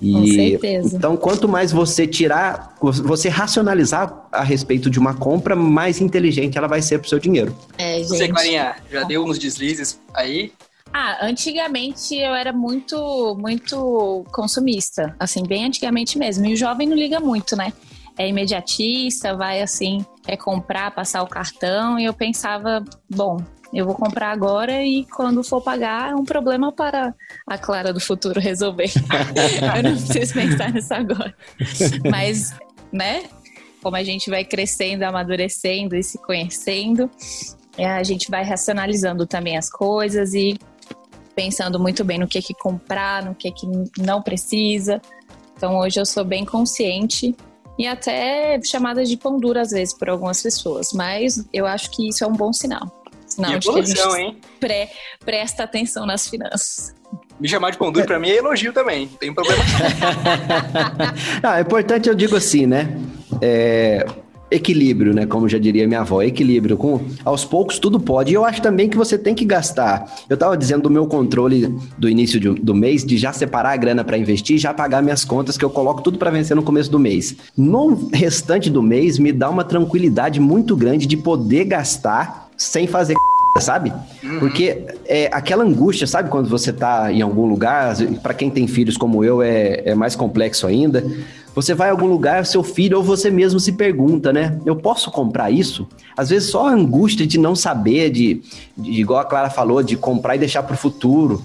E, 0.00 0.12
Com 0.12 0.26
certeza. 0.26 0.96
Então, 0.96 1.16
quanto 1.16 1.48
mais 1.48 1.72
você 1.72 2.06
tirar, 2.06 2.76
você 2.80 3.28
racionalizar 3.28 4.28
a 4.30 4.44
respeito 4.44 4.88
de 4.88 5.00
uma 5.00 5.14
compra, 5.14 5.56
mais 5.56 6.00
inteligente 6.00 6.56
ela 6.56 6.68
vai 6.68 6.80
ser 6.80 7.00
pro 7.00 7.08
seu 7.08 7.18
dinheiro. 7.18 7.56
É, 7.76 7.96
gente. 7.96 8.06
Você, 8.06 8.28
Clarinha, 8.28 8.76
já 8.88 9.02
deu 9.02 9.24
uns 9.24 9.36
deslizes 9.36 9.98
aí? 10.14 10.52
Ah, 10.96 11.26
antigamente 11.26 12.14
eu 12.14 12.32
era 12.36 12.52
muito, 12.52 13.36
muito 13.36 14.24
consumista, 14.30 15.12
assim, 15.18 15.42
bem 15.42 15.64
antigamente 15.64 16.16
mesmo. 16.16 16.46
E 16.46 16.52
o 16.52 16.56
jovem 16.56 16.86
não 16.86 16.94
liga 16.94 17.18
muito, 17.18 17.56
né? 17.56 17.72
É 18.16 18.28
imediatista, 18.28 19.36
vai 19.36 19.60
assim, 19.60 20.06
é 20.24 20.36
comprar, 20.36 20.92
passar 20.92 21.24
o 21.24 21.26
cartão. 21.26 21.98
E 21.98 22.04
eu 22.04 22.14
pensava, 22.14 22.84
bom, 23.10 23.42
eu 23.72 23.84
vou 23.84 23.96
comprar 23.96 24.30
agora 24.30 24.84
e 24.84 25.04
quando 25.06 25.42
for 25.42 25.60
pagar 25.60 26.12
é 26.12 26.14
um 26.14 26.24
problema 26.24 26.70
para 26.70 27.12
a 27.44 27.58
Clara 27.58 27.92
do 27.92 27.98
futuro 27.98 28.38
resolver. 28.38 28.92
eu 29.76 29.82
não 29.82 29.96
preciso 29.96 30.32
pensar 30.32 30.72
nisso 30.72 30.94
agora. 30.94 31.34
Mas, 32.08 32.54
né? 32.92 33.24
Como 33.82 33.96
a 33.96 34.04
gente 34.04 34.30
vai 34.30 34.44
crescendo, 34.44 35.02
amadurecendo 35.02 35.96
e 35.96 36.04
se 36.04 36.18
conhecendo, 36.18 37.10
é, 37.76 37.84
a 37.84 38.04
gente 38.04 38.30
vai 38.30 38.44
racionalizando 38.44 39.26
também 39.26 39.56
as 39.56 39.68
coisas 39.68 40.34
e 40.34 40.56
pensando 41.34 41.78
muito 41.78 42.04
bem 42.04 42.18
no 42.18 42.26
que 42.26 42.40
que 42.40 42.54
comprar, 42.54 43.24
no 43.24 43.34
que 43.34 43.50
que 43.50 43.66
não 43.98 44.22
precisa. 44.22 45.00
Então 45.56 45.78
hoje 45.78 46.00
eu 46.00 46.06
sou 46.06 46.24
bem 46.24 46.44
consciente 46.44 47.34
e 47.78 47.86
até 47.86 48.60
chamada 48.62 49.04
de 49.04 49.16
pão 49.16 49.38
dura 49.38 49.62
às 49.62 49.70
vezes 49.70 49.96
por 49.96 50.08
algumas 50.08 50.42
pessoas, 50.42 50.92
mas 50.92 51.44
eu 51.52 51.66
acho 51.66 51.90
que 51.90 52.08
isso 52.08 52.24
é 52.24 52.26
um 52.26 52.32
bom 52.32 52.52
sinal. 52.52 53.02
Sinal 53.26 53.58
de 53.58 53.68
que 53.68 53.78
a 53.78 53.82
gente 53.82 54.18
hein? 54.18 54.40
Pré, 54.60 54.90
presta 55.24 55.64
atenção 55.64 56.06
nas 56.06 56.28
finanças. 56.28 56.94
Me 57.40 57.48
chamar 57.48 57.70
de 57.70 57.78
pão 57.78 57.90
duro 57.90 58.06
pra 58.06 58.18
mim 58.18 58.28
é 58.28 58.36
elogio 58.36 58.72
também, 58.72 59.06
não 59.06 59.16
tem 59.16 59.34
problema. 59.34 59.62
ah, 61.42 61.58
é 61.58 61.62
importante 61.62 62.08
eu 62.08 62.14
digo 62.14 62.36
assim, 62.36 62.64
né? 62.66 62.96
É, 63.42 64.06
equilíbrio, 64.54 65.12
né? 65.14 65.26
Como 65.26 65.48
já 65.48 65.58
diria 65.58 65.86
minha 65.86 66.00
avó, 66.00 66.22
equilíbrio. 66.22 66.76
Com 66.76 67.00
aos 67.24 67.44
poucos 67.44 67.78
tudo 67.78 67.98
pode. 67.98 68.32
E 68.32 68.34
eu 68.34 68.44
acho 68.44 68.62
também 68.62 68.88
que 68.88 68.96
você 68.96 69.18
tem 69.18 69.34
que 69.34 69.44
gastar. 69.44 70.10
Eu 70.28 70.34
estava 70.34 70.56
dizendo 70.56 70.82
do 70.82 70.90
meu 70.90 71.06
controle 71.06 71.74
do 71.98 72.08
início 72.08 72.38
de, 72.38 72.50
do 72.50 72.74
mês 72.74 73.04
de 73.04 73.18
já 73.18 73.32
separar 73.32 73.72
a 73.72 73.76
grana 73.76 74.04
para 74.04 74.16
investir, 74.16 74.58
já 74.58 74.72
pagar 74.72 75.02
minhas 75.02 75.24
contas 75.24 75.58
que 75.58 75.64
eu 75.64 75.70
coloco 75.70 76.02
tudo 76.02 76.18
para 76.18 76.30
vencer 76.30 76.56
no 76.56 76.62
começo 76.62 76.90
do 76.90 76.98
mês. 76.98 77.36
No 77.56 78.08
restante 78.12 78.70
do 78.70 78.82
mês 78.82 79.18
me 79.18 79.32
dá 79.32 79.50
uma 79.50 79.64
tranquilidade 79.64 80.40
muito 80.40 80.76
grande 80.76 81.06
de 81.06 81.16
poder 81.16 81.64
gastar 81.64 82.48
sem 82.56 82.86
fazer 82.86 83.14
sabe? 83.60 83.92
Uhum. 84.22 84.40
Porque 84.40 84.84
é 85.06 85.28
aquela 85.32 85.62
angústia, 85.62 86.06
sabe? 86.06 86.28
Quando 86.28 86.48
você 86.48 86.72
tá 86.72 87.12
em 87.12 87.22
algum 87.22 87.46
lugar, 87.46 87.94
para 88.22 88.34
quem 88.34 88.50
tem 88.50 88.66
filhos 88.66 88.96
como 88.96 89.22
eu, 89.22 89.42
é, 89.42 89.82
é 89.84 89.94
mais 89.94 90.16
complexo 90.16 90.66
ainda. 90.66 91.04
Você 91.54 91.72
vai 91.72 91.88
a 91.88 91.92
algum 91.92 92.06
lugar, 92.06 92.44
seu 92.44 92.64
filho 92.64 92.96
ou 92.98 93.02
você 93.04 93.30
mesmo 93.30 93.60
se 93.60 93.72
pergunta, 93.72 94.32
né? 94.32 94.58
Eu 94.66 94.74
posso 94.74 95.10
comprar 95.10 95.50
isso? 95.50 95.86
Às 96.16 96.30
vezes 96.30 96.50
só 96.50 96.68
a 96.68 96.72
angústia 96.72 97.26
de 97.26 97.38
não 97.38 97.54
saber, 97.54 98.10
de, 98.10 98.42
de 98.76 99.00
igual 99.00 99.20
a 99.20 99.24
Clara 99.24 99.48
falou, 99.48 99.82
de 99.82 99.96
comprar 99.96 100.34
e 100.34 100.38
deixar 100.38 100.64
para 100.64 100.74
o 100.74 100.76
futuro. 100.76 101.40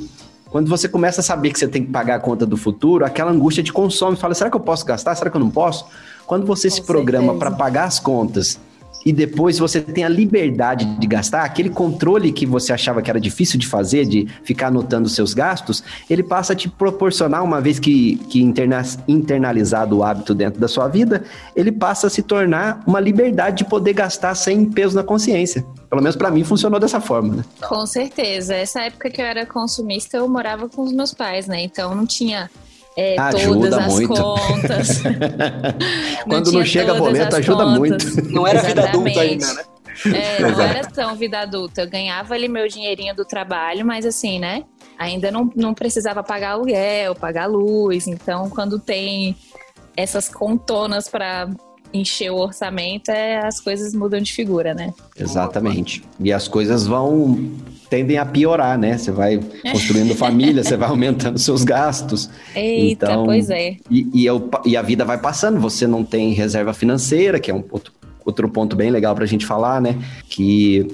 Quando 0.49 0.67
você 0.67 0.89
começa 0.89 1.21
a 1.21 1.23
saber 1.23 1.51
que 1.51 1.59
você 1.59 1.67
tem 1.67 1.85
que 1.85 1.91
pagar 1.91 2.15
a 2.15 2.19
conta 2.19 2.43
do 2.43 2.57
futuro, 2.57 3.05
aquela 3.05 3.31
angústia 3.31 3.63
te 3.63 3.71
consome. 3.71 4.17
Fala, 4.17 4.33
será 4.33 4.49
que 4.49 4.55
eu 4.55 4.61
posso 4.61 4.83
gastar? 4.83 5.13
Será 5.13 5.29
que 5.29 5.37
eu 5.37 5.41
não 5.41 5.51
posso? 5.51 5.85
Quando 6.25 6.45
você 6.45 6.69
Com 6.69 6.75
se 6.75 6.81
programa 6.81 7.35
para 7.35 7.51
pagar 7.51 7.83
as 7.83 7.99
contas 7.99 8.59
e 9.05 9.11
depois 9.11 9.57
você 9.57 9.81
tem 9.81 10.03
a 10.03 10.09
liberdade 10.09 10.85
de 10.85 11.07
gastar, 11.07 11.43
aquele 11.43 11.69
controle 11.69 12.31
que 12.31 12.45
você 12.45 12.73
achava 12.73 13.01
que 13.01 13.09
era 13.09 13.19
difícil 13.19 13.59
de 13.59 13.67
fazer, 13.67 14.05
de 14.05 14.27
ficar 14.43 14.67
anotando 14.67 15.07
seus 15.07 15.33
gastos, 15.33 15.83
ele 16.09 16.23
passa 16.23 16.53
a 16.53 16.55
te 16.55 16.67
proporcionar, 16.69 17.43
uma 17.43 17.61
vez 17.61 17.79
que, 17.79 18.17
que 18.29 18.41
interna, 18.41 18.83
internalizado 19.07 19.97
o 19.97 20.03
hábito 20.03 20.33
dentro 20.35 20.59
da 20.59 20.67
sua 20.67 20.87
vida, 20.87 21.23
ele 21.55 21.71
passa 21.71 22.07
a 22.07 22.09
se 22.09 22.21
tornar 22.21 22.83
uma 22.85 22.99
liberdade 22.99 23.57
de 23.57 23.65
poder 23.65 23.93
gastar 23.93 24.35
sem 24.35 24.65
peso 24.65 24.95
na 24.95 25.03
consciência. 25.03 25.65
Pelo 25.89 26.01
menos 26.01 26.15
para 26.15 26.29
mim 26.29 26.43
funcionou 26.43 26.79
dessa 26.79 27.01
forma, 27.01 27.37
né? 27.37 27.45
Com 27.67 27.85
certeza. 27.85 28.53
Essa 28.53 28.81
época 28.81 29.09
que 29.09 29.21
eu 29.21 29.25
era 29.25 29.45
consumista, 29.45 30.17
eu 30.17 30.27
morava 30.27 30.69
com 30.69 30.83
os 30.83 30.91
meus 30.91 31.13
pais, 31.13 31.47
né? 31.47 31.63
Então 31.63 31.95
não 31.95 32.05
tinha 32.05 32.49
é, 32.97 33.15
todas 33.31 33.73
as 33.73 33.93
muito. 33.93 34.13
contas. 34.13 35.01
Quando 36.27 36.51
não, 36.51 36.59
não 36.59 36.65
chega 36.65 36.93
boleto, 36.95 37.35
ajuda 37.35 37.63
contas. 37.63 37.77
muito. 37.77 38.33
Não 38.33 38.47
era 38.47 38.61
vida 38.61 38.87
adulta 38.87 39.21
ainda, 39.21 39.53
né? 39.53 39.63
É, 40.05 40.39
não 40.39 40.61
era 40.61 40.87
tão 40.87 41.15
vida 41.15 41.39
adulta. 41.39 41.81
Eu 41.81 41.89
ganhava 41.89 42.33
ali 42.33 42.47
meu 42.47 42.67
dinheirinho 42.67 43.15
do 43.15 43.25
trabalho, 43.25 43.85
mas 43.85 44.05
assim, 44.05 44.39
né? 44.39 44.63
Ainda 44.97 45.31
não, 45.31 45.49
não 45.55 45.73
precisava 45.73 46.23
pagar 46.23 46.51
aluguel, 46.51 47.15
pagar 47.15 47.47
luz. 47.47 48.07
Então, 48.07 48.49
quando 48.49 48.79
tem 48.79 49.35
essas 49.95 50.29
contonas 50.29 51.07
para 51.07 51.49
encher 51.93 52.31
o 52.31 52.37
orçamento, 52.37 53.09
é, 53.09 53.45
as 53.45 53.59
coisas 53.59 53.93
mudam 53.93 54.21
de 54.21 54.31
figura, 54.33 54.73
né? 54.73 54.93
Exatamente. 55.17 56.03
E 56.19 56.31
as 56.31 56.47
coisas 56.47 56.85
vão 56.85 57.49
tendem 57.89 58.17
a 58.17 58.25
piorar, 58.25 58.77
né? 58.77 58.97
Você 58.97 59.11
vai 59.11 59.39
construindo 59.71 60.13
família, 60.15 60.63
você 60.63 60.77
vai 60.77 60.89
aumentando 60.89 61.39
seus 61.39 61.63
gastos. 61.63 62.29
Eita, 62.55 63.07
então, 63.07 63.25
pois 63.25 63.49
é. 63.49 63.77
E, 63.89 64.07
e, 64.13 64.25
eu, 64.25 64.49
e, 64.63 64.77
a 64.77 64.81
vida 64.81 65.03
vai 65.03 65.17
passando, 65.17 65.59
você 65.59 65.87
não 65.87 66.03
tem 66.03 66.31
reserva 66.33 66.73
financeira, 66.73 67.39
que 67.39 67.49
é 67.49 67.53
um 67.53 67.63
outro, 67.71 67.91
outro 68.23 68.47
ponto 68.47 68.75
bem 68.75 68.91
legal 68.91 69.15
para 69.15 69.23
a 69.23 69.27
gente 69.27 69.45
falar, 69.45 69.81
né? 69.81 69.97
Que 70.29 70.87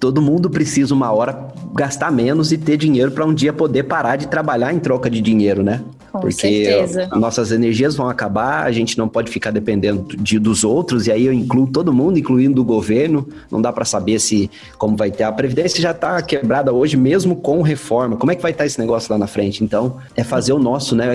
todo 0.00 0.22
mundo 0.22 0.50
precisa 0.50 0.94
uma 0.94 1.12
hora 1.12 1.48
gastar 1.74 2.10
menos 2.10 2.50
e 2.52 2.58
ter 2.58 2.76
dinheiro 2.76 3.10
para 3.10 3.24
um 3.24 3.34
dia 3.34 3.52
poder 3.52 3.84
parar 3.84 4.16
de 4.16 4.26
trabalhar 4.28 4.72
em 4.72 4.78
troca 4.78 5.10
de 5.10 5.20
dinheiro, 5.20 5.62
né? 5.62 5.82
Com 6.18 6.28
Porque 6.28 6.64
certeza. 6.64 7.08
nossas 7.16 7.52
energias 7.52 7.96
vão 7.96 8.08
acabar, 8.08 8.64
a 8.64 8.72
gente 8.72 8.96
não 8.98 9.08
pode 9.08 9.30
ficar 9.30 9.50
dependendo 9.50 10.16
de, 10.16 10.38
dos 10.38 10.64
outros, 10.64 11.06
e 11.06 11.12
aí 11.12 11.26
eu 11.26 11.32
incluo 11.32 11.66
todo 11.66 11.92
mundo, 11.92 12.18
incluindo 12.18 12.60
o 12.60 12.64
governo. 12.64 13.26
Não 13.50 13.60
dá 13.60 13.72
para 13.72 13.84
saber 13.84 14.18
se 14.18 14.50
como 14.76 14.96
vai 14.96 15.10
ter. 15.10 15.24
A 15.24 15.32
Previdência 15.32 15.80
já 15.80 15.92
está 15.92 16.20
quebrada 16.22 16.72
hoje, 16.72 16.96
mesmo 16.96 17.36
com 17.36 17.62
reforma. 17.62 18.16
Como 18.16 18.32
é 18.32 18.34
que 18.34 18.42
vai 18.42 18.50
estar 18.50 18.64
tá 18.64 18.66
esse 18.66 18.78
negócio 18.78 19.12
lá 19.12 19.18
na 19.18 19.26
frente? 19.26 19.62
Então, 19.62 19.96
é 20.16 20.24
fazer 20.24 20.52
o 20.52 20.58
nosso, 20.58 20.94
né? 20.94 21.06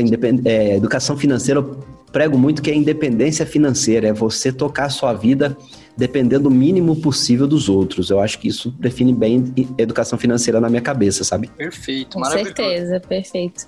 É, 0.45 0.75
educação 0.75 1.17
financeira, 1.17 1.59
eu 1.59 1.77
prego 2.11 2.37
muito 2.37 2.61
que 2.61 2.69
é 2.69 2.75
independência 2.75 3.45
financeira, 3.45 4.07
é 4.07 4.13
você 4.13 4.51
tocar 4.51 4.85
a 4.85 4.89
sua 4.89 5.13
vida 5.13 5.57
dependendo 5.95 6.49
o 6.49 6.51
mínimo 6.51 6.95
possível 6.95 7.47
dos 7.47 7.69
outros. 7.69 8.09
Eu 8.09 8.19
acho 8.19 8.39
que 8.39 8.47
isso 8.47 8.71
define 8.79 9.13
bem 9.13 9.53
educação 9.77 10.17
financeira 10.17 10.59
na 10.59 10.69
minha 10.69 10.81
cabeça, 10.81 11.23
sabe? 11.23 11.47
Perfeito, 11.49 12.17
Com 12.17 12.25
certeza, 12.25 12.99
perfeito. 12.99 13.67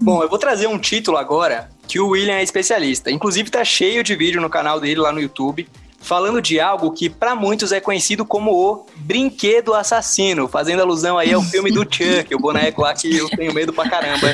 Bom, 0.00 0.22
eu 0.22 0.28
vou 0.28 0.38
trazer 0.38 0.66
um 0.66 0.78
título 0.78 1.16
agora 1.16 1.68
que 1.86 2.00
o 2.00 2.08
William 2.08 2.34
é 2.34 2.42
especialista. 2.42 3.10
Inclusive 3.10 3.50
tá 3.50 3.64
cheio 3.64 4.02
de 4.02 4.14
vídeo 4.14 4.40
no 4.40 4.48
canal 4.48 4.80
dele 4.80 5.00
lá 5.00 5.12
no 5.12 5.20
YouTube 5.20 5.68
falando 6.00 6.40
de 6.40 6.58
algo 6.58 6.90
que 6.90 7.08
para 7.08 7.34
muitos 7.34 7.72
é 7.72 7.80
conhecido 7.80 8.24
como 8.24 8.52
o 8.52 8.86
brinquedo 8.96 9.74
assassino, 9.74 10.48
fazendo 10.48 10.80
alusão 10.80 11.18
aí 11.18 11.32
ao 11.32 11.42
filme 11.42 11.70
do 11.70 11.82
Chuck, 11.82 12.34
o 12.34 12.38
boneco 12.38 12.82
lá 12.82 12.94
que 12.94 13.14
eu 13.16 13.28
tenho 13.28 13.52
medo 13.52 13.72
pra 13.72 13.88
caramba, 13.88 14.28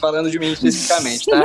falando 0.00 0.30
de 0.30 0.38
mim 0.38 0.52
especificamente, 0.52 1.26
tá? 1.26 1.44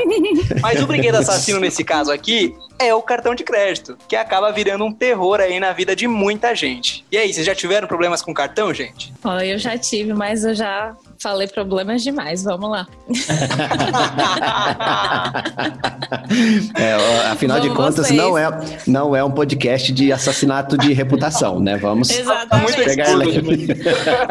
Mas 0.62 0.82
o 0.82 0.88
brinquedo 0.88 1.16
assassino 1.16 1.60
nesse 1.60 1.84
caso 1.84 2.12
aqui 2.12 2.56
é 2.78 2.94
o 2.94 3.02
cartão 3.02 3.34
de 3.34 3.44
crédito, 3.44 3.98
que 4.08 4.16
acaba 4.16 4.52
virando 4.52 4.86
um 4.86 4.94
terror 4.94 5.40
aí 5.40 5.60
na 5.60 5.74
vida 5.74 5.96
de 5.96 6.08
muita 6.08 6.54
gente. 6.54 7.06
E 7.12 7.18
aí, 7.18 7.34
vocês 7.34 7.46
já 7.46 7.56
tiveram 7.56 7.88
problemas 7.88 8.22
com 8.22 8.34
cartão, 8.34 8.74
gente? 8.74 9.14
Ó, 9.24 9.40
eu 9.40 9.58
já 9.58 9.78
tive, 9.78 10.14
mas 10.14 10.44
eu 10.44 10.54
já 10.54 10.96
falei 11.26 11.48
problemas 11.48 12.04
demais, 12.04 12.44
vamos 12.44 12.70
lá. 12.70 12.88
é, 16.78 16.94
afinal 17.32 17.58
vamos 17.58 17.72
de 17.72 17.76
contas, 17.76 18.12
não 18.12 18.38
é, 18.38 18.48
não 18.86 19.16
é 19.16 19.24
um 19.24 19.32
podcast 19.32 19.92
de 19.92 20.12
assassinato 20.12 20.78
de 20.78 20.94
reputação, 20.94 21.60
né? 21.60 21.78
Vamos 21.78 22.12
Exatamente. 22.12 22.76
pegar 22.76 23.26
ele. 23.26 23.76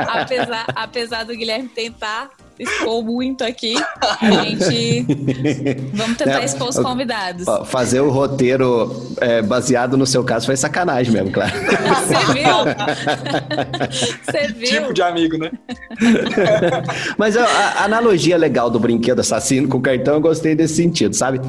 apesar, 0.07 0.67
apesar 0.73 1.25
do 1.25 1.35
Guilherme 1.35 1.69
tentar 1.69 2.31
expor 2.59 3.05
muito 3.05 3.43
aqui. 3.43 3.75
A 4.21 4.45
gente. 4.45 5.07
Vamos 5.93 6.17
tentar 6.17 6.39
Não, 6.39 6.45
expor 6.45 6.69
os 6.69 6.79
convidados. 6.79 7.45
Fazer 7.67 8.01
o 8.01 8.11
roteiro 8.11 9.15
é, 9.21 9.43
baseado 9.43 9.97
no 9.97 10.07
seu 10.07 10.23
caso 10.25 10.47
foi 10.47 10.57
sacanagem 10.57 11.13
mesmo, 11.13 11.31
claro. 11.31 11.53
Você 11.53 12.33
viu? 12.33 12.55
Você 14.25 14.53
viu? 14.53 14.69
Tipo 14.69 14.95
de 14.95 15.03
amigo, 15.03 15.39
né? 15.39 15.51
Mas 17.19 17.37
a, 17.37 17.45
a, 17.45 17.85
analogia 17.85 18.37
legal 18.37 18.71
do 18.71 18.79
brinquedo 18.79 19.21
assassino 19.21 19.69
com 19.69 19.79
o 19.79 19.83
cartão, 19.83 20.15
eu 20.15 20.21
gostei 20.21 20.55
desse 20.55 20.77
sentido, 20.77 21.15
sabe? 21.15 21.41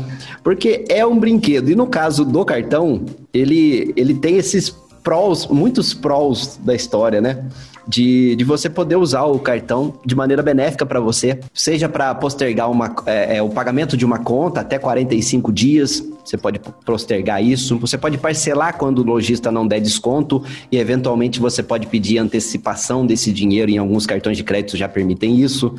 Porque 0.43 0.85
é 0.89 1.05
um 1.05 1.19
brinquedo. 1.19 1.69
E 1.69 1.75
no 1.75 1.87
caso 1.87 2.25
do 2.25 2.43
cartão, 2.43 3.05
ele, 3.33 3.93
ele 3.95 4.13
tem 4.13 4.37
esses 4.37 4.69
prós, 5.03 5.45
muitos 5.47 5.93
prós 5.93 6.59
da 6.63 6.73
história, 6.73 7.21
né? 7.21 7.45
De, 7.87 8.35
de 8.35 8.43
você 8.43 8.69
poder 8.69 8.95
usar 8.95 9.23
o 9.23 9.39
cartão 9.39 9.93
de 10.05 10.15
maneira 10.15 10.41
benéfica 10.41 10.85
para 10.85 10.99
você, 10.99 11.39
seja 11.53 11.87
para 11.87 12.13
postergar 12.15 12.69
uma, 12.69 12.95
é, 13.05 13.37
é, 13.37 13.41
o 13.41 13.49
pagamento 13.49 13.95
de 13.95 14.05
uma 14.05 14.19
conta 14.19 14.61
até 14.61 14.79
45 14.79 15.51
dias, 15.51 16.03
você 16.23 16.37
pode 16.37 16.59
postergar 16.83 17.43
isso, 17.43 17.77
você 17.77 17.97
pode 17.97 18.17
parcelar 18.17 18.77
quando 18.77 18.99
o 18.99 19.03
lojista 19.03 19.51
não 19.51 19.67
der 19.67 19.79
desconto 19.79 20.43
e 20.71 20.77
eventualmente 20.77 21.39
você 21.39 21.61
pode 21.61 21.85
pedir 21.87 22.17
antecipação 22.17 23.05
desse 23.05 23.31
dinheiro, 23.31 23.69
em 23.69 23.77
alguns 23.77 24.05
cartões 24.05 24.37
de 24.37 24.43
crédito 24.43 24.75
já 24.75 24.89
permitem 24.89 25.39
isso. 25.39 25.75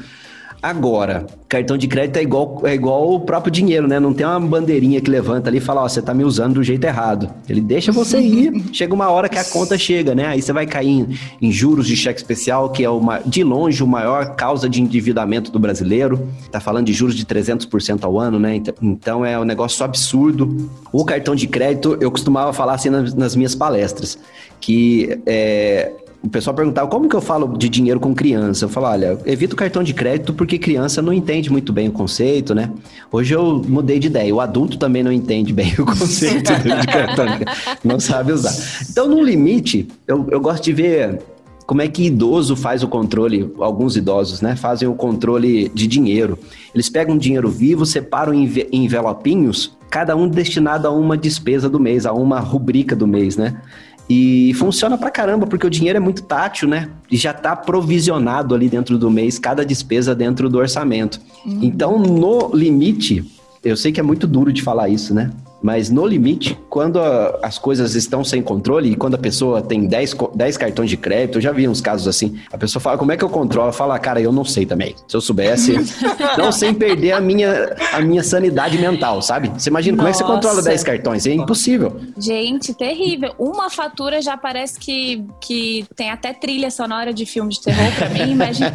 Agora, 0.62 1.26
cartão 1.48 1.76
de 1.76 1.86
crédito 1.86 2.16
é 2.16 2.22
igual, 2.22 2.62
é 2.64 2.74
igual 2.74 3.12
o 3.12 3.20
próprio 3.20 3.52
dinheiro, 3.52 3.86
né? 3.86 4.00
Não 4.00 4.12
tem 4.12 4.26
uma 4.26 4.40
bandeirinha 4.40 5.00
que 5.00 5.10
levanta 5.10 5.48
ali 5.48 5.58
e 5.58 5.60
fala, 5.60 5.82
ó, 5.82 5.84
oh, 5.84 5.88
você 5.88 6.02
tá 6.02 6.12
me 6.14 6.24
usando 6.24 6.54
do 6.54 6.62
jeito 6.62 6.84
errado. 6.84 7.30
Ele 7.48 7.60
deixa 7.60 7.92
você 7.92 8.18
ir, 8.18 8.52
chega 8.72 8.94
uma 8.94 9.08
hora 9.10 9.28
que 9.28 9.38
a 9.38 9.44
conta 9.44 9.76
chega, 9.78 10.14
né? 10.14 10.26
Aí 10.26 10.42
você 10.42 10.52
vai 10.52 10.66
cair 10.66 10.88
em, 10.88 11.18
em 11.40 11.52
juros 11.52 11.86
de 11.86 11.96
cheque 11.96 12.18
especial, 12.18 12.70
que 12.70 12.84
é 12.84 12.90
uma, 12.90 13.18
de 13.18 13.44
longe 13.44 13.82
o 13.82 13.86
maior 13.86 14.34
causa 14.34 14.68
de 14.68 14.80
endividamento 14.80 15.50
do 15.50 15.58
brasileiro. 15.58 16.28
Tá 16.50 16.60
falando 16.60 16.86
de 16.86 16.92
juros 16.92 17.14
de 17.14 17.24
300% 17.24 18.04
ao 18.04 18.18
ano, 18.18 18.38
né? 18.38 18.60
Então 18.82 19.24
é 19.24 19.38
um 19.38 19.44
negócio 19.44 19.84
absurdo. 19.84 20.70
O 20.92 21.04
cartão 21.04 21.34
de 21.34 21.46
crédito, 21.46 21.96
eu 22.00 22.10
costumava 22.10 22.52
falar 22.52 22.74
assim 22.74 22.90
nas, 22.90 23.14
nas 23.14 23.36
minhas 23.36 23.54
palestras, 23.54 24.18
que 24.60 25.20
é, 25.26 25.92
o 26.22 26.28
pessoal 26.28 26.54
perguntava 26.54 26.88
como 26.88 27.08
que 27.08 27.14
eu 27.14 27.20
falo 27.20 27.56
de 27.56 27.68
dinheiro 27.68 28.00
com 28.00 28.14
criança. 28.14 28.64
Eu 28.64 28.68
falo, 28.68 28.86
olha, 28.86 29.18
evita 29.24 29.54
o 29.54 29.56
cartão 29.56 29.82
de 29.82 29.94
crédito 29.94 30.34
porque 30.34 30.58
criança 30.58 31.00
não 31.00 31.12
entende 31.12 31.50
muito 31.50 31.72
bem 31.72 31.88
o 31.88 31.92
conceito, 31.92 32.54
né? 32.54 32.70
Hoje 33.12 33.34
eu 33.34 33.62
mudei 33.66 33.98
de 33.98 34.08
ideia. 34.08 34.34
O 34.34 34.40
adulto 34.40 34.78
também 34.78 35.02
não 35.02 35.12
entende 35.12 35.52
bem 35.52 35.72
o 35.78 35.84
conceito 35.84 36.52
de 36.58 36.86
cartão 36.86 37.26
de 37.26 37.38
crédito, 37.38 37.78
não 37.84 38.00
sabe 38.00 38.32
usar. 38.32 38.54
Então, 38.90 39.08
no 39.08 39.22
limite, 39.22 39.88
eu, 40.06 40.26
eu 40.30 40.40
gosto 40.40 40.64
de 40.64 40.72
ver 40.72 41.20
como 41.66 41.82
é 41.82 41.88
que 41.88 42.04
idoso 42.04 42.54
faz 42.54 42.82
o 42.82 42.88
controle, 42.88 43.52
alguns 43.58 43.96
idosos, 43.96 44.40
né, 44.40 44.54
fazem 44.54 44.86
o 44.86 44.94
controle 44.94 45.68
de 45.74 45.86
dinheiro. 45.86 46.38
Eles 46.72 46.88
pegam 46.88 47.18
dinheiro 47.18 47.50
vivo, 47.50 47.84
separam 47.84 48.32
em 48.32 48.48
envelopinhos, 48.72 49.76
cada 49.90 50.14
um 50.14 50.28
destinado 50.28 50.86
a 50.86 50.90
uma 50.90 51.16
despesa 51.16 51.68
do 51.68 51.80
mês, 51.80 52.06
a 52.06 52.12
uma 52.12 52.38
rubrica 52.38 52.94
do 52.94 53.06
mês, 53.06 53.36
né? 53.36 53.60
E 54.08 54.54
funciona 54.54 54.96
pra 54.96 55.10
caramba, 55.10 55.46
porque 55.46 55.66
o 55.66 55.70
dinheiro 55.70 55.96
é 55.96 56.00
muito 56.00 56.22
tátil, 56.22 56.68
né? 56.68 56.90
E 57.10 57.16
já 57.16 57.32
tá 57.32 57.56
provisionado 57.56 58.54
ali 58.54 58.68
dentro 58.68 58.96
do 58.96 59.10
mês, 59.10 59.38
cada 59.38 59.64
despesa 59.64 60.14
dentro 60.14 60.48
do 60.48 60.58
orçamento. 60.58 61.20
Uhum. 61.44 61.60
Então, 61.62 61.98
no 61.98 62.54
limite, 62.54 63.24
eu 63.64 63.76
sei 63.76 63.90
que 63.90 63.98
é 63.98 64.02
muito 64.02 64.26
duro 64.26 64.52
de 64.52 64.62
falar 64.62 64.88
isso, 64.88 65.12
né? 65.12 65.30
Mas 65.62 65.90
no 65.90 66.06
limite, 66.06 66.58
quando 66.68 67.00
a, 67.00 67.38
as 67.42 67.58
coisas 67.58 67.94
estão 67.94 68.22
sem 68.22 68.42
controle 68.42 68.92
e 68.92 68.96
quando 68.96 69.14
a 69.14 69.18
pessoa 69.18 69.62
tem 69.62 69.86
10, 69.86 70.16
10 70.34 70.56
cartões 70.56 70.90
de 70.90 70.96
crédito, 70.96 71.38
eu 71.38 71.42
já 71.42 71.52
vi 71.52 71.66
uns 71.68 71.80
casos 71.80 72.06
assim, 72.06 72.38
a 72.52 72.58
pessoa 72.58 72.80
fala, 72.80 72.98
como 72.98 73.12
é 73.12 73.16
que 73.16 73.24
eu 73.24 73.28
controlo? 73.28 73.72
Fala, 73.72 73.98
cara, 73.98 74.20
eu 74.20 74.32
não 74.32 74.44
sei 74.44 74.66
também. 74.66 74.94
Se 75.08 75.16
eu 75.16 75.20
soubesse, 75.20 75.76
não 76.36 76.52
sem 76.52 76.74
perder 76.74 77.12
a 77.12 77.20
minha, 77.20 77.74
a 77.92 78.00
minha 78.00 78.22
sanidade 78.22 78.78
mental, 78.78 79.22
sabe? 79.22 79.48
Você 79.48 79.70
imagina, 79.70 79.96
como 79.96 80.08
é 80.08 80.12
que 80.12 80.18
você 80.18 80.24
controla 80.24 80.62
10 80.62 80.84
cartões? 80.84 81.26
É 81.26 81.32
impossível. 81.32 82.00
Gente, 82.18 82.74
terrível. 82.74 83.34
Uma 83.38 83.70
fatura 83.70 84.20
já 84.20 84.36
parece 84.36 84.78
que, 84.78 85.24
que 85.40 85.86
tem 85.94 86.10
até 86.10 86.32
trilha 86.32 86.70
sonora 86.70 87.12
de 87.12 87.24
filme 87.24 87.50
de 87.50 87.62
terror 87.62 87.92
pra 87.96 88.08
mim. 88.10 88.32
Imagina, 88.32 88.74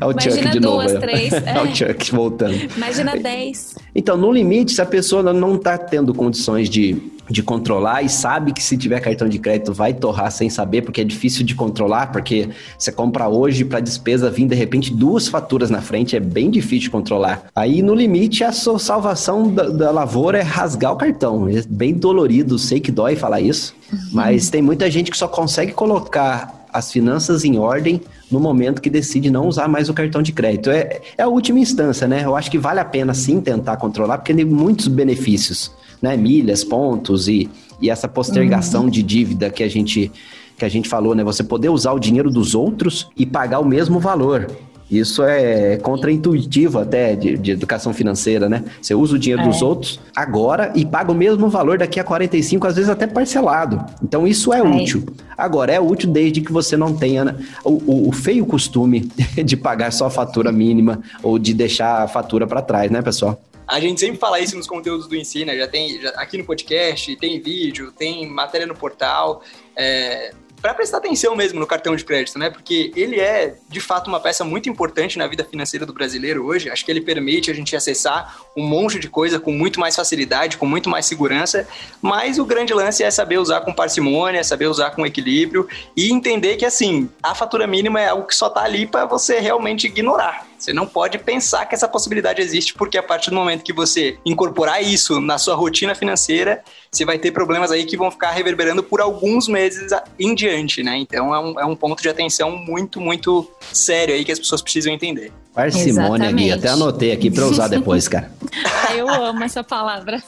é 0.00 0.06
o 0.06 0.12
imagina 0.12 0.50
duas, 0.52 0.92
novo, 0.92 1.00
três. 1.00 1.32
É. 1.32 1.56
é 1.56 1.62
o 1.62 1.74
Chuck 1.74 2.12
voltando. 2.12 2.54
Imagina 2.76 3.16
10. 3.16 3.74
Então, 3.94 4.16
no 4.16 4.32
limite, 4.32 4.72
se 4.72 4.80
a 4.80 4.86
pessoa 4.86 5.22
não 5.32 5.58
tá 5.58 5.76
tendo 5.76 6.13
condições 6.14 6.70
de, 6.70 6.96
de 7.28 7.42
controlar 7.42 8.02
e 8.02 8.08
sabe 8.08 8.52
que 8.52 8.62
se 8.62 8.76
tiver 8.76 9.00
cartão 9.00 9.28
de 9.28 9.38
crédito 9.38 9.72
vai 9.72 9.92
torrar 9.92 10.30
sem 10.30 10.48
saber, 10.48 10.82
porque 10.82 11.00
é 11.00 11.04
difícil 11.04 11.44
de 11.44 11.54
controlar, 11.54 12.12
porque 12.12 12.48
você 12.78 12.92
compra 12.92 13.28
hoje 13.28 13.64
para 13.64 13.80
despesa 13.80 14.30
vir 14.30 14.46
de 14.46 14.54
repente 14.54 14.92
duas 14.92 15.28
faturas 15.28 15.70
na 15.70 15.80
frente, 15.80 16.16
é 16.16 16.20
bem 16.20 16.50
difícil 16.50 16.84
de 16.84 16.90
controlar. 16.90 17.44
Aí 17.54 17.82
no 17.82 17.94
limite 17.94 18.44
a 18.44 18.52
sua 18.52 18.78
salvação 18.78 19.52
da, 19.52 19.68
da 19.68 19.90
lavoura 19.90 20.38
é 20.38 20.42
rasgar 20.42 20.92
o 20.92 20.96
cartão. 20.96 21.48
É 21.48 21.62
bem 21.68 21.94
dolorido, 21.94 22.58
sei 22.58 22.80
que 22.80 22.90
dói 22.92 23.16
falar 23.16 23.40
isso, 23.40 23.74
uhum. 23.92 23.98
mas 24.12 24.50
tem 24.50 24.62
muita 24.62 24.90
gente 24.90 25.10
que 25.10 25.16
só 25.16 25.28
consegue 25.28 25.72
colocar 25.72 26.64
as 26.74 26.90
finanças 26.90 27.44
em 27.44 27.56
ordem 27.56 28.00
no 28.28 28.40
momento 28.40 28.82
que 28.82 28.90
decide 28.90 29.30
não 29.30 29.46
usar 29.46 29.68
mais 29.68 29.88
o 29.88 29.94
cartão 29.94 30.20
de 30.20 30.32
crédito. 30.32 30.70
É, 30.70 31.00
é 31.16 31.22
a 31.22 31.28
última 31.28 31.60
instância, 31.60 32.08
né? 32.08 32.22
Eu 32.24 32.34
acho 32.34 32.50
que 32.50 32.58
vale 32.58 32.80
a 32.80 32.84
pena 32.84 33.14
sim 33.14 33.40
tentar 33.40 33.76
controlar, 33.76 34.18
porque 34.18 34.34
tem 34.34 34.44
muitos 34.44 34.88
benefícios, 34.88 35.70
né? 36.00 36.16
Milhas, 36.16 36.64
pontos 36.64 37.28
e, 37.28 37.48
e 37.80 37.90
essa 37.90 38.08
postergação 38.08 38.84
uhum. 38.84 38.90
de 38.90 39.02
dívida 39.02 39.50
que 39.50 39.62
a 39.62 39.68
gente 39.68 40.10
que 40.56 40.64
a 40.64 40.68
gente 40.68 40.88
falou, 40.88 41.14
né? 41.14 41.24
Você 41.24 41.42
poder 41.42 41.68
usar 41.68 41.92
o 41.92 41.98
dinheiro 41.98 42.30
dos 42.30 42.54
outros 42.54 43.08
e 43.16 43.26
pagar 43.26 43.58
o 43.58 43.64
mesmo 43.64 43.98
valor. 43.98 44.46
Isso 44.90 45.22
é 45.22 45.78
contraintuitivo 45.78 46.78
até 46.78 47.16
de, 47.16 47.38
de, 47.38 47.50
educação 47.50 47.94
financeira, 47.94 48.48
né? 48.48 48.62
Você 48.80 48.94
usa 48.94 49.16
o 49.16 49.18
dinheiro 49.18 49.42
é. 49.42 49.46
dos 49.48 49.62
outros 49.62 49.98
agora 50.14 50.72
e 50.74 50.84
paga 50.84 51.10
o 51.10 51.14
mesmo 51.14 51.48
valor 51.48 51.78
daqui 51.78 51.98
a 51.98 52.04
45, 52.04 52.66
às 52.66 52.76
vezes 52.76 52.90
até 52.90 53.06
parcelado. 53.06 53.84
Então 54.02 54.26
isso 54.26 54.52
é, 54.52 54.58
é. 54.58 54.62
útil. 54.62 55.04
Agora, 55.36 55.72
é 55.72 55.80
útil 55.80 56.10
desde 56.10 56.40
que 56.40 56.52
você 56.52 56.76
não 56.76 56.94
tenha 56.94 57.24
né, 57.24 57.34
o, 57.64 57.70
o, 57.70 58.08
o 58.08 58.12
feio 58.12 58.44
costume 58.44 59.10
de 59.42 59.56
pagar 59.56 59.90
só 59.90 60.06
a 60.06 60.10
fatura 60.10 60.52
mínima 60.52 61.00
ou 61.22 61.38
de 61.38 61.54
deixar 61.54 62.02
a 62.02 62.08
fatura 62.08 62.46
para 62.46 62.60
trás, 62.60 62.90
né, 62.90 63.00
pessoal? 63.00 63.40
A 63.66 63.80
gente 63.80 64.00
sempre 64.00 64.18
fala 64.18 64.40
isso 64.40 64.56
nos 64.56 64.66
conteúdos 64.66 65.06
do 65.06 65.16
Ensina, 65.16 65.56
já 65.56 65.66
tem 65.66 66.00
já, 66.00 66.10
aqui 66.10 66.36
no 66.38 66.44
podcast, 66.44 67.14
tem 67.16 67.40
vídeo, 67.40 67.92
tem 67.92 68.26
matéria 68.26 68.66
no 68.66 68.74
portal. 68.74 69.42
É, 69.76 70.32
para 70.64 70.72
prestar 70.72 70.96
atenção 70.96 71.36
mesmo 71.36 71.60
no 71.60 71.66
cartão 71.66 71.94
de 71.94 72.02
crédito, 72.02 72.38
né? 72.38 72.48
Porque 72.48 72.90
ele 72.96 73.20
é, 73.20 73.54
de 73.68 73.80
fato, 73.80 74.08
uma 74.08 74.18
peça 74.18 74.42
muito 74.46 74.66
importante 74.66 75.18
na 75.18 75.26
vida 75.26 75.44
financeira 75.44 75.84
do 75.84 75.92
brasileiro 75.92 76.46
hoje. 76.46 76.70
Acho 76.70 76.82
que 76.86 76.90
ele 76.90 77.02
permite 77.02 77.50
a 77.50 77.54
gente 77.54 77.76
acessar 77.76 78.34
um 78.56 78.66
monte 78.66 78.98
de 78.98 79.06
coisa 79.06 79.38
com 79.38 79.52
muito 79.52 79.78
mais 79.78 79.94
facilidade, 79.94 80.56
com 80.56 80.64
muito 80.64 80.88
mais 80.88 81.04
segurança. 81.04 81.68
Mas 82.00 82.38
o 82.38 82.46
grande 82.46 82.72
lance 82.72 83.02
é 83.02 83.10
saber 83.10 83.36
usar 83.36 83.60
com 83.60 83.74
parcimônia, 83.74 84.42
saber 84.42 84.66
usar 84.66 84.92
com 84.92 85.04
equilíbrio 85.04 85.68
e 85.94 86.10
entender 86.10 86.56
que, 86.56 86.64
assim, 86.64 87.10
a 87.22 87.34
fatura 87.34 87.66
mínima 87.66 88.00
é 88.00 88.08
algo 88.08 88.26
que 88.26 88.34
só 88.34 88.48
tá 88.48 88.62
ali 88.62 88.86
para 88.86 89.04
você 89.04 89.40
realmente 89.40 89.86
ignorar. 89.86 90.46
Você 90.58 90.72
não 90.72 90.86
pode 90.86 91.18
pensar 91.18 91.66
que 91.66 91.74
essa 91.74 91.88
possibilidade 91.88 92.40
existe, 92.40 92.74
porque 92.74 92.96
a 92.96 93.02
partir 93.02 93.30
do 93.30 93.36
momento 93.36 93.62
que 93.62 93.72
você 93.72 94.18
incorporar 94.24 94.82
isso 94.82 95.20
na 95.20 95.38
sua 95.38 95.54
rotina 95.54 95.94
financeira, 95.94 96.62
você 96.90 97.04
vai 97.04 97.18
ter 97.18 97.32
problemas 97.32 97.70
aí 97.70 97.84
que 97.84 97.96
vão 97.96 98.10
ficar 98.10 98.30
reverberando 98.30 98.82
por 98.82 99.00
alguns 99.00 99.48
meses 99.48 99.90
em 100.18 100.34
diante, 100.34 100.82
né? 100.82 100.96
Então 100.96 101.34
é 101.34 101.38
um, 101.38 101.60
é 101.60 101.64
um 101.64 101.76
ponto 101.76 102.02
de 102.02 102.08
atenção 102.08 102.56
muito, 102.56 103.00
muito 103.00 103.50
sério 103.72 104.14
aí 104.14 104.24
que 104.24 104.32
as 104.32 104.38
pessoas 104.38 104.62
precisam 104.62 104.92
entender. 104.92 105.32
Parcimônia, 105.54 106.32
Gui. 106.32 106.50
Até 106.50 106.68
anotei 106.68 107.12
aqui 107.12 107.30
para 107.30 107.46
usar 107.46 107.68
depois, 107.68 108.08
cara. 108.08 108.32
ah, 108.64 108.94
eu 108.96 109.08
amo 109.08 109.44
essa 109.44 109.62
palavra. 109.62 110.22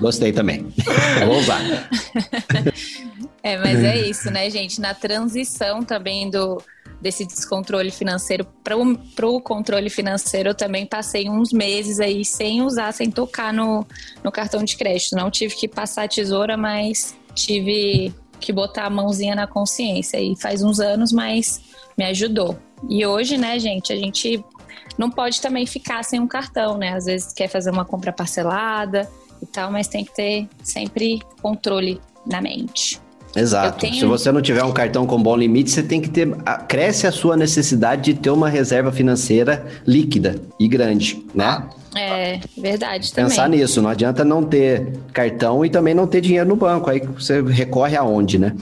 Gostei 0.00 0.32
também. 0.32 0.72
Vou 1.26 1.38
usar. 1.38 1.60
É, 3.42 3.56
mas 3.56 3.82
é 3.82 3.98
isso, 4.06 4.30
né, 4.30 4.50
gente? 4.50 4.80
Na 4.80 4.92
transição 4.92 5.82
também 5.82 6.28
do 6.28 6.62
desse 7.00 7.24
descontrole 7.24 7.90
financeiro 7.90 8.46
para 8.62 8.76
o 8.76 9.40
controle 9.40 9.88
financeiro, 9.88 10.50
eu 10.50 10.54
também 10.54 10.84
passei 10.84 11.28
uns 11.28 11.52
meses 11.52 11.98
aí 11.98 12.24
sem 12.24 12.62
usar, 12.62 12.92
sem 12.92 13.10
tocar 13.10 13.52
no, 13.52 13.86
no 14.22 14.30
cartão 14.30 14.62
de 14.62 14.76
crédito. 14.76 15.16
Não 15.16 15.30
tive 15.30 15.54
que 15.54 15.66
passar 15.66 16.04
a 16.04 16.08
tesoura, 16.08 16.56
mas 16.56 17.16
tive 17.34 18.14
que 18.38 18.52
botar 18.52 18.86
a 18.86 18.90
mãozinha 18.90 19.34
na 19.34 19.46
consciência. 19.46 20.20
E 20.20 20.36
faz 20.36 20.62
uns 20.62 20.80
anos, 20.80 21.12
mas 21.12 21.62
me 21.96 22.04
ajudou. 22.04 22.58
E 22.88 23.04
hoje, 23.04 23.36
né, 23.36 23.58
gente, 23.58 23.92
a 23.92 23.96
gente 23.96 24.44
não 24.98 25.10
pode 25.10 25.40
também 25.40 25.66
ficar 25.66 26.02
sem 26.02 26.20
um 26.20 26.26
cartão, 26.26 26.76
né? 26.76 26.94
Às 26.94 27.04
vezes 27.06 27.32
quer 27.32 27.48
fazer 27.48 27.70
uma 27.70 27.84
compra 27.84 28.12
parcelada 28.12 29.08
e 29.42 29.46
tal, 29.46 29.70
mas 29.70 29.88
tem 29.88 30.04
que 30.04 30.14
ter 30.14 30.48
sempre 30.62 31.20
controle 31.40 32.00
na 32.26 32.40
mente. 32.40 33.00
Exato. 33.34 33.80
Tenho... 33.80 33.94
Se 33.94 34.04
você 34.04 34.32
não 34.32 34.42
tiver 34.42 34.64
um 34.64 34.72
cartão 34.72 35.06
com 35.06 35.22
bom 35.22 35.36
limite, 35.36 35.70
você 35.70 35.82
tem 35.82 36.00
que 36.00 36.08
ter. 36.08 36.28
Cresce 36.68 37.06
a 37.06 37.12
sua 37.12 37.36
necessidade 37.36 38.12
de 38.12 38.14
ter 38.14 38.30
uma 38.30 38.48
reserva 38.48 38.90
financeira 38.90 39.64
líquida 39.86 40.36
e 40.58 40.66
grande, 40.66 41.24
né? 41.34 41.62
É, 41.94 42.40
verdade 42.56 43.12
também. 43.12 43.30
Pensar 43.30 43.48
nisso, 43.48 43.82
não 43.82 43.90
adianta 43.90 44.24
não 44.24 44.44
ter 44.44 44.92
cartão 45.12 45.64
e 45.64 45.70
também 45.70 45.94
não 45.94 46.06
ter 46.06 46.20
dinheiro 46.20 46.48
no 46.48 46.56
banco. 46.56 46.90
Aí 46.90 47.00
você 47.00 47.42
recorre 47.42 47.96
aonde, 47.96 48.38
né? 48.38 48.54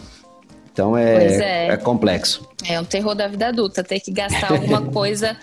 Então 0.72 0.96
é, 0.96 1.26
é. 1.26 1.66
é 1.68 1.76
complexo. 1.76 2.48
É 2.66 2.80
um 2.80 2.84
terror 2.84 3.14
da 3.14 3.26
vida 3.26 3.48
adulta, 3.48 3.82
ter 3.82 4.00
que 4.00 4.12
gastar 4.12 4.52
alguma 4.52 4.82
coisa 4.92 5.36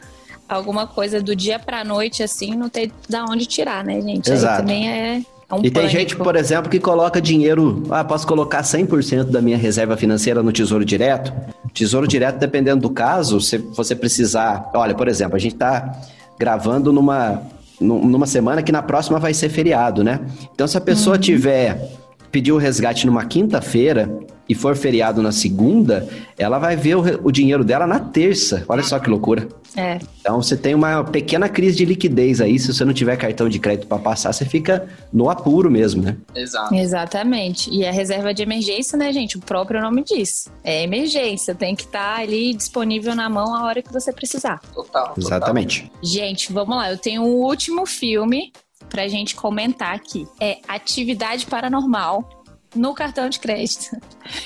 alguma 0.47 0.85
coisa 0.85 1.21
do 1.21 1.35
dia 1.35 1.57
para 1.57 1.83
noite 1.83 2.21
assim, 2.21 2.55
não 2.55 2.69
ter 2.69 2.91
da 3.09 3.25
onde 3.25 3.47
tirar, 3.47 3.83
né, 3.83 3.99
gente? 3.99 4.31
Exato. 4.31 4.53
Aí 4.53 4.59
também 4.59 4.89
é 4.89 5.21
é 5.49 5.53
um 5.53 5.57
e 5.59 5.69
pânico. 5.69 5.79
tem 5.79 5.89
gente, 5.89 6.15
por 6.15 6.35
exemplo, 6.35 6.69
que 6.69 6.79
coloca 6.79 7.21
dinheiro. 7.21 7.83
Ah, 7.89 8.03
posso 8.03 8.25
colocar 8.25 8.61
100% 8.61 9.25
da 9.25 9.41
minha 9.41 9.57
reserva 9.57 9.95
financeira 9.95 10.41
no 10.41 10.51
Tesouro 10.51 10.83
Direto? 10.83 11.31
Tesouro 11.73 12.07
Direto, 12.07 12.39
dependendo 12.39 12.81
do 12.81 12.89
caso, 12.89 13.39
se 13.39 13.57
você 13.57 13.95
precisar. 13.95 14.71
Olha, 14.73 14.95
por 14.95 15.07
exemplo, 15.07 15.35
a 15.35 15.39
gente 15.39 15.53
está 15.53 15.91
gravando 16.37 16.91
numa, 16.91 17.41
numa 17.79 18.25
semana 18.25 18.63
que 18.63 18.71
na 18.71 18.81
próxima 18.81 19.19
vai 19.19 19.33
ser 19.33 19.49
feriado, 19.49 20.03
né? 20.03 20.19
Então, 20.53 20.67
se 20.67 20.77
a 20.77 20.81
pessoa 20.81 21.15
uhum. 21.15 21.21
tiver 21.21 21.91
pedir 22.31 22.51
o 22.51 22.57
resgate 22.57 23.05
numa 23.05 23.25
quinta-feira 23.25 24.09
e 24.47 24.53
for 24.53 24.75
feriado 24.75 25.21
na 25.21 25.31
segunda, 25.31 26.07
ela 26.37 26.59
vai 26.59 26.75
ver 26.75 26.95
o, 26.95 27.27
o, 27.27 27.31
dinheiro 27.31 27.63
dela 27.63 27.87
na 27.87 27.99
terça. 27.99 28.63
Olha 28.67 28.83
só 28.83 28.99
que 28.99 29.09
loucura. 29.09 29.47
É. 29.75 29.99
Então 30.21 30.41
você 30.41 30.55
tem 30.55 30.73
uma 30.73 31.03
pequena 31.03 31.49
crise 31.49 31.77
de 31.77 31.85
liquidez 31.85 32.39
aí. 32.39 32.57
Se 32.59 32.73
você 32.73 32.85
não 32.85 32.93
tiver 32.93 33.17
cartão 33.17 33.49
de 33.49 33.59
crédito 33.59 33.87
para 33.87 33.97
passar, 33.97 34.31
você 34.31 34.45
fica 34.45 34.87
no 35.11 35.29
apuro 35.29 35.69
mesmo, 35.69 36.03
né? 36.03 36.15
Exato. 36.35 36.73
Exatamente. 36.73 37.69
E 37.71 37.85
a 37.85 37.91
reserva 37.91 38.33
de 38.33 38.43
emergência, 38.43 38.97
né, 38.97 39.11
gente? 39.11 39.37
O 39.37 39.41
próprio 39.41 39.81
nome 39.81 40.03
diz. 40.03 40.47
É 40.63 40.83
emergência. 40.83 41.53
Tem 41.55 41.75
que 41.75 41.83
estar 41.83 42.15
tá 42.15 42.21
ali 42.21 42.53
disponível 42.53 43.15
na 43.15 43.29
mão 43.29 43.55
a 43.55 43.65
hora 43.65 43.81
que 43.81 43.91
você 43.91 44.13
precisar. 44.13 44.59
Total. 44.73 45.09
total. 45.09 45.15
Exatamente. 45.17 45.91
Gente, 46.01 46.53
vamos 46.53 46.75
lá. 46.75 46.91
Eu 46.91 46.97
tenho 46.97 47.23
um 47.23 47.41
último 47.41 47.85
filme 47.85 48.53
pra 48.89 49.07
gente 49.07 49.35
comentar 49.35 49.93
aqui. 49.93 50.27
É 50.39 50.59
Atividade 50.67 51.45
Paranormal 51.47 52.44
no 52.75 52.93
cartão 52.93 53.29
de 53.29 53.39
crédito. 53.39 53.97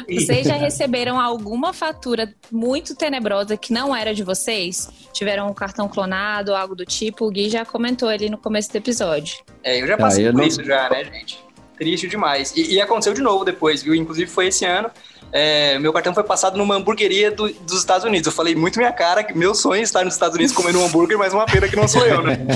Vocês 0.08 0.46
já 0.46 0.56
receberam 0.56 1.20
alguma 1.20 1.74
fatura 1.74 2.34
muito 2.52 2.96
tenebrosa 2.96 3.58
que 3.58 3.74
não 3.74 3.96
era 3.96 4.14
de 4.14 4.24
vocês? 4.24 4.90
Tiveram 5.12 5.50
um 5.50 5.54
cartão 5.54 5.88
clonado 5.88 6.52
ou 6.52 6.58
algo 6.58 6.76
do 6.76 6.86
tipo? 6.86 7.26
O 7.26 7.32
Gui 7.32 7.50
já 7.50 7.66
comentou 7.66 8.08
ali 8.08 8.30
no 8.30 8.38
começo 8.38 8.72
do 8.72 8.76
episódio. 8.76 9.40
É, 9.64 9.82
eu 9.82 9.88
já 9.88 9.98
passei 9.98 10.26
ah, 10.26 10.28
eu 10.28 10.34
por 10.34 10.40
não... 10.40 10.48
isso 10.48 10.64
já, 10.64 10.90
né, 10.90 11.04
gente? 11.06 11.44
Triste 11.78 12.08
demais. 12.08 12.54
E, 12.56 12.74
e 12.74 12.82
aconteceu 12.82 13.14
de 13.14 13.22
novo 13.22 13.44
depois, 13.44 13.82
viu? 13.82 13.96
Inclusive 13.96 14.30
foi 14.30 14.48
esse 14.48 14.66
ano 14.66 14.92
é, 15.32 15.78
meu 15.80 15.94
cartão 15.94 16.14
foi 16.14 16.24
passado 16.24 16.58
numa 16.58 16.76
hamburgueria 16.76 17.32
do, 17.32 17.52
dos 17.52 17.80
Estados 17.80 18.06
Unidos. 18.06 18.28
Eu 18.28 18.34
falei 18.34 18.56
muito 18.56 18.80
minha 18.80 18.92
cara 18.92 19.24
que 19.24 19.38
meu 19.38 19.54
sonho 19.54 19.80
é 19.80 19.84
estar 19.84 20.04
nos 20.04 20.14
Estados 20.14 20.36
Unidos 20.36 20.54
comendo 20.54 20.80
um 20.80 20.86
hambúrguer, 20.86 21.18
mas 21.18 21.34
uma 21.34 21.46
pena 21.46 21.68
que 21.68 21.76
não 21.76 21.88
sou 21.88 22.06
eu, 22.06 22.24
né? 22.24 22.38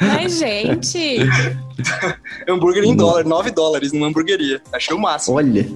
Mas, 0.00 0.38
gente. 0.38 1.18
hambúrguer 2.48 2.84
em 2.84 2.96
dólar, 2.96 3.24
9 3.24 3.50
dólares 3.50 3.92
numa 3.92 4.06
hamburgueria. 4.06 4.60
Achei 4.72 4.94
o 4.94 4.98
máximo. 4.98 5.36
Olha. 5.36 5.66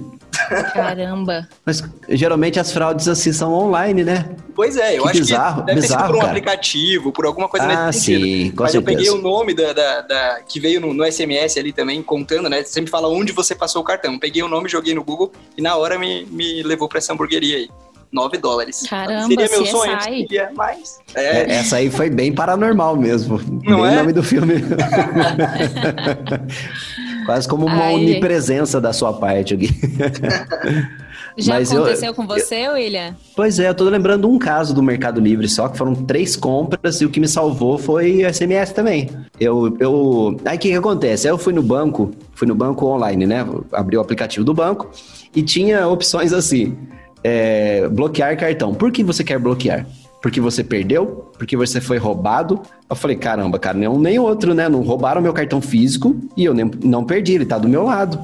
Caramba. 0.73 1.47
Mas 1.65 1.83
geralmente 2.09 2.59
as 2.59 2.71
fraudes 2.71 3.07
assim 3.07 3.31
são 3.31 3.53
online, 3.53 4.03
né? 4.03 4.25
Pois 4.55 4.77
é, 4.77 4.97
eu 4.97 5.03
que 5.03 5.09
acho 5.09 5.19
bizarro, 5.19 5.61
que 5.61 5.67
deve 5.67 5.81
bizarro, 5.81 6.01
ter 6.01 6.03
sido 6.03 6.07
por 6.07 6.15
um 6.15 6.19
cara. 6.19 6.31
aplicativo, 6.31 7.11
por 7.11 7.25
alguma 7.25 7.49
coisa 7.49 7.65
ah, 7.65 7.87
nesse 7.87 7.99
sentido. 7.99 8.25
Sim, 8.25 8.51
com 8.51 8.63
Mas 8.63 8.71
certeza. 8.71 8.77
eu 8.77 8.97
peguei 8.97 9.11
o 9.11 9.21
nome 9.21 9.53
da, 9.53 9.73
da, 9.73 10.01
da 10.01 10.39
que 10.47 10.59
veio 10.59 10.79
no, 10.79 10.93
no, 10.93 11.11
SMS 11.11 11.57
ali 11.57 11.73
também, 11.73 12.01
contando, 12.01 12.49
né? 12.49 12.63
Sempre 12.63 12.89
fala 12.89 13.09
onde 13.09 13.33
você 13.33 13.53
passou 13.53 13.81
o 13.81 13.85
cartão. 13.85 14.17
Peguei 14.17 14.41
o 14.43 14.47
nome, 14.47 14.69
joguei 14.69 14.93
no 14.93 15.03
Google 15.03 15.31
e 15.57 15.61
na 15.61 15.75
hora 15.75 15.99
me, 15.99 16.25
me 16.25 16.63
levou 16.63 16.87
para 16.87 16.99
essa 16.99 17.13
hamburgueria 17.13 17.57
aí. 17.57 17.69
9 18.13 18.37
dólares. 18.37 18.83
Caramba, 18.89 19.27
Seria 19.27 19.49
meu 19.49 19.65
sonho, 19.65 20.01
seria 20.01 20.49
mais. 20.53 20.99
É. 21.13 21.25
é. 21.25 21.51
Essa 21.55 21.77
aí 21.77 21.89
foi 21.89 22.09
bem 22.09 22.33
paranormal 22.33 22.95
mesmo. 22.95 23.41
Não 23.61 23.81
bem 23.81 23.87
é? 23.87 23.91
o 23.91 23.95
nome 23.95 24.13
do 24.13 24.23
filme. 24.23 24.53
Quase 27.25 27.47
como 27.47 27.65
uma 27.65 27.85
Ai, 27.85 27.95
onipresença 27.95 28.79
da 28.79 28.93
sua 28.93 29.13
parte, 29.13 29.55
Gui. 29.55 29.69
Já 31.37 31.55
Mas 31.55 31.71
aconteceu 31.71 32.07
eu, 32.07 32.13
com 32.13 32.25
você, 32.25 32.67
eu, 32.67 32.73
William? 32.73 33.13
Pois 33.35 33.59
é, 33.59 33.67
eu 33.67 33.75
tô 33.75 33.83
lembrando 33.85 34.29
um 34.29 34.39
caso 34.39 34.73
do 34.73 34.81
Mercado 34.81 35.19
Livre 35.19 35.49
só, 35.49 35.67
que 35.67 35.77
foram 35.77 35.93
três 35.93 36.35
compras 36.35 37.01
e 37.01 37.05
o 37.05 37.09
que 37.09 37.19
me 37.19 37.27
salvou 37.27 37.77
foi 37.77 38.23
o 38.23 38.33
SMS 38.33 38.71
também. 38.71 39.09
Eu, 39.37 39.75
eu... 39.79 40.39
Aí 40.45 40.55
o 40.55 40.59
que 40.59 40.69
que 40.69 40.75
acontece? 40.75 41.27
Aí 41.27 41.33
eu 41.33 41.37
fui 41.37 41.51
no 41.51 41.61
banco, 41.61 42.11
fui 42.33 42.47
no 42.47 42.55
banco 42.55 42.85
online, 42.85 43.25
né? 43.25 43.45
Abri 43.73 43.97
o 43.97 44.01
aplicativo 44.01 44.45
do 44.45 44.53
banco 44.53 44.89
e 45.35 45.41
tinha 45.41 45.85
opções 45.89 46.31
assim, 46.31 46.77
é, 47.21 47.87
bloquear 47.89 48.37
cartão. 48.37 48.73
Por 48.73 48.89
que 48.91 49.03
você 49.03 49.23
quer 49.23 49.37
bloquear? 49.37 49.85
Porque 50.25 50.41
você 50.41 50.63
perdeu, 50.63 51.31
porque 51.37 51.55
você 51.55 51.79
foi 51.79 51.99
roubado. 51.99 52.59
Eu 52.89 52.95
falei, 52.95 53.15
caramba, 53.15 53.59
cara, 53.59 53.77
nenhum 53.77 53.99
nem 53.99 54.17
outro, 54.17 54.55
né? 54.55 54.67
Não 54.67 54.81
roubaram 54.81 55.21
meu 55.21 55.31
cartão 55.31 55.61
físico 55.61 56.19
e 56.35 56.43
eu 56.43 56.51
nem, 56.51 56.65
não 56.83 57.05
perdi, 57.05 57.33
ele 57.33 57.45
tá 57.45 57.59
do 57.59 57.69
meu 57.69 57.83
lado. 57.83 58.19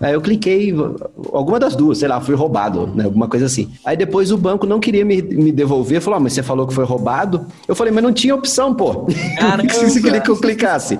Aí 0.00 0.12
eu 0.12 0.20
cliquei, 0.20 0.74
alguma 1.32 1.60
das 1.60 1.76
duas, 1.76 1.98
sei 1.98 2.08
lá, 2.08 2.20
fui 2.20 2.34
roubado, 2.34 2.86
né? 2.94 3.04
Alguma 3.04 3.28
coisa 3.28 3.46
assim. 3.46 3.70
Aí 3.84 3.96
depois 3.96 4.32
o 4.32 4.36
banco 4.36 4.66
não 4.66 4.80
queria 4.80 5.04
me, 5.04 5.22
me 5.22 5.52
devolver, 5.52 6.00
falou, 6.00 6.18
ah, 6.18 6.20
mas 6.20 6.32
você 6.32 6.42
falou 6.42 6.66
que 6.66 6.74
foi 6.74 6.84
roubado. 6.84 7.46
Eu 7.68 7.76
falei, 7.76 7.92
mas 7.92 8.02
não 8.02 8.12
tinha 8.12 8.34
opção, 8.34 8.74
pô. 8.74 9.06
Caramba. 9.38 9.72
você 9.72 10.00
queria 10.00 10.20
que 10.20 10.30
eu 10.30 10.36
clicasse. 10.36 10.98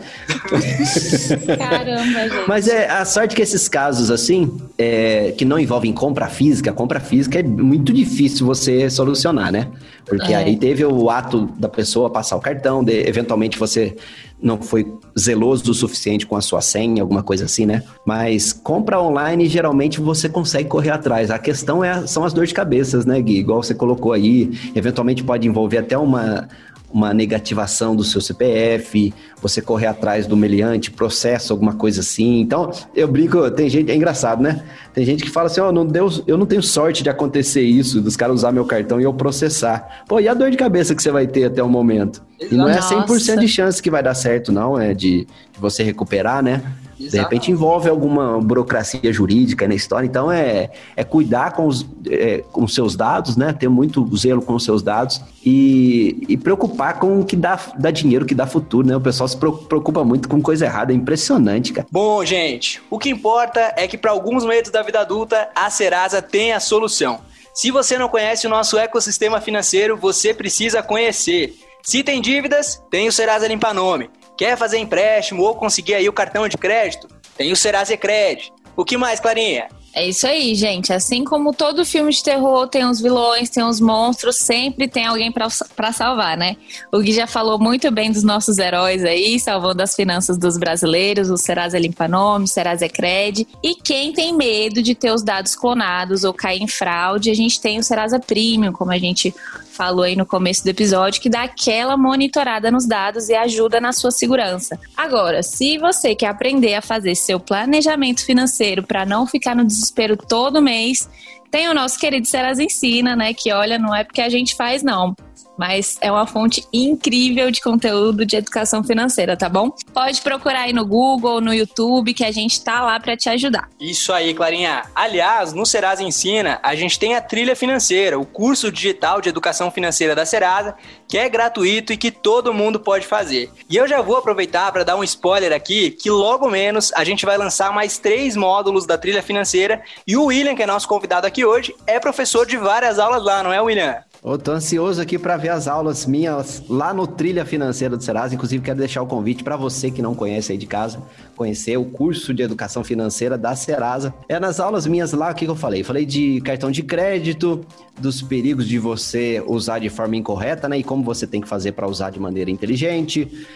Caramba, 1.59 2.29
gente. 2.29 2.49
Mas 2.49 2.69
é 2.69 2.89
a 2.89 3.05
sorte 3.05 3.35
que 3.35 3.43
esses 3.43 3.69
casos, 3.69 4.11
assim, 4.11 4.51
é, 4.79 5.35
que 5.37 5.45
não 5.45 5.59
envolvem 5.59 5.93
compra 5.93 6.29
física, 6.29 6.73
compra 6.73 7.01
física 7.01 7.41
é 7.41 7.43
muito 7.43 7.93
difícil 7.93 8.47
você 8.47 8.89
solucionar, 8.89 9.51
né? 9.51 9.69
Porque 10.07 10.33
é. 10.33 10.37
aí 10.37 10.57
teve 10.57 10.85
o 10.85 11.11
ato 11.11 11.49
da 11.59 11.69
pessoa 11.69 12.11
passar 12.11 12.37
o 12.37 12.41
cartão, 12.41 12.85
de, 12.85 13.09
eventualmente 13.09 13.59
você 13.59 13.97
não 14.43 14.61
foi 14.61 14.87
zeloso 15.19 15.71
o 15.71 15.75
suficiente 15.75 16.27
com 16.27 16.37
a 16.37 16.41
sua 16.41 16.61
senha, 16.61 17.03
alguma 17.03 17.23
coisa 17.23 17.45
assim, 17.45 17.65
né? 17.65 17.83
Mas 18.07 18.53
compra 18.53 19.01
online, 19.01 19.47
geralmente 19.47 20.01
você 20.01 20.29
consegue 20.29 20.69
correr 20.69 20.91
atrás. 20.91 21.31
A 21.31 21.39
questão 21.39 21.83
é, 21.83 22.07
são 22.07 22.25
as 22.25 22.33
dores 22.33 22.51
de 22.51 22.55
cabeças, 22.55 23.07
né, 23.07 23.21
Gui? 23.21 23.39
Igual 23.39 23.63
você 23.63 23.75
colocou 23.75 24.13
aí, 24.13 24.51
eventualmente 24.75 25.25
pode 25.25 25.49
envolver 25.49 25.79
até 25.79 25.97
uma 25.97 26.49
uma 26.95 27.13
negativação 27.13 27.97
do 27.97 28.05
seu 28.05 28.21
CPF, 28.21 29.13
você 29.43 29.61
correr 29.61 29.89
atrás 29.89 30.29
do 30.29 30.37
meliante, 30.37 30.93
processo, 30.93 31.53
alguma 31.53 31.75
coisa 31.75 32.01
assim. 32.01 32.39
Então, 32.39 32.71
eu 32.95 33.09
brinco, 33.09 33.51
tem 33.51 33.69
gente, 33.69 33.91
é 33.91 33.97
engraçado, 33.97 34.41
né? 34.41 34.65
Tem 34.95 35.05
gente 35.05 35.25
que 35.25 35.29
fala 35.29 35.49
assim, 35.49 35.61
ó, 35.61 35.71
oh, 35.71 35.73
não 35.73 35.85
deu, 35.85 36.09
eu 36.25 36.39
não 36.39 36.47
tenho 36.47 36.63
sorte 36.63 37.03
de 37.03 37.11
acontecer 37.11 37.63
isso, 37.63 38.01
dos 38.01 38.17
caras 38.17 38.37
usar 38.37 38.53
meu 38.53 38.65
cartão 38.65 39.01
e 39.01 39.05
eu 39.05 39.13
processar. 39.13 40.05
Pô, 40.07 40.21
e 40.21 40.29
a 40.29 40.35
dor 40.35 40.53
de 40.53 40.57
cabeça 40.57 40.95
que 40.95 41.03
você 41.03 41.11
vai 41.11 41.27
ter 41.27 41.47
até 41.47 41.61
o 41.61 41.69
momento? 41.69 42.23
E 42.41 42.55
não 42.55 42.69
é 42.69 42.79
100% 42.79 43.09
Nossa. 43.09 43.37
de 43.39 43.49
chance 43.49 43.83
que 43.83 43.91
vai 43.91 44.03
dar 44.03 44.15
certo, 44.15 44.53
não, 44.53 44.81
é 44.81 44.95
de, 44.95 45.27
de 45.27 45.59
você 45.61 45.83
recuperar, 45.83 46.45
né? 46.45 46.63
Exato. 47.05 47.17
De 47.17 47.19
repente 47.19 47.51
envolve 47.51 47.89
alguma 47.89 48.41
burocracia 48.41 49.13
jurídica 49.13 49.69
na 49.69 49.75
história, 49.75 50.07
então 50.07 50.31
é, 50.31 50.71
é 50.97 51.05
cuidar 51.05 51.53
com 51.53 51.67
os 51.67 51.87
é, 52.09 52.43
com 52.53 52.67
seus 52.67 52.97
dados, 52.97 53.37
né? 53.37 53.53
Ter 53.53 53.69
muito 53.69 54.05
zelo 54.17 54.43
com 54.43 54.55
os 54.55 54.65
seus 54.65 54.83
dados 54.83 55.21
e, 55.45 56.25
e 56.29 56.37
preocupar 56.37 56.99
com 56.99 57.21
o 57.21 57.25
que 57.25 57.37
dá, 57.37 57.59
dá 57.79 57.91
dinheiro, 57.91 58.25
que 58.25 58.35
dá 58.35 58.47
futuro, 58.47 58.87
né? 58.87 58.97
O 58.97 59.01
pessoal 59.01 59.29
se 59.29 59.37
preocupa 59.37 60.05
muito 60.05 60.29
com 60.29 60.41
coisa 60.41 60.65
errada, 60.67 60.93
é 60.93 60.97
impressionante, 60.97 61.73
cara. 61.73 61.87
Bom, 61.91 62.25
gente, 62.25 62.83
o 62.91 62.99
que 62.99 63.11
importa 63.11 63.73
é 63.77 63.87
que 63.87 63.99
para 63.99 64.11
alguns 64.11 64.45
medos 64.45 64.71
da 64.71 64.83
vida 64.83 65.01
adulta, 65.01 65.49
a 65.55 65.69
Serasa 65.71 66.21
tem 66.21 66.53
a 66.53 66.61
solução. 66.61 67.21
Se 67.55 67.71
você 67.71 67.97
não 67.97 68.09
conhece 68.09 68.47
o 68.47 68.51
nosso 68.51 68.77
ecossistema 68.77 69.41
financeiro, 69.41 69.97
você 69.97 70.35
precisa 70.35 70.83
conhecer. 70.83 71.55
Se 71.83 72.03
tem 72.03 72.21
dívidas, 72.21 72.83
tem 72.91 73.07
o 73.07 73.13
Serasa 73.13 73.47
Limpa 73.47 73.73
Nome. 73.73 74.11
Quer 74.37 74.57
fazer 74.57 74.79
empréstimo 74.79 75.43
ou 75.43 75.55
conseguir 75.55 75.95
aí 75.95 76.09
o 76.09 76.13
cartão 76.13 76.49
de 76.49 76.57
crédito? 76.57 77.09
Tem 77.37 77.53
o 77.53 77.57
Serasa 77.57 77.97
Cred. 77.97 78.53
O 78.77 78.85
que 78.85 78.97
mais, 78.97 79.21
Clarinha? 79.21 79.69
É 79.97 80.09
isso 80.09 80.27
aí, 80.27 80.57
gente. 80.57 80.93
Assim 80.93 81.23
como 81.23 81.55
todo 81.55 81.85
filme 81.85 82.11
de 82.11 82.21
terror 82.21 82.67
tem 82.67 82.85
uns 82.85 83.01
vilões, 83.01 83.49
tem 83.49 83.63
uns 83.63 83.81
monstros, 83.81 84.35
sempre 84.35 84.89
tem 84.89 85.07
alguém 85.07 85.31
para 85.31 85.93
salvar, 85.93 86.37
né? 86.37 86.57
O 86.93 86.99
Gui 86.99 87.13
já 87.13 87.29
falou 87.29 87.61
muito 87.61 87.89
bem 87.93 88.11
dos 88.11 88.25
nossos 88.25 88.59
heróis 88.59 89.05
aí, 89.05 89.39
salvando 89.39 89.81
as 89.85 89.95
finanças 89.95 90.37
dos 90.37 90.59
brasileiros, 90.59 91.31
o 91.31 91.37
Serasa 91.37 91.79
Limpa 91.79 92.09
Nome, 92.09 92.47
o 92.47 92.49
Serasa 92.49 92.89
Cred. 92.89 93.47
E 93.63 93.77
quem 93.77 94.13
tem 94.13 94.35
medo 94.35 94.83
de 94.83 94.97
ter 94.97 95.13
os 95.13 95.23
dados 95.23 95.55
clonados 95.55 96.25
ou 96.25 96.35
cair 96.35 96.61
em 96.61 96.67
fraude, 96.67 97.31
a 97.31 97.35
gente 97.35 97.61
tem 97.61 97.79
o 97.79 97.85
Serasa 97.85 98.19
Premium, 98.19 98.73
como 98.73 98.91
a 98.91 98.99
gente 98.99 99.33
falou 99.75 100.05
aí 100.05 100.17
no 100.17 100.25
começo 100.25 100.63
do 100.63 100.69
episódio, 100.69 101.21
que 101.21 101.29
dá 101.29 101.43
aquela 101.43 101.97
monitorada 101.97 102.71
nos 102.71 102.87
dados 102.87 103.29
e 103.29 103.35
ajuda 103.35 103.81
na 103.81 103.93
sua 103.93 104.11
segurança. 104.11 104.79
Agora, 104.97 105.43
se 105.43 105.79
você 105.79 106.15
quer 106.15 106.29
aprender 106.29 106.75
a 106.75 106.83
fazer 106.83 107.15
seu 107.15 107.41
planejamento 107.41 108.25
financeiro 108.25 108.83
para 108.83 109.05
não 109.05 109.27
ficar 109.27 109.55
no 109.55 109.65
desespero 109.65 110.17
todo 110.17 110.63
mês, 110.63 111.09
tem 111.51 111.69
o 111.69 111.75
nosso 111.75 111.99
querido 111.99 112.27
Serasa 112.27 112.63
Ensina, 112.63 113.15
né? 113.15 113.35
Que 113.35 113.53
olha, 113.53 113.79
não 113.79 113.95
é 113.95 114.05
porque 114.05 114.21
a 114.21 114.29
gente 114.29 114.55
faz, 114.55 114.83
não 114.83 115.15
mas 115.57 115.99
é 116.01 116.11
uma 116.11 116.27
fonte 116.27 116.67
incrível 116.73 117.51
de 117.51 117.61
conteúdo 117.61 118.25
de 118.27 118.37
educação 118.37 118.83
financeira, 118.83 119.37
tá 119.37 119.49
bom? 119.49 119.71
Pode 119.93 120.21
procurar 120.23 120.63
aí 120.63 120.73
no 120.73 120.87
Google, 120.87 121.41
no 121.41 121.55
YouTube, 121.55 122.15
que 122.15 122.25
a 122.25 122.33
gente 122.33 122.63
tá 122.63 122.83
lá 122.83 122.99
para 122.99 123.17
te 123.17 123.29
ajudar. 123.29 123.69
Isso 123.81 124.13
aí, 124.13 124.35
Clarinha. 124.35 124.85
Aliás, 124.95 125.53
no 125.53 125.65
Serasa 125.65 126.03
Ensina, 126.03 126.59
a 126.63 126.75
gente 126.75 126.99
tem 126.99 127.15
a 127.15 127.21
Trilha 127.21 127.57
Financeira, 127.57 128.19
o 128.19 128.27
curso 128.27 128.71
digital 128.71 129.21
de 129.21 129.29
educação 129.29 129.71
financeira 129.71 130.15
da 130.15 130.27
Serasa, 130.27 130.75
que 131.09 131.19
é 131.19 131.29
gratuito 131.29 131.93
e 131.93 131.97
que 131.97 132.11
todo 132.11 132.55
mundo 132.55 132.81
pode 132.81 133.07
fazer. 133.07 133.51
E 133.69 133.77
eu 133.77 133.87
já 133.87 134.01
vou 134.01 134.17
aproveitar 134.17 134.71
para 134.73 134.85
dar 134.85 134.97
um 134.97 135.05
spoiler 135.05 135.53
aqui, 135.53 135.91
que 135.91 136.11
logo 136.11 136.51
menos 136.51 136.93
a 136.95 137.05
gente 137.05 137.25
vai 137.25 137.37
lançar 137.37 137.73
mais 137.73 137.99
três 137.99 138.37
módulos 138.37 138.87
da 138.87 138.99
Trilha 138.99 139.23
Financeira 139.23 139.83
e 140.07 140.17
o 140.17 140.27
William, 140.27 140.55
que 140.55 140.63
é 140.63 140.67
nosso 140.67 140.89
convidado 140.89 141.27
aqui 141.27 141.45
hoje, 141.45 141.75
é 141.87 142.01
professor 142.01 142.47
de 142.47 142.57
várias 142.57 142.99
aulas 142.99 143.23
lá, 143.23 143.43
não 143.43 143.53
é, 143.53 143.61
William? 143.61 144.03
Eu 144.27 144.39
tô 144.39 144.53
ansioso 144.53 145.03
aqui 145.03 145.19
para 145.19 145.37
ver 145.37 145.51
as 145.51 145.69
aulas 145.69 146.07
minhas 146.07 146.63
lá 146.67 146.95
no 146.95 147.07
Trilha 147.07 147.45
Financeira 147.45 147.95
do 147.95 148.03
Serasa. 148.03 148.35
Inclusive, 148.35 148.65
quero 148.65 148.79
deixar 148.79 149.03
o 149.03 149.07
convite 149.07 149.45
para 149.45 149.55
você 149.55 149.91
que 149.91 150.01
não 150.01 150.15
conhece 150.15 150.51
aí 150.51 150.57
de 150.57 150.65
casa, 150.65 150.99
conhecer 151.37 151.77
o 151.77 151.85
curso 151.85 152.33
de 152.33 152.43
Educação 152.43 152.83
Financeira 152.83 153.37
da 153.37 153.55
Serasa. 153.55 154.15
É 154.27 154.41
nas 154.41 154.61
aulas 154.61 154.87
minhas 154.87 155.13
lá, 155.13 155.31
o 155.31 155.35
que, 155.35 155.45
que 155.45 155.51
eu 155.51 155.55
falei? 155.55 155.85
Falei 155.85 156.07
de 156.07 156.41
cartão 156.41 156.71
de 156.71 156.83
crédito, 156.83 157.67
dos 158.01 158.23
perigos 158.23 158.67
de 158.67 158.79
você 158.79 159.45
usar 159.47 159.79
de 159.79 159.91
forma 159.91 160.17
incorreta, 160.17 160.71
né? 160.71 160.79
E 160.79 160.83
como 160.83 161.05
você 161.05 161.27
tem 161.27 161.43
que 161.43 161.49
fazer 161.49 161.73
para 161.73 161.87
usar 161.87 162.09
de 162.09 162.19
maneira 162.19 162.51
inteligente. 162.51 163.47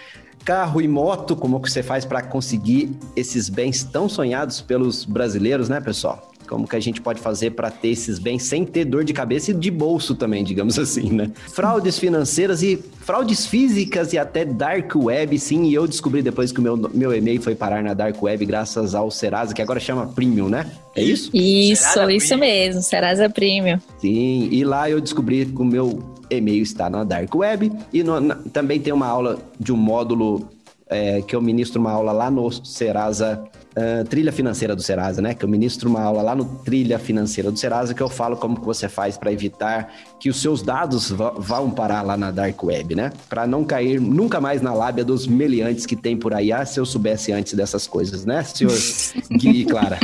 Carro 0.44 0.82
e 0.82 0.86
moto, 0.86 1.34
como 1.34 1.62
que 1.62 1.70
você 1.70 1.82
faz 1.82 2.04
para 2.04 2.20
conseguir 2.20 2.90
esses 3.16 3.48
bens 3.48 3.84
tão 3.84 4.06
sonhados 4.06 4.60
pelos 4.60 5.06
brasileiros, 5.06 5.70
né, 5.70 5.80
pessoal? 5.80 6.30
Como 6.48 6.66
que 6.66 6.74
a 6.74 6.80
gente 6.80 7.00
pode 7.00 7.20
fazer 7.20 7.50
para 7.50 7.70
ter 7.70 7.88
esses 7.88 8.18
bens 8.18 8.42
sem 8.44 8.64
ter 8.64 8.84
dor 8.84 9.04
de 9.04 9.12
cabeça 9.12 9.50
e 9.50 9.54
de 9.54 9.70
bolso 9.70 10.14
também, 10.14 10.42
digamos 10.42 10.78
assim, 10.80 11.10
né? 11.10 11.30
Fraudes 11.52 11.98
financeiras 11.98 12.62
e 12.62 12.82
fraudes 13.00 13.46
físicas 13.46 14.12
e 14.12 14.18
até 14.18 14.44
dark 14.44 14.94
web, 14.96 15.38
sim. 15.38 15.64
E 15.64 15.74
eu 15.74 15.86
descobri 15.86 16.22
depois 16.22 16.50
que 16.50 16.60
o 16.60 16.62
meu, 16.62 16.76
meu 16.76 17.14
e-mail 17.14 17.40
foi 17.40 17.54
parar 17.54 17.82
na 17.82 17.94
dark 17.94 18.20
web 18.22 18.44
graças 18.44 18.94
ao 18.94 19.10
Serasa, 19.10 19.54
que 19.54 19.62
agora 19.62 19.78
chama 19.78 20.06
Premium, 20.06 20.48
né? 20.48 20.70
É 20.96 21.02
isso? 21.02 21.30
Isso, 21.34 21.82
Serasa 21.84 22.12
isso 22.12 22.28
Premium. 22.28 22.46
mesmo, 22.46 22.82
Serasa 22.82 23.30
Premium. 23.30 23.78
Sim, 23.98 24.48
e 24.50 24.64
lá 24.64 24.90
eu 24.90 25.00
descobri 25.00 25.46
que 25.46 25.62
o 25.62 25.64
meu 25.64 26.02
e-mail 26.30 26.62
está 26.62 26.90
na 26.90 27.04
dark 27.04 27.34
web 27.34 27.72
e 27.92 28.02
no, 28.02 28.20
na, 28.20 28.34
também 28.52 28.80
tem 28.80 28.92
uma 28.92 29.06
aula 29.06 29.38
de 29.58 29.72
um 29.72 29.76
módulo 29.76 30.48
é, 30.88 31.22
que 31.22 31.36
eu 31.36 31.40
ministro 31.40 31.80
uma 31.80 31.92
aula 31.92 32.12
lá 32.12 32.30
no 32.30 32.50
Serasa 32.50 33.42
uh, 33.78 34.04
Trilha 34.04 34.32
Financeira 34.32 34.74
do 34.74 34.82
Serasa, 34.82 35.22
né? 35.22 35.34
Que 35.34 35.44
eu 35.44 35.48
ministro 35.48 35.88
uma 35.88 36.02
aula 36.02 36.22
lá 36.22 36.34
no 36.34 36.44
Trilha 36.44 36.98
Financeira 36.98 37.50
do 37.50 37.58
Serasa 37.58 37.94
que 37.94 38.02
eu 38.02 38.08
falo 38.08 38.36
como 38.36 38.58
que 38.58 38.66
você 38.66 38.88
faz 38.88 39.16
para 39.16 39.32
evitar 39.32 39.92
que 40.18 40.28
os 40.28 40.40
seus 40.40 40.62
dados 40.62 41.10
vão 41.10 41.70
parar 41.70 42.02
lá 42.02 42.16
na 42.16 42.30
Dark 42.30 42.62
Web, 42.62 42.94
né? 42.94 43.12
Para 43.28 43.46
não 43.46 43.64
cair 43.64 44.00
nunca 44.00 44.40
mais 44.40 44.60
na 44.60 44.74
lábia 44.74 45.04
dos 45.04 45.26
meliantes 45.26 45.86
que 45.86 45.96
tem 45.96 46.16
por 46.16 46.34
aí. 46.34 46.52
Ah, 46.52 46.64
se 46.64 46.80
eu 46.80 46.86
soubesse 46.86 47.32
antes 47.32 47.54
dessas 47.54 47.86
coisas, 47.86 48.24
né, 48.24 48.42
senhor 48.42 48.72
Gui 49.30 49.62
e 49.62 49.64
Clara? 49.64 49.98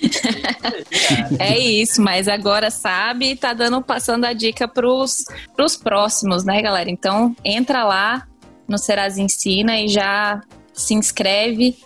é 1.38 1.58
isso, 1.58 2.00
mas 2.00 2.28
agora 2.28 2.70
sabe, 2.70 3.36
tá 3.36 3.52
dando 3.52 3.82
passando 3.82 4.24
a 4.24 4.32
dica 4.32 4.66
pros, 4.68 5.24
pros 5.54 5.76
próximos, 5.76 6.44
né, 6.44 6.62
galera? 6.62 6.90
Então 6.90 7.34
entra 7.44 7.84
lá 7.84 8.26
no 8.68 8.78
Serasa 8.78 9.20
Ensina 9.20 9.80
e 9.80 9.88
já 9.88 10.40
se 10.72 10.94
inscreve 10.94 11.76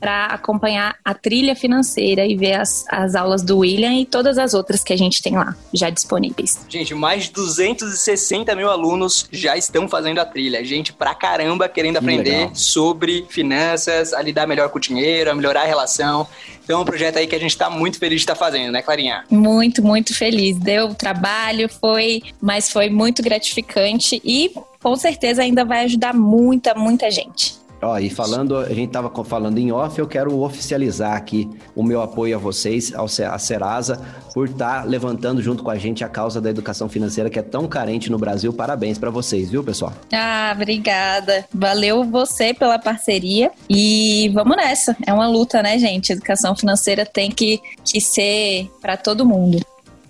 para 0.00 0.26
acompanhar 0.26 0.96
a 1.04 1.14
trilha 1.14 1.54
financeira 1.54 2.24
e 2.26 2.34
ver 2.34 2.54
as, 2.54 2.84
as 2.88 3.14
aulas 3.14 3.42
do 3.42 3.58
William 3.58 3.92
e 3.94 4.06
todas 4.06 4.38
as 4.38 4.54
outras 4.54 4.82
que 4.82 4.92
a 4.92 4.96
gente 4.96 5.22
tem 5.22 5.34
lá 5.34 5.54
já 5.72 5.90
disponíveis. 5.90 6.64
Gente, 6.68 6.94
mais 6.94 7.24
de 7.24 7.32
260 7.32 8.54
mil 8.56 8.70
alunos 8.70 9.28
já 9.30 9.56
estão 9.56 9.88
fazendo 9.88 10.18
a 10.18 10.24
trilha. 10.24 10.64
Gente 10.64 10.92
pra 10.92 11.14
caramba 11.14 11.68
querendo 11.68 11.98
aprender 11.98 12.30
Legal. 12.30 12.54
sobre 12.54 13.26
finanças, 13.28 14.12
a 14.12 14.22
lidar 14.22 14.46
melhor 14.46 14.70
com 14.70 14.78
o 14.78 14.80
dinheiro, 14.80 15.30
a 15.30 15.34
melhorar 15.34 15.62
a 15.62 15.66
relação. 15.66 16.26
Então 16.64 16.78
é 16.78 16.82
um 16.82 16.84
projeto 16.84 17.18
aí 17.18 17.26
que 17.26 17.34
a 17.34 17.38
gente 17.40 17.50
está 17.50 17.68
muito 17.68 17.98
feliz 17.98 18.20
de 18.20 18.22
estar 18.22 18.34
tá 18.34 18.38
fazendo, 18.38 18.72
né, 18.72 18.80
Clarinha? 18.80 19.24
Muito, 19.30 19.82
muito 19.82 20.14
feliz. 20.14 20.56
Deu 20.56 20.94
trabalho, 20.94 21.68
foi, 21.68 22.22
mas 22.40 22.70
foi 22.70 22.88
muito 22.88 23.22
gratificante 23.22 24.20
e 24.24 24.52
com 24.82 24.96
certeza 24.96 25.42
ainda 25.42 25.64
vai 25.64 25.84
ajudar 25.84 26.14
muita, 26.14 26.74
muita 26.74 27.10
gente. 27.10 27.59
Ó, 27.82 27.98
e 27.98 28.10
falando, 28.10 28.58
a 28.58 28.72
gente 28.74 28.90
tava 28.90 29.10
falando 29.24 29.58
em 29.58 29.72
off, 29.72 29.98
eu 29.98 30.06
quero 30.06 30.38
oficializar 30.40 31.16
aqui 31.16 31.48
o 31.74 31.82
meu 31.82 32.02
apoio 32.02 32.36
a 32.36 32.38
vocês, 32.38 32.94
ao 32.94 33.06
a 33.06 33.38
Serasa, 33.38 34.00
por 34.34 34.48
estar 34.48 34.82
tá 34.82 34.84
levantando 34.84 35.40
junto 35.42 35.62
com 35.62 35.70
a 35.70 35.76
gente 35.76 36.04
a 36.04 36.08
causa 36.08 36.40
da 36.40 36.50
educação 36.50 36.88
financeira 36.88 37.30
que 37.30 37.38
é 37.38 37.42
tão 37.42 37.66
carente 37.66 38.10
no 38.10 38.18
Brasil. 38.18 38.52
Parabéns 38.52 38.98
para 38.98 39.10
vocês, 39.10 39.50
viu, 39.50 39.64
pessoal? 39.64 39.92
Ah, 40.12 40.52
obrigada. 40.54 41.44
Valeu 41.52 42.04
você 42.04 42.52
pela 42.52 42.78
parceria 42.78 43.50
e 43.68 44.30
vamos 44.34 44.56
nessa. 44.56 44.96
É 45.06 45.12
uma 45.12 45.26
luta, 45.26 45.62
né, 45.62 45.78
gente? 45.78 46.12
Educação 46.12 46.54
financeira 46.54 47.06
tem 47.06 47.30
que, 47.30 47.60
que 47.84 48.00
ser 48.00 48.70
para 48.80 48.96
todo 48.96 49.24
mundo. 49.24 49.60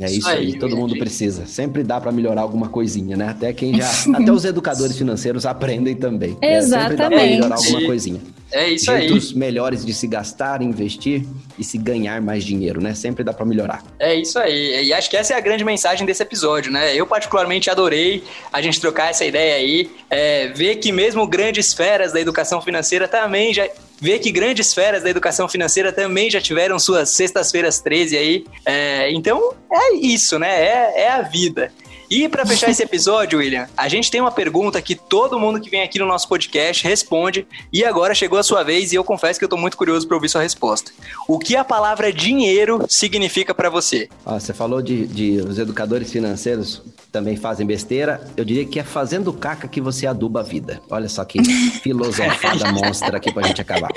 É 0.01 0.07
isso, 0.07 0.21
isso 0.21 0.29
aí, 0.31 0.47
aí, 0.47 0.59
todo 0.59 0.75
mundo 0.75 0.97
precisa. 0.97 1.45
Sempre 1.45 1.83
dá 1.83 2.01
para 2.01 2.11
melhorar 2.11 2.41
alguma 2.41 2.69
coisinha, 2.71 3.19
né? 3.19 3.29
Até 3.29 3.53
quem 3.53 3.75
já. 3.75 3.87
até 4.17 4.33
os 4.33 4.47
educadores 4.47 4.97
financeiros 4.97 5.45
aprendem 5.45 5.95
também. 5.95 6.39
Exatamente. 6.41 6.45
É, 6.45 6.63
sempre 6.63 6.97
dá 6.97 7.09
pra 7.09 7.19
melhorar 7.19 7.57
alguma 7.57 7.85
coisinha. 7.85 8.21
É 8.51 8.69
isso 8.69 8.87
Jeitos 8.87 8.89
aí. 8.89 9.09
Jeitos 9.09 9.33
melhores 9.35 9.85
de 9.85 9.93
se 9.93 10.07
gastar, 10.07 10.63
investir 10.63 11.25
e 11.59 11.63
se 11.63 11.77
ganhar 11.77 12.21
mais 12.21 12.45
dinheiro, 12.45 12.81
né? 12.81 12.95
Sempre 12.95 13.23
dá 13.23 13.33
para 13.33 13.45
melhorar. 13.45 13.85
É 13.99 14.15
isso 14.15 14.39
aí. 14.39 14.85
E 14.85 14.93
acho 14.93 15.11
que 15.11 15.17
essa 15.17 15.35
é 15.35 15.37
a 15.37 15.41
grande 15.41 15.65
mensagem 15.65 16.07
desse 16.07 16.23
episódio, 16.23 16.73
né? 16.73 16.97
Eu 16.97 17.07
particularmente 17.07 17.69
adorei 17.69 18.25
a 18.51 18.63
gente 18.63 18.81
trocar 18.81 19.11
essa 19.11 19.25
ideia 19.25 19.57
aí, 19.57 19.91
é, 20.09 20.49
ver 20.49 20.77
que 20.77 20.91
mesmo 20.91 21.27
grandes 21.27 21.75
feras 21.75 22.13
da 22.13 22.21
educação 22.21 22.61
financeira 22.63 23.07
também 23.07 23.53
já 23.53 23.69
ver 24.01 24.19
que 24.19 24.31
grandes 24.33 24.73
feras 24.73 25.03
da 25.03 25.11
educação 25.11 25.49
financeira 25.49 25.93
também 25.93 26.31
já 26.31 26.41
tiveram 26.41 26.79
suas 26.79 27.11
sextas-feiras 27.11 27.81
13 27.81 28.17
aí. 28.17 28.45
É, 28.65 29.13
então, 29.13 29.55
é 29.71 29.95
isso, 29.95 30.39
né? 30.39 30.49
É, 30.49 31.03
é 31.03 31.11
a 31.11 31.23
vida. 31.23 31.73
E 32.11 32.29
para 32.29 32.45
fechar 32.45 32.69
esse 32.69 32.83
episódio, 32.83 33.39
William, 33.39 33.69
a 33.77 33.89
gente 33.89 34.11
tem 34.11 34.21
uma 34.21 34.33
pergunta 34.33 34.83
que 34.83 34.97
todo 34.97 35.39
mundo 35.39 35.61
que 35.61 35.71
vem 35.71 35.83
aqui 35.83 35.97
no 35.97 36.07
nosso 36.07 36.27
podcast 36.27 36.83
responde. 36.83 37.47
E 37.73 37.85
agora 37.85 38.17
chegou 38.17 38.37
a 38.37 38.43
sua 38.43 38.65
vez 38.65 38.93
e 38.93 38.97
eu 38.97 39.05
confesso 39.05 39.39
que 39.39 39.45
eu 39.45 39.49
tô 39.49 39.57
muito 39.57 39.77
curioso 39.77 40.09
para 40.09 40.17
ouvir 40.17 40.29
sua 40.29 40.43
resposta. 40.43 40.91
O 41.29 41.39
que 41.39 41.55
a 41.55 41.63
palavra 41.63 42.13
dinheiro 42.13 42.85
significa 42.89 43.55
para 43.55 43.71
você? 43.71 44.09
Ah, 44.27 44.41
você 44.41 44.53
falou 44.53 44.83
de, 44.83 45.07
de 45.07 45.41
os 45.41 45.57
educadores 45.57 46.11
financeiros 46.11 46.83
também 47.13 47.37
fazem 47.37 47.65
besteira. 47.65 48.29
Eu 48.37 48.45
diria 48.45 48.65
que 48.65 48.81
é 48.81 48.85
fazendo 48.85 49.33
caca 49.33 49.69
que 49.69 49.81
você 49.81 50.05
aduba 50.05 50.41
a 50.41 50.43
vida. 50.43 50.83
Olha 50.91 51.09
só 51.09 51.25
que 51.25 51.39
filosofada 51.81 52.73
monstra 52.73 53.19
aqui 53.19 53.33
pra 53.33 53.47
gente 53.47 53.61
acabar. 53.61 53.91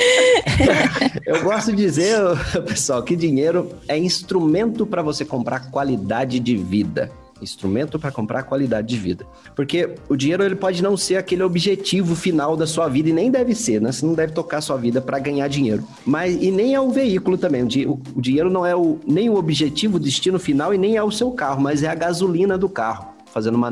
eu 1.25 1.41
gosto 1.41 1.71
de 1.71 1.77
dizer, 1.77 2.19
pessoal, 2.67 3.01
que 3.01 3.15
dinheiro 3.15 3.75
é 3.87 3.97
instrumento 3.97 4.85
para 4.85 5.01
você 5.01 5.25
comprar 5.25 5.71
qualidade 5.71 6.39
de 6.39 6.55
vida 6.55 7.11
instrumento 7.43 7.99
para 7.99 8.11
comprar 8.11 8.43
qualidade 8.43 8.87
de 8.87 8.97
vida. 8.97 9.25
Porque 9.55 9.95
o 10.09 10.15
dinheiro 10.15 10.43
ele 10.43 10.55
pode 10.55 10.81
não 10.81 10.97
ser 10.97 11.17
aquele 11.17 11.43
objetivo 11.43 12.15
final 12.15 12.55
da 12.55 12.65
sua 12.65 12.87
vida 12.87 13.09
e 13.09 13.13
nem 13.13 13.29
deve 13.29 13.53
ser, 13.53 13.81
né? 13.81 13.91
Você 13.91 14.05
não 14.05 14.13
deve 14.13 14.33
tocar 14.33 14.61
sua 14.61 14.77
vida 14.77 15.01
para 15.01 15.19
ganhar 15.19 15.47
dinheiro. 15.47 15.83
Mas 16.05 16.35
e 16.41 16.51
nem 16.51 16.73
é 16.73 16.81
o 16.81 16.89
veículo 16.89 17.37
também. 17.37 17.63
O, 17.63 17.99
o 18.15 18.21
dinheiro 18.21 18.49
não 18.49 18.65
é 18.65 18.75
o, 18.75 18.99
nem 19.05 19.29
o 19.29 19.35
objetivo, 19.35 19.97
o 19.97 19.99
destino 19.99 20.39
final 20.39 20.73
e 20.73 20.77
nem 20.77 20.95
é 20.95 21.03
o 21.03 21.11
seu 21.11 21.31
carro, 21.31 21.61
mas 21.61 21.83
é 21.83 21.87
a 21.87 21.95
gasolina 21.95 22.57
do 22.57 22.69
carro. 22.69 23.13
Fazendo 23.31 23.55
uma 23.55 23.71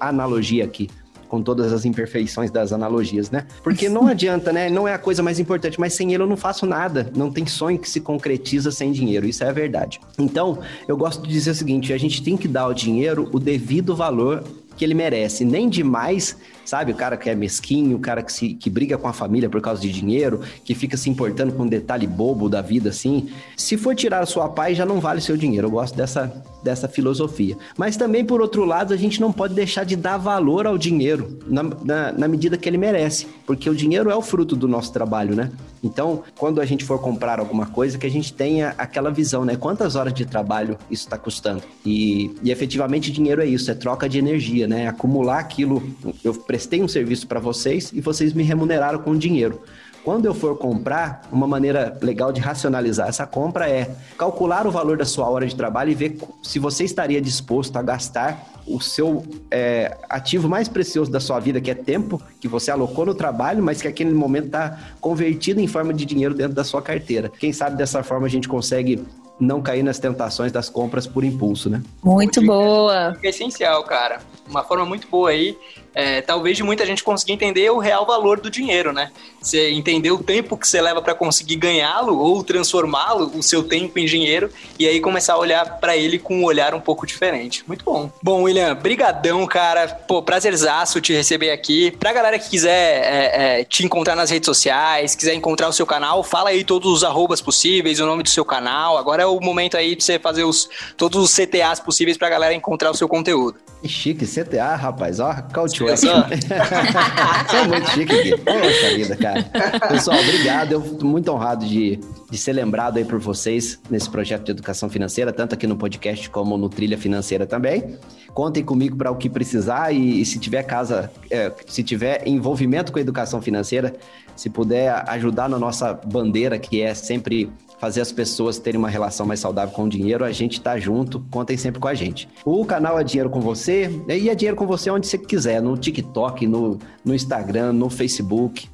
analogia 0.00 0.64
aqui 0.64 0.88
com 1.28 1.42
todas 1.42 1.72
as 1.72 1.84
imperfeições 1.84 2.50
das 2.50 2.72
analogias, 2.72 3.30
né? 3.30 3.46
Porque 3.62 3.88
não 3.88 4.06
adianta, 4.08 4.52
né? 4.52 4.68
Não 4.70 4.86
é 4.86 4.94
a 4.94 4.98
coisa 4.98 5.22
mais 5.22 5.38
importante, 5.38 5.78
mas 5.78 5.94
sem 5.94 6.12
ele 6.12 6.22
eu 6.22 6.26
não 6.26 6.36
faço 6.36 6.66
nada. 6.66 7.10
Não 7.16 7.30
tem 7.30 7.46
sonho 7.46 7.78
que 7.78 7.88
se 7.88 8.00
concretiza 8.00 8.70
sem 8.70 8.92
dinheiro, 8.92 9.26
isso 9.26 9.44
é 9.44 9.48
a 9.48 9.52
verdade. 9.52 10.00
Então, 10.18 10.58
eu 10.86 10.96
gosto 10.96 11.22
de 11.22 11.28
dizer 11.28 11.50
o 11.50 11.54
seguinte: 11.54 11.92
a 11.92 11.98
gente 11.98 12.22
tem 12.22 12.36
que 12.36 12.48
dar 12.48 12.62
ao 12.62 12.74
dinheiro 12.74 13.28
o 13.32 13.38
devido 13.38 13.94
valor 13.94 14.44
que 14.76 14.84
ele 14.84 14.94
merece, 14.94 15.44
nem 15.44 15.68
demais, 15.68 16.36
sabe? 16.64 16.92
O 16.92 16.94
cara 16.94 17.16
que 17.16 17.30
é 17.30 17.34
mesquinho, 17.34 17.96
o 17.96 18.00
cara 18.00 18.22
que, 18.22 18.32
se, 18.32 18.54
que 18.54 18.68
briga 18.68 18.98
com 18.98 19.08
a 19.08 19.12
família 19.12 19.48
por 19.48 19.60
causa 19.60 19.80
de 19.80 19.90
dinheiro, 19.90 20.40
que 20.64 20.74
fica 20.74 20.96
se 20.96 21.08
importando 21.08 21.52
com 21.52 21.62
um 21.62 21.68
detalhe 21.68 22.06
bobo 22.06 22.48
da 22.48 22.60
vida 22.60 22.90
assim. 22.90 23.30
Se 23.56 23.76
for 23.76 23.94
tirar 23.94 24.22
a 24.22 24.26
sua 24.26 24.48
paz, 24.48 24.76
já 24.76 24.84
não 24.84 25.00
vale 25.00 25.20
seu 25.20 25.36
dinheiro. 25.36 25.66
Eu 25.66 25.70
gosto 25.70 25.96
dessa, 25.96 26.32
dessa 26.62 26.88
filosofia. 26.88 27.56
Mas 27.76 27.96
também, 27.96 28.24
por 28.24 28.40
outro 28.40 28.64
lado, 28.64 28.92
a 28.92 28.96
gente 28.96 29.20
não 29.20 29.32
pode 29.32 29.54
deixar 29.54 29.84
de 29.84 29.96
dar 29.96 30.18
valor 30.18 30.66
ao 30.66 30.76
dinheiro 30.76 31.38
na, 31.46 31.62
na, 31.62 32.12
na 32.12 32.28
medida 32.28 32.56
que 32.56 32.68
ele 32.68 32.78
merece, 32.78 33.26
porque 33.46 33.70
o 33.70 33.74
dinheiro 33.74 34.10
é 34.10 34.14
o 34.14 34.22
fruto 34.22 34.54
do 34.54 34.68
nosso 34.68 34.92
trabalho, 34.92 35.34
né? 35.34 35.50
Então, 35.86 36.24
quando 36.36 36.60
a 36.60 36.64
gente 36.64 36.84
for 36.84 37.00
comprar 37.00 37.38
alguma 37.38 37.66
coisa, 37.66 37.96
que 37.96 38.06
a 38.06 38.10
gente 38.10 38.32
tenha 38.32 38.74
aquela 38.76 39.10
visão, 39.10 39.44
né? 39.44 39.56
Quantas 39.56 39.94
horas 39.96 40.12
de 40.12 40.26
trabalho 40.26 40.76
isso 40.90 41.04
está 41.04 41.16
custando? 41.16 41.62
E, 41.84 42.34
e 42.42 42.50
efetivamente 42.50 43.10
dinheiro 43.12 43.40
é 43.40 43.46
isso, 43.46 43.70
é 43.70 43.74
troca 43.74 44.08
de 44.08 44.18
energia, 44.18 44.66
né? 44.66 44.88
Acumular 44.88 45.38
aquilo. 45.38 45.82
Eu 46.24 46.34
prestei 46.34 46.82
um 46.82 46.88
serviço 46.88 47.26
para 47.26 47.40
vocês 47.40 47.92
e 47.92 48.00
vocês 48.00 48.32
me 48.32 48.42
remuneraram 48.42 48.98
com 48.98 49.16
dinheiro. 49.16 49.60
Quando 50.04 50.26
eu 50.26 50.34
for 50.34 50.56
comprar, 50.56 51.22
uma 51.32 51.48
maneira 51.48 51.98
legal 52.00 52.32
de 52.32 52.40
racionalizar 52.40 53.08
essa 53.08 53.26
compra 53.26 53.68
é 53.68 53.90
calcular 54.16 54.64
o 54.64 54.70
valor 54.70 54.96
da 54.96 55.04
sua 55.04 55.28
hora 55.28 55.44
de 55.44 55.56
trabalho 55.56 55.90
e 55.90 55.96
ver 55.96 56.18
se 56.44 56.60
você 56.60 56.84
estaria 56.84 57.20
disposto 57.20 57.76
a 57.76 57.82
gastar 57.82 58.55
o 58.66 58.80
seu 58.80 59.24
é, 59.50 59.96
ativo 60.08 60.48
mais 60.48 60.68
precioso 60.68 61.10
da 61.10 61.20
sua 61.20 61.38
vida, 61.38 61.60
que 61.60 61.70
é 61.70 61.74
tempo, 61.74 62.20
que 62.40 62.48
você 62.48 62.70
alocou 62.70 63.06
no 63.06 63.14
trabalho, 63.14 63.62
mas 63.62 63.80
que 63.80 63.88
aquele 63.88 64.12
momento 64.12 64.46
está 64.46 64.78
convertido 65.00 65.60
em 65.60 65.66
forma 65.66 65.94
de 65.94 66.04
dinheiro 66.04 66.34
dentro 66.34 66.54
da 66.54 66.64
sua 66.64 66.82
carteira. 66.82 67.28
Quem 67.28 67.52
sabe 67.52 67.76
dessa 67.76 68.02
forma 68.02 68.26
a 68.26 68.30
gente 68.30 68.48
consegue 68.48 69.04
não 69.38 69.60
cair 69.60 69.82
nas 69.82 69.98
tentações 69.98 70.50
das 70.50 70.68
compras 70.68 71.06
por 71.06 71.22
impulso, 71.22 71.68
né? 71.68 71.82
Muito 72.02 72.44
boa. 72.44 73.16
É 73.22 73.28
essencial, 73.28 73.84
cara. 73.84 74.20
Uma 74.48 74.64
forma 74.64 74.86
muito 74.86 75.06
boa 75.08 75.30
aí 75.30 75.56
é, 75.96 76.20
talvez 76.20 76.58
de 76.58 76.62
muita 76.62 76.84
gente 76.84 77.02
conseguir 77.02 77.32
entender 77.32 77.70
o 77.70 77.78
real 77.78 78.04
valor 78.04 78.38
do 78.38 78.50
dinheiro, 78.50 78.92
né? 78.92 79.10
Você 79.40 79.70
entender 79.70 80.10
o 80.10 80.22
tempo 80.22 80.54
que 80.54 80.68
você 80.68 80.78
leva 80.78 81.00
para 81.00 81.14
conseguir 81.14 81.56
ganhá-lo 81.56 82.18
ou 82.18 82.44
transformá-lo, 82.44 83.32
o 83.34 83.42
seu 83.42 83.62
tempo 83.62 83.98
em 83.98 84.04
dinheiro, 84.04 84.50
e 84.78 84.86
aí 84.86 85.00
começar 85.00 85.32
a 85.32 85.38
olhar 85.38 85.78
para 85.78 85.96
ele 85.96 86.18
com 86.18 86.36
um 86.36 86.44
olhar 86.44 86.74
um 86.74 86.80
pouco 86.80 87.06
diferente. 87.06 87.64
Muito 87.66 87.82
bom. 87.82 88.10
Bom, 88.22 88.42
William, 88.42 88.74
brigadão, 88.74 89.46
cara. 89.46 89.88
Pô, 89.88 90.20
prazerzaço 90.22 91.00
te 91.00 91.14
receber 91.14 91.50
aqui. 91.50 91.90
Pra 91.92 92.12
galera 92.12 92.38
que 92.38 92.50
quiser 92.50 92.70
é, 93.02 93.60
é, 93.60 93.64
te 93.64 93.82
encontrar 93.82 94.14
nas 94.14 94.28
redes 94.28 94.46
sociais, 94.46 95.14
quiser 95.14 95.32
encontrar 95.32 95.68
o 95.68 95.72
seu 95.72 95.86
canal, 95.86 96.22
fala 96.22 96.50
aí 96.50 96.62
todos 96.62 96.92
os 96.92 97.02
arrobas 97.02 97.40
possíveis, 97.40 98.00
o 98.00 98.06
nome 98.06 98.22
do 98.22 98.28
seu 98.28 98.44
canal. 98.44 98.98
Agora 98.98 99.22
é 99.22 99.26
o 99.26 99.40
momento 99.40 99.78
aí 99.78 99.96
de 99.96 100.04
você 100.04 100.18
fazer 100.18 100.44
os, 100.44 100.68
todos 100.94 101.22
os 101.22 101.34
CTAs 101.34 101.80
possíveis 101.80 102.18
pra 102.18 102.28
galera 102.28 102.52
encontrar 102.52 102.90
o 102.90 102.94
seu 102.94 103.08
conteúdo. 103.08 103.65
Que 103.86 103.92
chique, 103.92 104.26
CTA, 104.26 104.74
rapaz. 104.74 105.20
Ó, 105.20 105.32
call 105.52 105.68
Você 105.70 106.08
é 106.08 107.68
muito 107.68 107.88
chique 107.90 108.12
aqui. 108.12 108.36
Poxa 108.36 108.96
vida, 108.96 109.16
cara. 109.16 109.44
Pessoal, 109.88 110.18
obrigado. 110.18 110.72
Eu 110.72 110.80
tô 110.80 111.06
muito 111.06 111.30
honrado 111.30 111.64
de, 111.64 112.00
de 112.28 112.36
ser 112.36 112.52
lembrado 112.52 112.96
aí 112.96 113.04
por 113.04 113.20
vocês 113.20 113.78
nesse 113.88 114.10
projeto 114.10 114.46
de 114.46 114.50
educação 114.50 114.90
financeira, 114.90 115.32
tanto 115.32 115.54
aqui 115.54 115.68
no 115.68 115.76
podcast 115.76 116.28
como 116.30 116.58
no 116.58 116.68
Trilha 116.68 116.98
Financeira 116.98 117.46
também. 117.46 117.96
Contem 118.34 118.64
comigo 118.64 118.96
para 118.96 119.12
o 119.12 119.16
que 119.16 119.30
precisar 119.30 119.92
e, 119.92 120.20
e 120.20 120.26
se 120.26 120.40
tiver 120.40 120.64
casa, 120.64 121.08
é, 121.30 121.52
se 121.68 121.84
tiver 121.84 122.26
envolvimento 122.26 122.90
com 122.90 122.98
a 122.98 123.02
educação 123.02 123.40
financeira, 123.40 123.94
se 124.34 124.50
puder 124.50 125.08
ajudar 125.10 125.48
na 125.48 125.60
nossa 125.60 125.94
bandeira, 125.94 126.58
que 126.58 126.82
é 126.82 126.92
sempre 126.92 127.48
fazer 127.78 128.00
as 128.00 128.12
pessoas 128.12 128.58
terem 128.58 128.78
uma 128.78 128.88
relação 128.88 129.26
mais 129.26 129.40
saudável 129.40 129.74
com 129.74 129.84
o 129.84 129.88
dinheiro, 129.88 130.24
a 130.24 130.32
gente 130.32 130.60
tá 130.60 130.78
junto, 130.78 131.20
contem 131.30 131.56
sempre 131.56 131.80
com 131.80 131.88
a 131.88 131.94
gente. 131.94 132.28
O 132.44 132.64
canal 132.64 132.98
é 132.98 133.04
Dinheiro 133.04 133.30
com 133.30 133.40
Você, 133.40 133.90
e 134.08 134.28
é 134.28 134.34
Dinheiro 134.34 134.56
com 134.56 134.66
Você 134.66 134.90
onde 134.90 135.06
você 135.06 135.18
quiser, 135.18 135.60
no 135.60 135.76
TikTok, 135.76 136.46
no, 136.46 136.78
no 137.04 137.14
Instagram, 137.14 137.72
no 137.72 137.90
Facebook, 137.90 138.68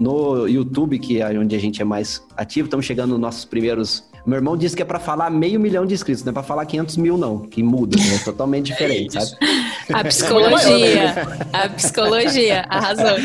no 0.00 0.46
YouTube, 0.46 0.98
que 0.98 1.20
é 1.20 1.38
onde 1.38 1.54
a 1.54 1.58
gente 1.58 1.82
é 1.82 1.84
mais 1.84 2.22
ativo. 2.36 2.66
Estamos 2.66 2.86
chegando 2.86 3.10
nos 3.10 3.20
nossos 3.20 3.44
primeiros 3.44 4.04
meu 4.26 4.38
irmão 4.38 4.56
disse 4.56 4.74
que 4.74 4.82
é 4.82 4.84
para 4.84 4.98
falar 4.98 5.30
meio 5.30 5.60
milhão 5.60 5.86
de 5.86 5.94
inscritos, 5.94 6.24
não 6.24 6.30
é 6.30 6.34
para 6.34 6.42
falar 6.42 6.66
500 6.66 6.96
mil, 6.96 7.16
não. 7.16 7.40
Que 7.40 7.62
muda, 7.62 7.96
é 7.96 8.18
totalmente 8.24 8.66
diferente, 8.66 9.16
é 9.16 9.20
sabe? 9.20 9.36
A 9.92 10.02
psicologia. 10.02 11.14
a 11.52 11.68
psicologia, 11.68 12.66
arrasou. 12.68 13.18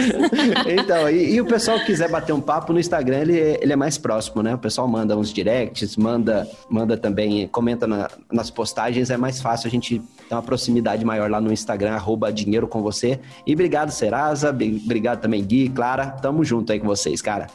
Então, 0.67 1.09
e, 1.09 1.33
e, 1.33 1.41
o 1.41 1.45
pessoal 1.45 1.79
que 1.79 1.87
quiser 1.87 2.07
bater 2.07 2.33
um 2.33 2.39
papo 2.39 2.71
no 2.71 2.79
Instagram, 2.79 3.21
ele, 3.21 3.57
ele 3.59 3.73
é 3.73 3.75
mais 3.75 3.97
próximo, 3.97 4.43
né? 4.43 4.53
O 4.53 4.59
pessoal 4.59 4.87
manda 4.87 5.17
uns 5.17 5.33
directs, 5.33 5.97
manda, 5.97 6.47
manda 6.69 6.95
também, 6.95 7.47
comenta 7.47 7.87
na, 7.87 8.07
nas 8.31 8.51
postagens, 8.51 9.09
é 9.09 9.17
mais 9.17 9.41
fácil 9.41 9.69
a 9.69 9.71
gente 9.71 9.99
ter 10.29 10.35
uma 10.35 10.43
proximidade 10.43 11.03
maior 11.03 11.31
lá 11.31 11.41
no 11.41 11.51
Instagram, 11.51 11.93
arroba 11.93 12.31
dinheiro 12.31 12.67
com 12.67 12.83
você. 12.83 13.19
E 13.45 13.53
obrigado, 13.53 13.89
Serasa, 13.89 14.49
obrigado 14.51 15.19
também, 15.19 15.43
Gui, 15.43 15.67
Clara, 15.67 16.11
tamo 16.11 16.43
junto 16.43 16.71
aí 16.71 16.79
com 16.79 16.85
vocês, 16.85 17.23
cara. 17.23 17.47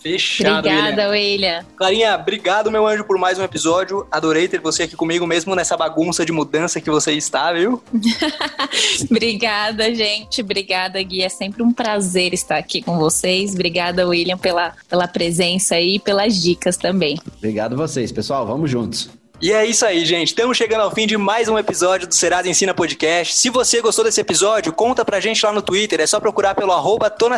Fechado, 0.00 0.68
Obrigada, 0.68 1.10
William. 1.10 1.38
William. 1.38 1.66
Clarinha, 1.76 2.14
obrigado, 2.14 2.70
meu 2.70 2.86
anjo, 2.86 3.04
por 3.04 3.18
mais 3.18 3.38
um 3.38 3.44
episódio. 3.44 4.06
Adorei 4.10 4.48
ter 4.48 4.60
você 4.60 4.84
aqui 4.84 4.96
comigo, 4.96 5.26
mesmo 5.26 5.54
nessa 5.54 5.76
bagunça 5.76 6.24
de 6.24 6.32
mudança 6.32 6.80
que 6.80 6.90
você 6.90 7.12
está, 7.12 7.52
viu? 7.52 7.82
Obrigada, 9.10 9.94
gente. 9.94 10.40
Obrigada, 10.40 11.02
Gui. 11.02 11.22
É 11.22 11.28
sempre 11.28 11.62
um 11.62 11.72
prazer 11.72 12.32
estar 12.32 12.56
aqui 12.56 12.82
com 12.82 12.98
vocês. 12.98 13.54
Obrigada, 13.54 14.06
William, 14.06 14.38
pela, 14.38 14.74
pela 14.88 15.08
presença 15.08 15.74
aí 15.74 15.96
e 15.96 15.98
pelas 15.98 16.40
dicas 16.40 16.76
também. 16.76 17.18
Obrigado 17.36 17.74
a 17.74 17.76
vocês, 17.76 18.12
pessoal. 18.12 18.46
Vamos 18.46 18.70
juntos. 18.70 19.17
E 19.40 19.52
é 19.52 19.64
isso 19.64 19.86
aí, 19.86 20.04
gente. 20.04 20.28
Estamos 20.28 20.56
chegando 20.56 20.80
ao 20.80 20.90
fim 20.90 21.06
de 21.06 21.16
mais 21.16 21.48
um 21.48 21.56
episódio 21.56 22.08
do 22.08 22.14
Serasa 22.14 22.48
Ensina 22.48 22.74
Podcast. 22.74 23.36
Se 23.36 23.48
você 23.50 23.80
gostou 23.80 24.04
desse 24.04 24.20
episódio, 24.20 24.72
conta 24.72 25.04
pra 25.04 25.20
gente 25.20 25.46
lá 25.46 25.52
no 25.52 25.62
Twitter. 25.62 26.00
É 26.00 26.08
só 26.08 26.18
procurar 26.18 26.56
pelo 26.56 26.72
arroba 26.72 27.08
Tona. 27.08 27.36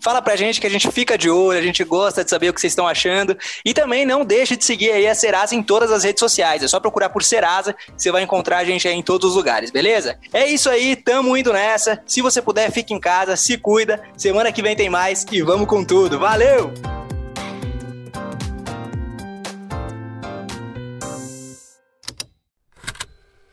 Fala 0.00 0.20
pra 0.20 0.34
gente 0.34 0.60
que 0.60 0.66
a 0.66 0.70
gente 0.70 0.90
fica 0.90 1.16
de 1.16 1.30
olho, 1.30 1.60
a 1.60 1.62
gente 1.62 1.84
gosta 1.84 2.24
de 2.24 2.30
saber 2.30 2.48
o 2.48 2.52
que 2.52 2.60
vocês 2.60 2.72
estão 2.72 2.88
achando. 2.88 3.38
E 3.64 3.72
também 3.72 4.04
não 4.04 4.24
deixe 4.24 4.56
de 4.56 4.64
seguir 4.64 4.90
aí 4.90 5.06
a 5.06 5.14
Serasa 5.14 5.54
em 5.54 5.62
todas 5.62 5.92
as 5.92 6.02
redes 6.02 6.18
sociais. 6.18 6.60
É 6.60 6.66
só 6.66 6.80
procurar 6.80 7.10
por 7.10 7.22
Serasa, 7.22 7.76
você 7.96 8.10
vai 8.10 8.24
encontrar 8.24 8.58
a 8.58 8.64
gente 8.64 8.88
aí 8.88 8.94
em 8.94 9.02
todos 9.02 9.30
os 9.30 9.36
lugares, 9.36 9.70
beleza? 9.70 10.18
É 10.32 10.48
isso 10.48 10.68
aí, 10.68 10.96
tamo 10.96 11.36
indo 11.36 11.52
nessa. 11.52 12.02
Se 12.04 12.20
você 12.20 12.42
puder, 12.42 12.72
fique 12.72 12.92
em 12.92 12.98
casa, 12.98 13.36
se 13.36 13.56
cuida. 13.56 14.02
Semana 14.16 14.50
que 14.50 14.60
vem 14.60 14.74
tem 14.74 14.90
mais 14.90 15.24
e 15.30 15.40
vamos 15.40 15.68
com 15.68 15.84
tudo. 15.84 16.18
Valeu! 16.18 16.72